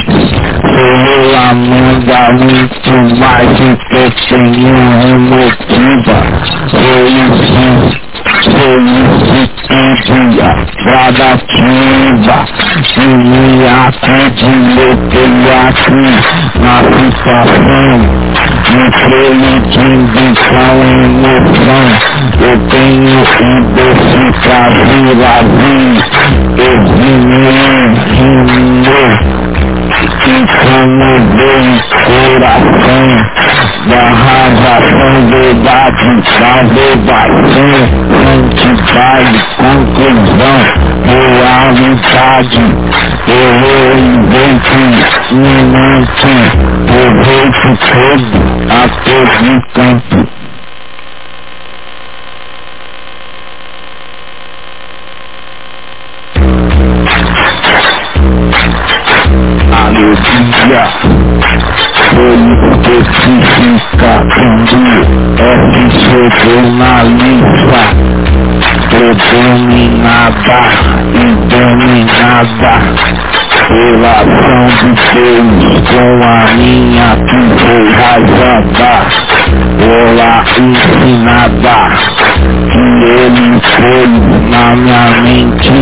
[0.65, 4.77] Senhor a manda muito mais do que tenho
[5.15, 6.17] emotiva
[6.71, 8.04] Felicidade
[8.45, 10.05] Felicitudia
[10.85, 12.39] gradativa
[12.97, 16.07] E me acreditei aqui
[16.61, 17.97] na situação
[18.65, 21.87] De prelidição e emoção
[22.41, 23.21] Eu tenho
[23.61, 24.85] identificado
[25.25, 25.89] a vida
[26.63, 27.55] Eu vi meu
[29.41, 29.44] e
[29.95, 31.11] como
[32.05, 33.07] coração
[33.87, 36.09] da ravação, verdade,
[36.39, 37.77] salvação,
[38.25, 40.59] santidade, conclusão,
[41.05, 42.63] realidade,
[43.29, 44.77] eu invento,
[45.31, 46.33] iminente,
[46.87, 48.35] proveito todo,
[48.71, 50.44] a todo
[60.35, 60.91] Yeah.
[62.15, 64.83] Boy, you can get CC stop and do
[66.75, 67.83] na lista.
[68.91, 69.79] Bebendo
[71.15, 73.44] e dominada.
[73.69, 78.93] Dominada Relação de Deus com a minha que foi rasgada,
[79.81, 81.79] ela ensinada,
[82.71, 84.07] que ele foi
[84.51, 85.77] na minha mente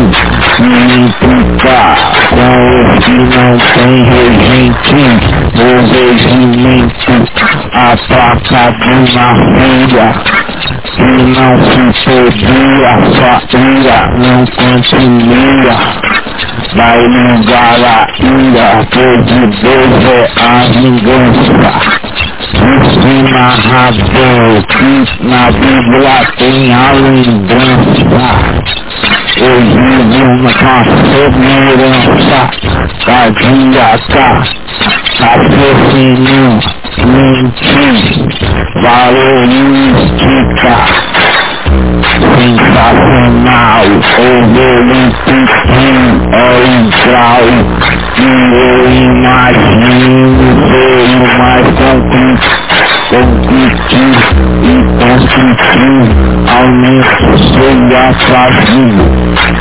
[0.60, 1.96] me implicar
[2.30, 2.52] com
[2.82, 5.02] o que não tem regente,
[5.56, 7.12] o regimento
[7.72, 10.08] atracado na rua.
[10.94, 16.21] Se não se perdia, sua ira não continua.
[16.74, 18.86] Vai lugar a ira,
[20.08, 21.72] é a vingança.
[22.54, 28.32] Ensina razão que na Bíblia tem a lembrança.
[29.40, 29.84] Hoje
[30.22, 30.52] uma
[31.10, 32.40] segurança
[33.04, 34.26] cardíaca,
[35.18, 36.46] raciocínio,
[37.06, 37.98] mentir,
[38.82, 40.74] valorística,
[42.36, 43.84] sensacional,
[44.18, 45.46] overlooking,
[46.32, 47.44] original,
[48.14, 52.71] que eu imagino ser o mais concreto,
[53.12, 54.24] concretivo
[54.62, 56.08] e construtivo,
[56.48, 59.06] aumento seja fazível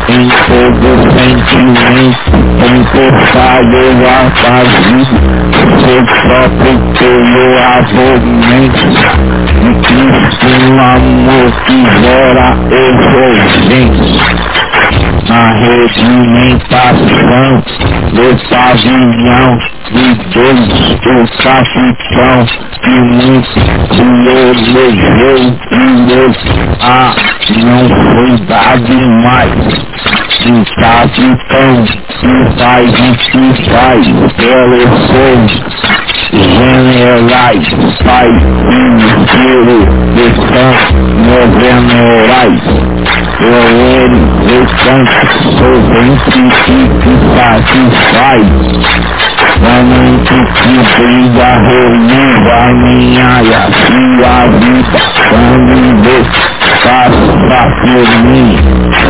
[0.08, 0.88] em todo
[1.20, 2.32] sentimento,
[2.64, 5.16] empossado a fazido,
[5.82, 7.46] seu próprio pelo
[7.76, 8.88] avomento,
[9.60, 14.32] e Cristo um amor que gera exigência
[15.28, 17.02] na regimentação
[18.12, 19.52] do pavilhão
[19.92, 20.62] de Deus,
[21.06, 22.40] o capitão
[22.82, 22.98] que
[23.94, 25.38] se elegeu
[25.72, 26.38] e Deus
[26.82, 27.14] ah,
[27.64, 28.94] não foi dado
[29.24, 29.92] mais.
[30.44, 31.86] O capitão
[32.20, 33.42] que faz o que
[34.38, 35.52] pelos seus
[36.32, 37.68] generais,
[38.04, 38.32] pai,
[39.30, 39.82] filho,
[40.16, 40.72] de são
[41.60, 43.01] generais.
[43.42, 44.22] Eu ele,
[44.54, 45.24] eu canto,
[45.58, 48.46] sou ventre que satisfaz.
[49.62, 55.00] Momento que briga, reviva minha e a sua vida.
[55.30, 56.20] Quando vê,
[56.82, 58.52] faça por mim,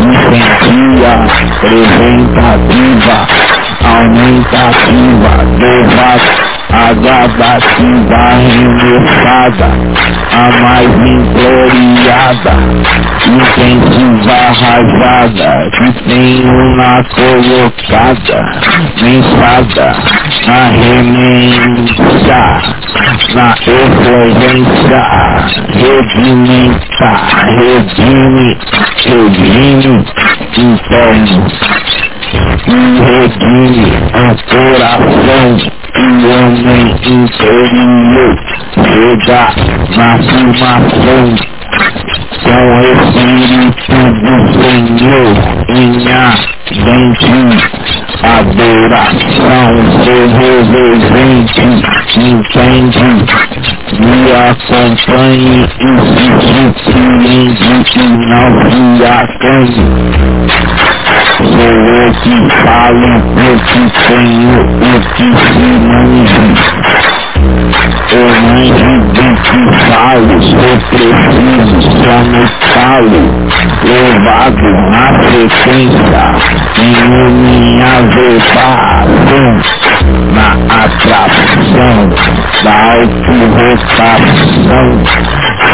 [0.02, 1.14] incentia,
[1.62, 3.18] representativa,
[3.84, 9.70] aumentativa, debate a gradativa remessada,
[10.32, 12.54] a mais imploriada,
[13.28, 18.40] intensiva rasada, que tenho na colocada,
[19.02, 19.88] mensada,
[20.48, 21.62] na remensha,
[23.36, 25.02] na efluência,
[25.74, 27.12] redimenta,
[27.48, 28.58] redime,
[29.06, 30.06] redime,
[30.58, 31.48] interno,
[32.68, 38.36] e redime, a coração, o homem interior
[38.76, 39.42] chega
[39.98, 41.26] na afirmação
[42.44, 45.34] com o Espírito do Senhor
[45.70, 46.26] minha
[46.86, 47.40] dente
[48.24, 49.70] adoração
[50.04, 51.62] seu relevante
[52.18, 53.10] entende
[54.00, 56.26] me acompanhe e se
[56.84, 58.48] surpreende e não
[59.06, 59.86] acanhe
[61.38, 66.46] sou eu que falo porque tenho o que se manje
[68.12, 72.44] eu manjo do que falo sou preciso só no
[72.74, 73.24] falo
[73.84, 76.24] levado na frequência
[76.78, 79.91] em minha verbação
[80.34, 80.54] na
[80.84, 82.10] atração
[82.64, 84.88] da autorrotação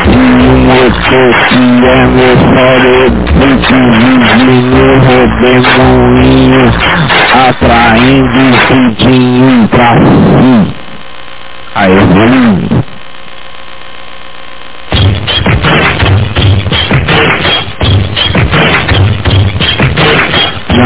[0.05, 6.65] e um motor que é meu cérebro que vive no redemoinho
[7.49, 10.53] atraindo o cidinho pra si.
[11.75, 12.77] A evoluir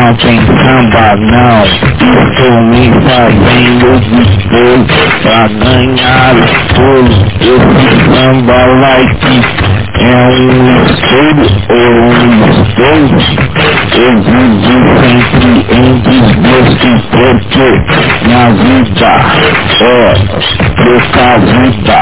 [0.01, 1.63] não tem samba não.
[2.31, 3.89] Estou me fazendo
[4.49, 4.85] bolo
[5.21, 9.41] Pra ganhar o bolo Esse samba like
[9.99, 13.17] é um estudo ou um estudo
[13.95, 17.67] Eu vivo sempre em desgosto Porque
[18.25, 19.11] minha vida
[19.81, 19.93] é
[20.75, 21.99] precavida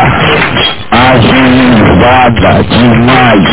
[0.91, 3.49] Agilizada demais.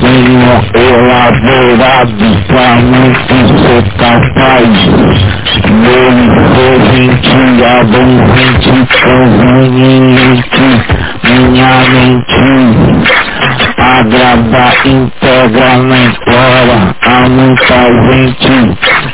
[0.00, 4.74] Tenho elaborado pra muito ser capaz
[5.70, 6.06] Meu
[6.54, 10.68] presente abundante conveniente
[11.24, 12.48] Minha mente
[13.78, 18.54] agrada, integra, implora a muita gente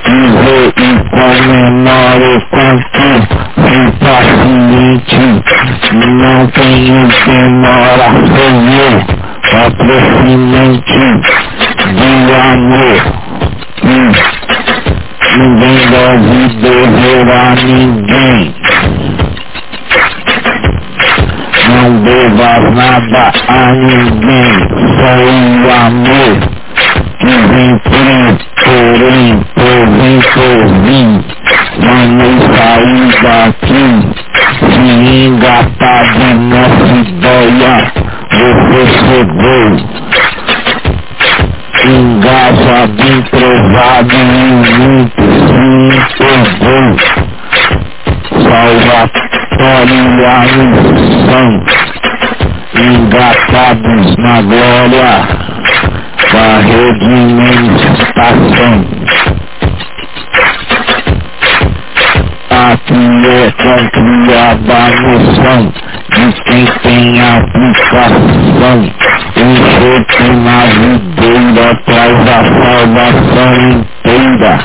[0.04, 3.06] viver e comemora o quanto
[3.86, 5.24] impaciente
[6.04, 11.00] não tenho demora sou eu aproximente
[11.94, 13.25] do amor.
[15.36, 16.96] Ninguém deve dever.
[21.68, 24.54] Não devas nada a ninguém,
[24.96, 26.32] só o amor
[27.18, 28.06] que vem por
[28.64, 31.24] porém, por vem por mim.
[31.80, 33.86] Vamos sair daqui,
[34.72, 34.88] se
[35.26, 37.74] engatar de nossa ideia,
[38.30, 39.95] você chegou
[41.84, 45.60] engaja bem provado e muito se
[46.16, 46.96] perdeu.
[48.42, 51.48] Salvatório e a missão,
[52.74, 55.12] engatados na glória
[56.32, 58.74] da redimentação.
[62.50, 65.60] Aqui é concriada a noção
[66.10, 68.78] de quem tem aplicação.
[72.86, 74.58] Salvação inteira.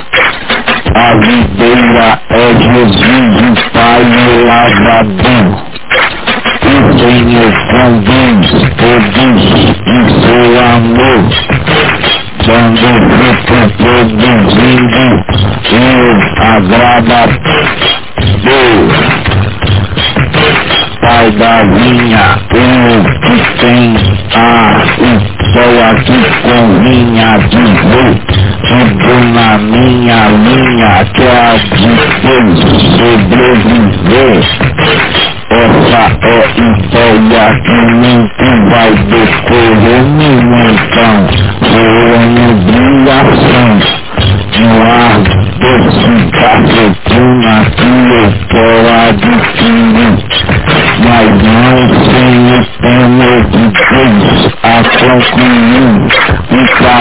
[0.94, 5.48] A videira é Jesus, o Pai e o lavador.
[6.64, 9.44] O Senhor conduz, produz
[9.88, 11.24] em seu amor.
[12.46, 15.06] Dando fruto, produzindo,
[15.72, 16.02] eu
[16.44, 17.22] agrada
[18.44, 18.96] Deus.
[21.02, 23.82] Pai da vinha, eu que tem
[24.36, 24.82] a
[25.52, 27.61] estou aqui com dizer, tudo
[29.58, 31.88] minha linha que é a de
[32.22, 32.60] Deus
[32.98, 34.44] sobreviver.
[35.52, 36.38] Essa é
[36.70, 40.04] ideia que muito vai decorrer
[40.72, 41.16] então,
[41.60, 42.16] foi
[42.52, 43.61] obrigação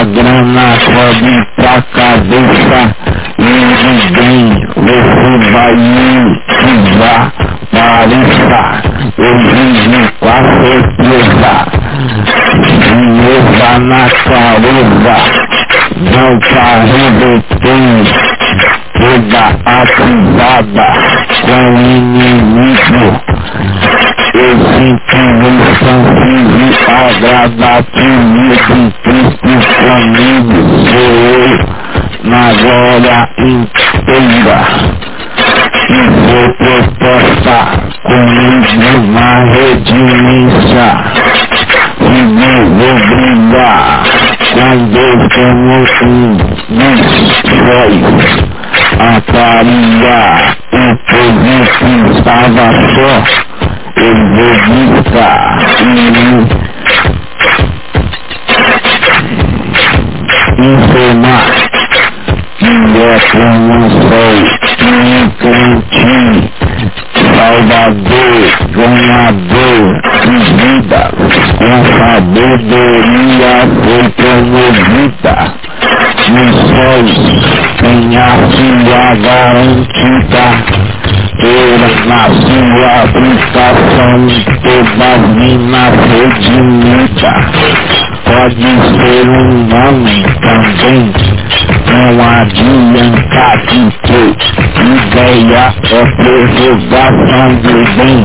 [0.04, 2.80] grana sobe pra cabeça,
[3.38, 4.42] e ninguém
[4.76, 6.12] você vai me
[6.60, 7.32] pisar,
[7.72, 8.62] pareça,
[9.18, 10.30] eu vivo com a
[10.62, 11.54] certeza,
[12.64, 15.16] firmeza na cabeça,
[15.96, 17.38] não carreguei
[19.00, 20.88] toda ativada
[21.42, 23.06] com o inimigo.
[24.32, 25.16] Eu sinto
[25.48, 26.50] infantil
[26.88, 28.56] agradativo de
[29.50, 29.98] Sou
[30.96, 31.58] eu
[32.22, 34.60] na glória inteira.
[35.88, 37.56] E vou proposta
[38.04, 40.88] comigo na redimência.
[42.00, 44.02] E me vou brilhar
[44.54, 45.02] quando
[45.34, 47.20] como um dos
[49.00, 50.20] a carinha
[50.72, 51.52] o povo
[52.12, 53.12] estava só,
[53.96, 54.54] eu vou
[55.02, 55.58] buscar
[60.62, 61.46] informar
[62.58, 62.68] que é
[64.08, 64.34] sol
[65.06, 66.50] encantinho
[67.40, 69.82] Salvador, ganhador
[70.22, 71.02] de vida,
[71.58, 75.34] com sabedoria foi promovida.
[76.28, 77.12] Nos céus
[77.80, 78.18] tem a
[78.52, 80.46] sua garantida,
[81.40, 84.20] pela na sua aplicação
[84.62, 87.32] toda mina redimida.
[88.24, 91.12] Pode ser um homem também,
[91.86, 98.18] não adianta de ter ideia é preservação do bem,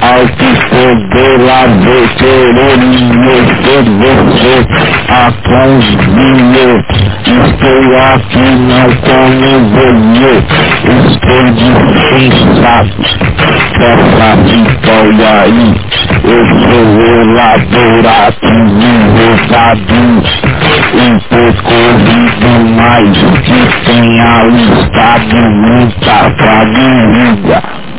[0.00, 4.56] ao que poder lá ver querer merecer você
[5.08, 5.12] a
[5.48, 6.70] convinho.
[7.20, 10.34] Estou aqui não como você,
[10.98, 12.98] estou dispensado
[13.78, 15.68] dessa vitória aí.
[16.24, 19.94] Eu sou o laborativo roubado,
[20.94, 21.74] um pouco
[22.76, 27.89] mais que tenha listado muita família.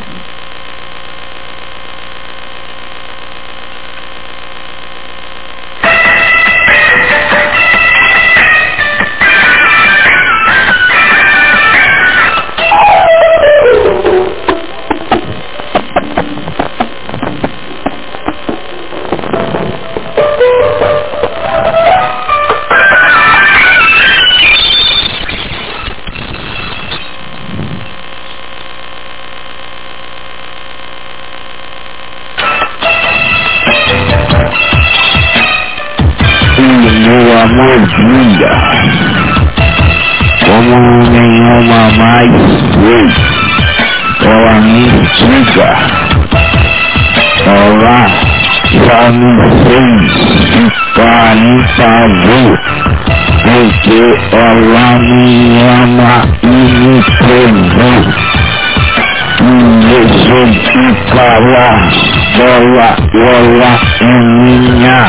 [63.42, 65.00] Bola é minha.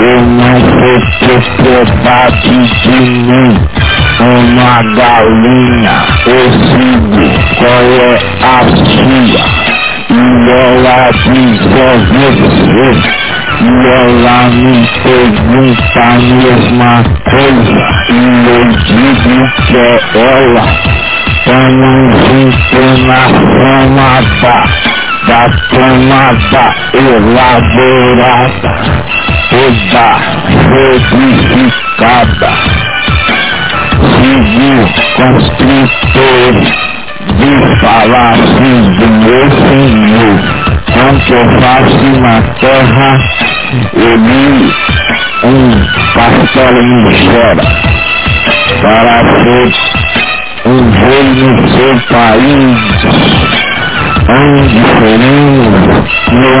[0.00, 2.40] Eu não sou propriedade
[2.82, 3.52] de mim,
[4.20, 5.96] uma galinha,
[6.26, 7.26] eu sigo
[7.58, 8.54] qual é a
[8.90, 9.44] sua.
[10.10, 12.88] E ela diz é você,
[13.60, 16.92] e ela me pergunta a mesma
[17.30, 18.20] coisa, e
[18.50, 19.36] eu digo
[19.66, 19.80] que é
[20.14, 20.64] ela.
[21.44, 21.92] Tamo
[22.26, 24.93] junto na fama
[25.26, 28.74] da camada elaborada
[29.50, 30.06] toda
[30.92, 32.50] edificada,
[34.16, 34.80] civil,
[35.16, 36.54] construtor,
[37.36, 37.52] de
[38.16, 40.36] assim do meu Senhor,
[40.92, 43.10] quanto eu faço na terra,
[43.94, 44.72] ele
[45.44, 45.60] um
[46.14, 47.66] pastor me chora,
[48.80, 49.68] para ser
[50.66, 53.73] um rei no seu país,
[54.28, 55.74] onde seremos
[56.32, 56.52] no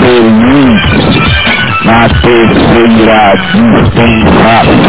[0.00, 0.82] feliz,
[1.84, 4.82] na terceira dispensação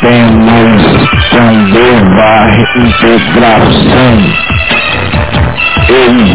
[0.00, 0.82] temos
[1.30, 2.32] também a
[2.78, 4.53] integração.
[5.86, 6.34] Ele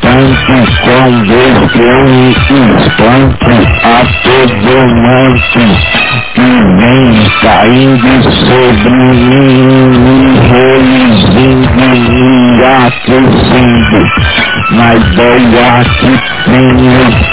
[0.00, 3.50] tanto com Deus que eu me espanto
[3.82, 5.64] a todo monte
[6.34, 10.18] que vem caindo sobre mim, me
[10.48, 14.00] reluzindo, me aquecendo
[14.70, 16.12] na ideia que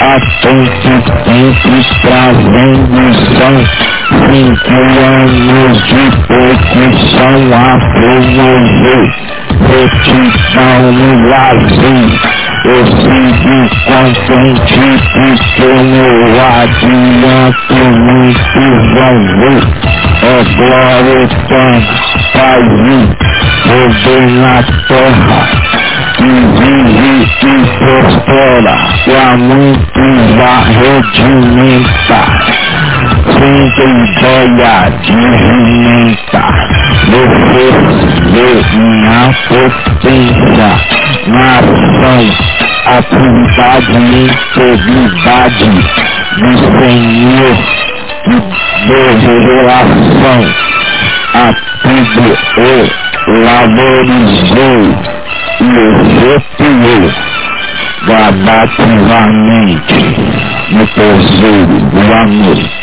[0.00, 1.72] há tanto tempo
[2.02, 3.02] trazendo
[3.38, 4.76] são cinco
[5.06, 9.32] anos de percussão a promover
[9.68, 12.10] retidão no lazer.
[12.64, 18.62] Eu sigo contente porque meu adianto muito
[19.40, 19.62] ver.
[20.22, 21.94] É glória eterna,
[22.32, 22.62] Pai,
[23.64, 25.40] poder na terra
[26.16, 26.30] que
[26.60, 27.12] vive
[27.42, 28.76] e prospera,
[29.06, 30.22] e a muitos
[30.52, 32.20] arredimenta,
[33.42, 36.42] sem ideia de rementa,
[37.10, 37.66] você
[38.30, 40.70] vê minha potência,
[41.26, 42.22] na ação,
[42.86, 44.00] atividade e
[44.30, 45.70] integridade
[46.38, 47.56] do Senhor,
[48.86, 50.40] de revelação,
[51.34, 51.36] a
[51.82, 52.24] tudo
[52.58, 53.02] o
[53.44, 54.82] valorizou
[55.60, 55.62] e
[56.20, 57.04] retirou
[58.06, 60.00] gradativamente
[60.70, 62.81] no terceiro do amor.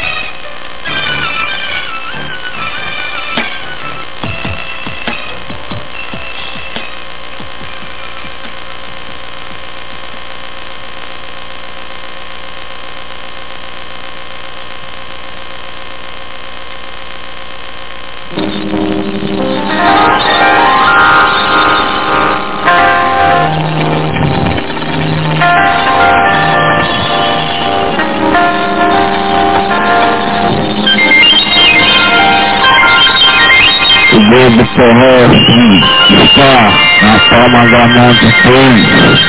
[38.13, 39.19] Deus.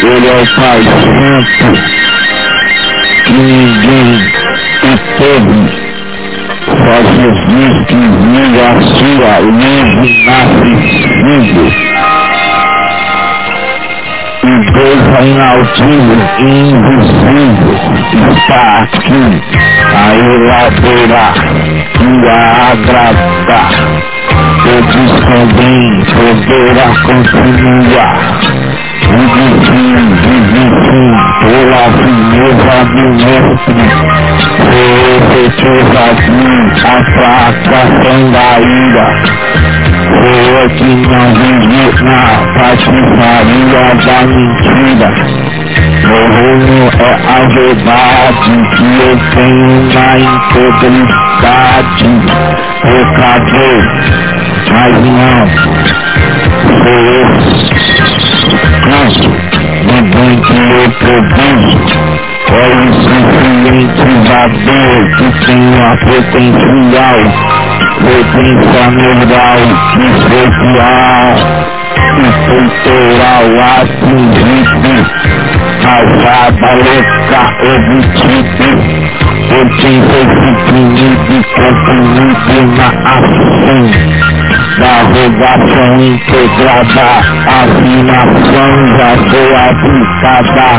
[0.00, 1.66] Ele é o Pai Santo
[3.24, 4.32] que ninguém
[5.18, 5.90] teve.
[6.66, 11.64] Só Jesus que vive a sua livre nascimento.
[14.42, 17.76] E Deus inaudivo e invisível
[18.32, 19.24] está aqui
[19.94, 21.34] a elaborar
[22.28, 24.19] a agradar.
[24.62, 28.18] Todos também poderá continuar.
[29.00, 33.80] Vive sim, vive sim, pela firmeza do mestre.
[34.56, 39.08] Foi efetivamente a fracação da ira.
[40.10, 42.22] Foi que não vive na
[42.58, 45.08] patifaria da mentira.
[46.06, 51.20] Meu reino é a verdade que eu tenho na integridade.
[52.82, 53.82] Pecador,
[54.72, 55.48] mas não.
[56.82, 57.28] Sou eu.
[59.86, 62.20] No bem que eu produzo.
[62.50, 67.20] É o suficientizador que tem a potencial,
[68.00, 69.60] potência neural
[70.00, 71.34] especial
[72.50, 73.46] peitoral
[73.78, 74.94] atingido,
[75.82, 78.68] casada louca obtido,
[79.48, 84.39] porque foi suprimido e comprimido na ação
[84.78, 87.08] da rogação integrada,
[87.46, 90.70] afinação já foi aplicada,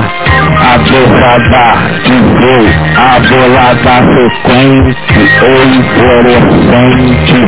[0.60, 1.66] a pesada
[2.04, 2.64] que deu
[2.98, 4.96] a bolada frequente
[5.42, 5.62] ou
[5.94, 7.40] fluorescente,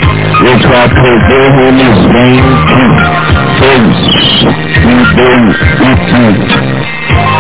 [0.42, 2.82] o próprio Deus ele sente,
[3.60, 3.96] fez,
[4.86, 5.42] me deu
[5.80, 6.24] o que,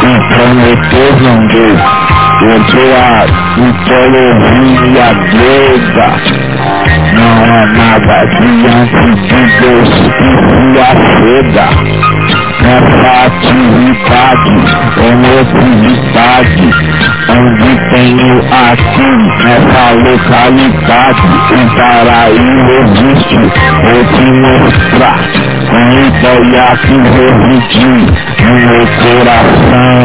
[0.06, 2.33] e prometeu não deu.
[2.40, 3.26] Porque a
[3.58, 6.10] mitologia grega.
[7.14, 11.68] Não é nada diante de Deus que se aceda
[12.64, 14.56] nessa atividade,
[14.98, 16.68] homotividade,
[17.30, 19.12] onde tenho aqui
[19.44, 23.42] nessa localidade, o paraíso existe,
[23.84, 25.22] vou te mostrar,
[25.70, 27.94] com ideia que residi
[28.44, 30.02] no meu coração,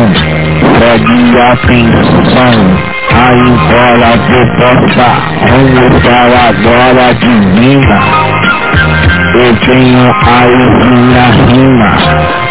[0.78, 2.58] segue a atenção.
[3.10, 7.98] Aí embora vou postar, vamos falar agora divina.
[9.34, 11.90] Eu tenho aí minha rima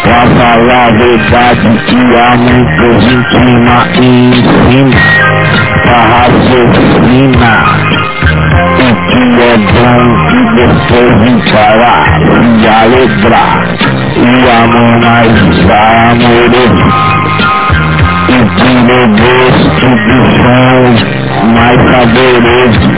[0.02, 5.00] Pra falar a verdade que há muitos em cima e em cima
[5.82, 7.64] Pra raciocinar
[8.74, 13.54] O que é bom e depois encarar E alegrar
[14.16, 15.36] E amor mais
[16.10, 17.17] amoroso
[18.28, 22.88] E o gosto do som mais saboroso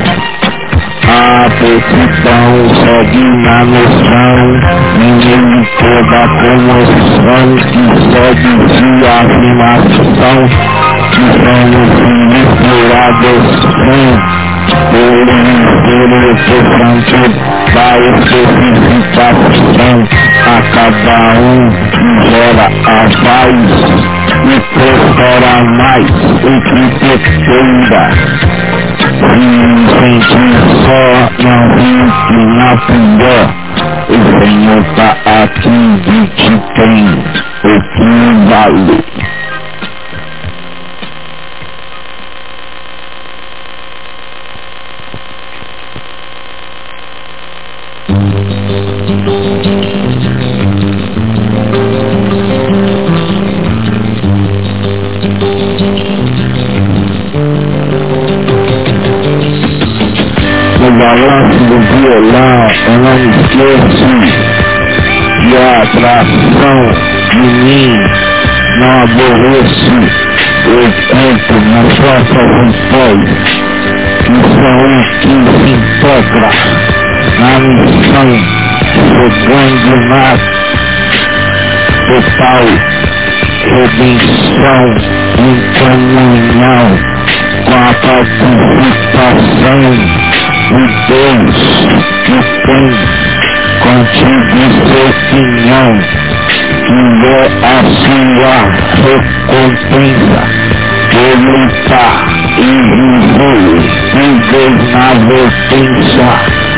[1.13, 2.51] a perfeição
[2.85, 4.37] segue na noção
[4.99, 10.39] nele toda comoção Que segue de afirmação
[11.11, 12.89] Que somos filhos por
[14.91, 15.29] por
[15.91, 17.21] interessante
[17.75, 19.97] da especificação
[20.47, 21.59] a cada um
[22.31, 23.61] gera a paz
[24.45, 28.03] e prospera mais o que pretenda
[30.01, 31.03] sentir só
[31.43, 33.47] não fique na pior.
[34.09, 35.11] O Senhor tá
[35.45, 37.05] aqui e te tem
[37.65, 38.11] o que
[38.49, 38.99] vale.
[82.41, 82.65] Total
[83.65, 84.85] redenção
[85.39, 86.89] em comunhão
[87.67, 89.81] com a participação
[90.69, 91.59] de Deus
[92.25, 92.87] que tem
[93.81, 95.91] contigo seu pinhão,
[96.87, 98.57] que é a sua
[99.05, 100.43] recompensa
[101.11, 102.17] por lutar
[102.59, 102.61] e
[102.97, 103.73] viver,
[104.15, 104.73] viver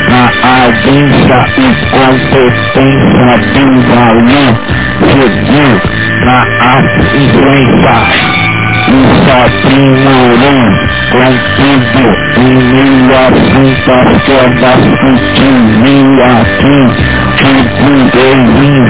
[0.08, 4.52] na ardência e competência do valor,
[5.10, 5.80] seguir
[6.24, 6.38] na
[6.74, 8.42] afluência
[8.88, 10.62] e só primorou
[11.12, 12.06] contigo
[12.36, 14.82] em meio a muitas quedas
[15.34, 15.48] que
[16.22, 16.78] aqui
[17.36, 18.28] que pude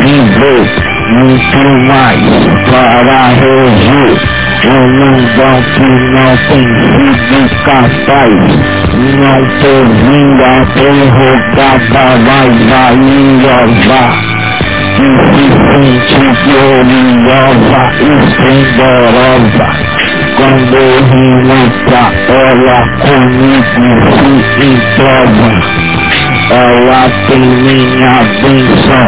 [0.00, 0.64] viver
[1.12, 2.24] muito mais
[2.70, 4.12] para reger
[4.64, 8.42] o mundão que não tem sido capaz
[8.92, 14.02] não ter vindo a prorrogada mais valiosa
[14.96, 19.68] que se sente gloriosa esplendorosa
[20.36, 20.78] quando
[21.10, 23.88] rimo pra ela comigo
[24.52, 25.52] se entrova.
[26.50, 29.06] Ela tem minha bênção,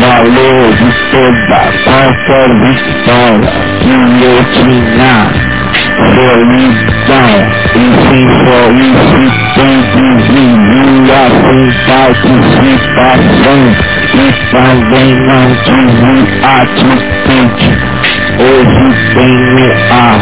[0.00, 5.16] valor de toda qualquer vitória que eu tinha.
[6.14, 7.34] Solidão
[7.74, 13.60] e sem solicitude vivia sem participação
[14.14, 16.14] e também não tive
[16.44, 17.90] atitude
[18.40, 20.16] Hoje tenho a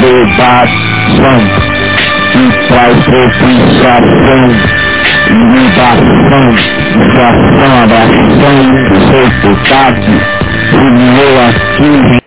[0.00, 1.40] debação
[2.32, 4.44] que traz propiciação,
[5.30, 6.46] libação,
[7.12, 8.56] fração, abração,
[9.08, 10.12] seu pecado,
[11.18, 12.12] eu aqui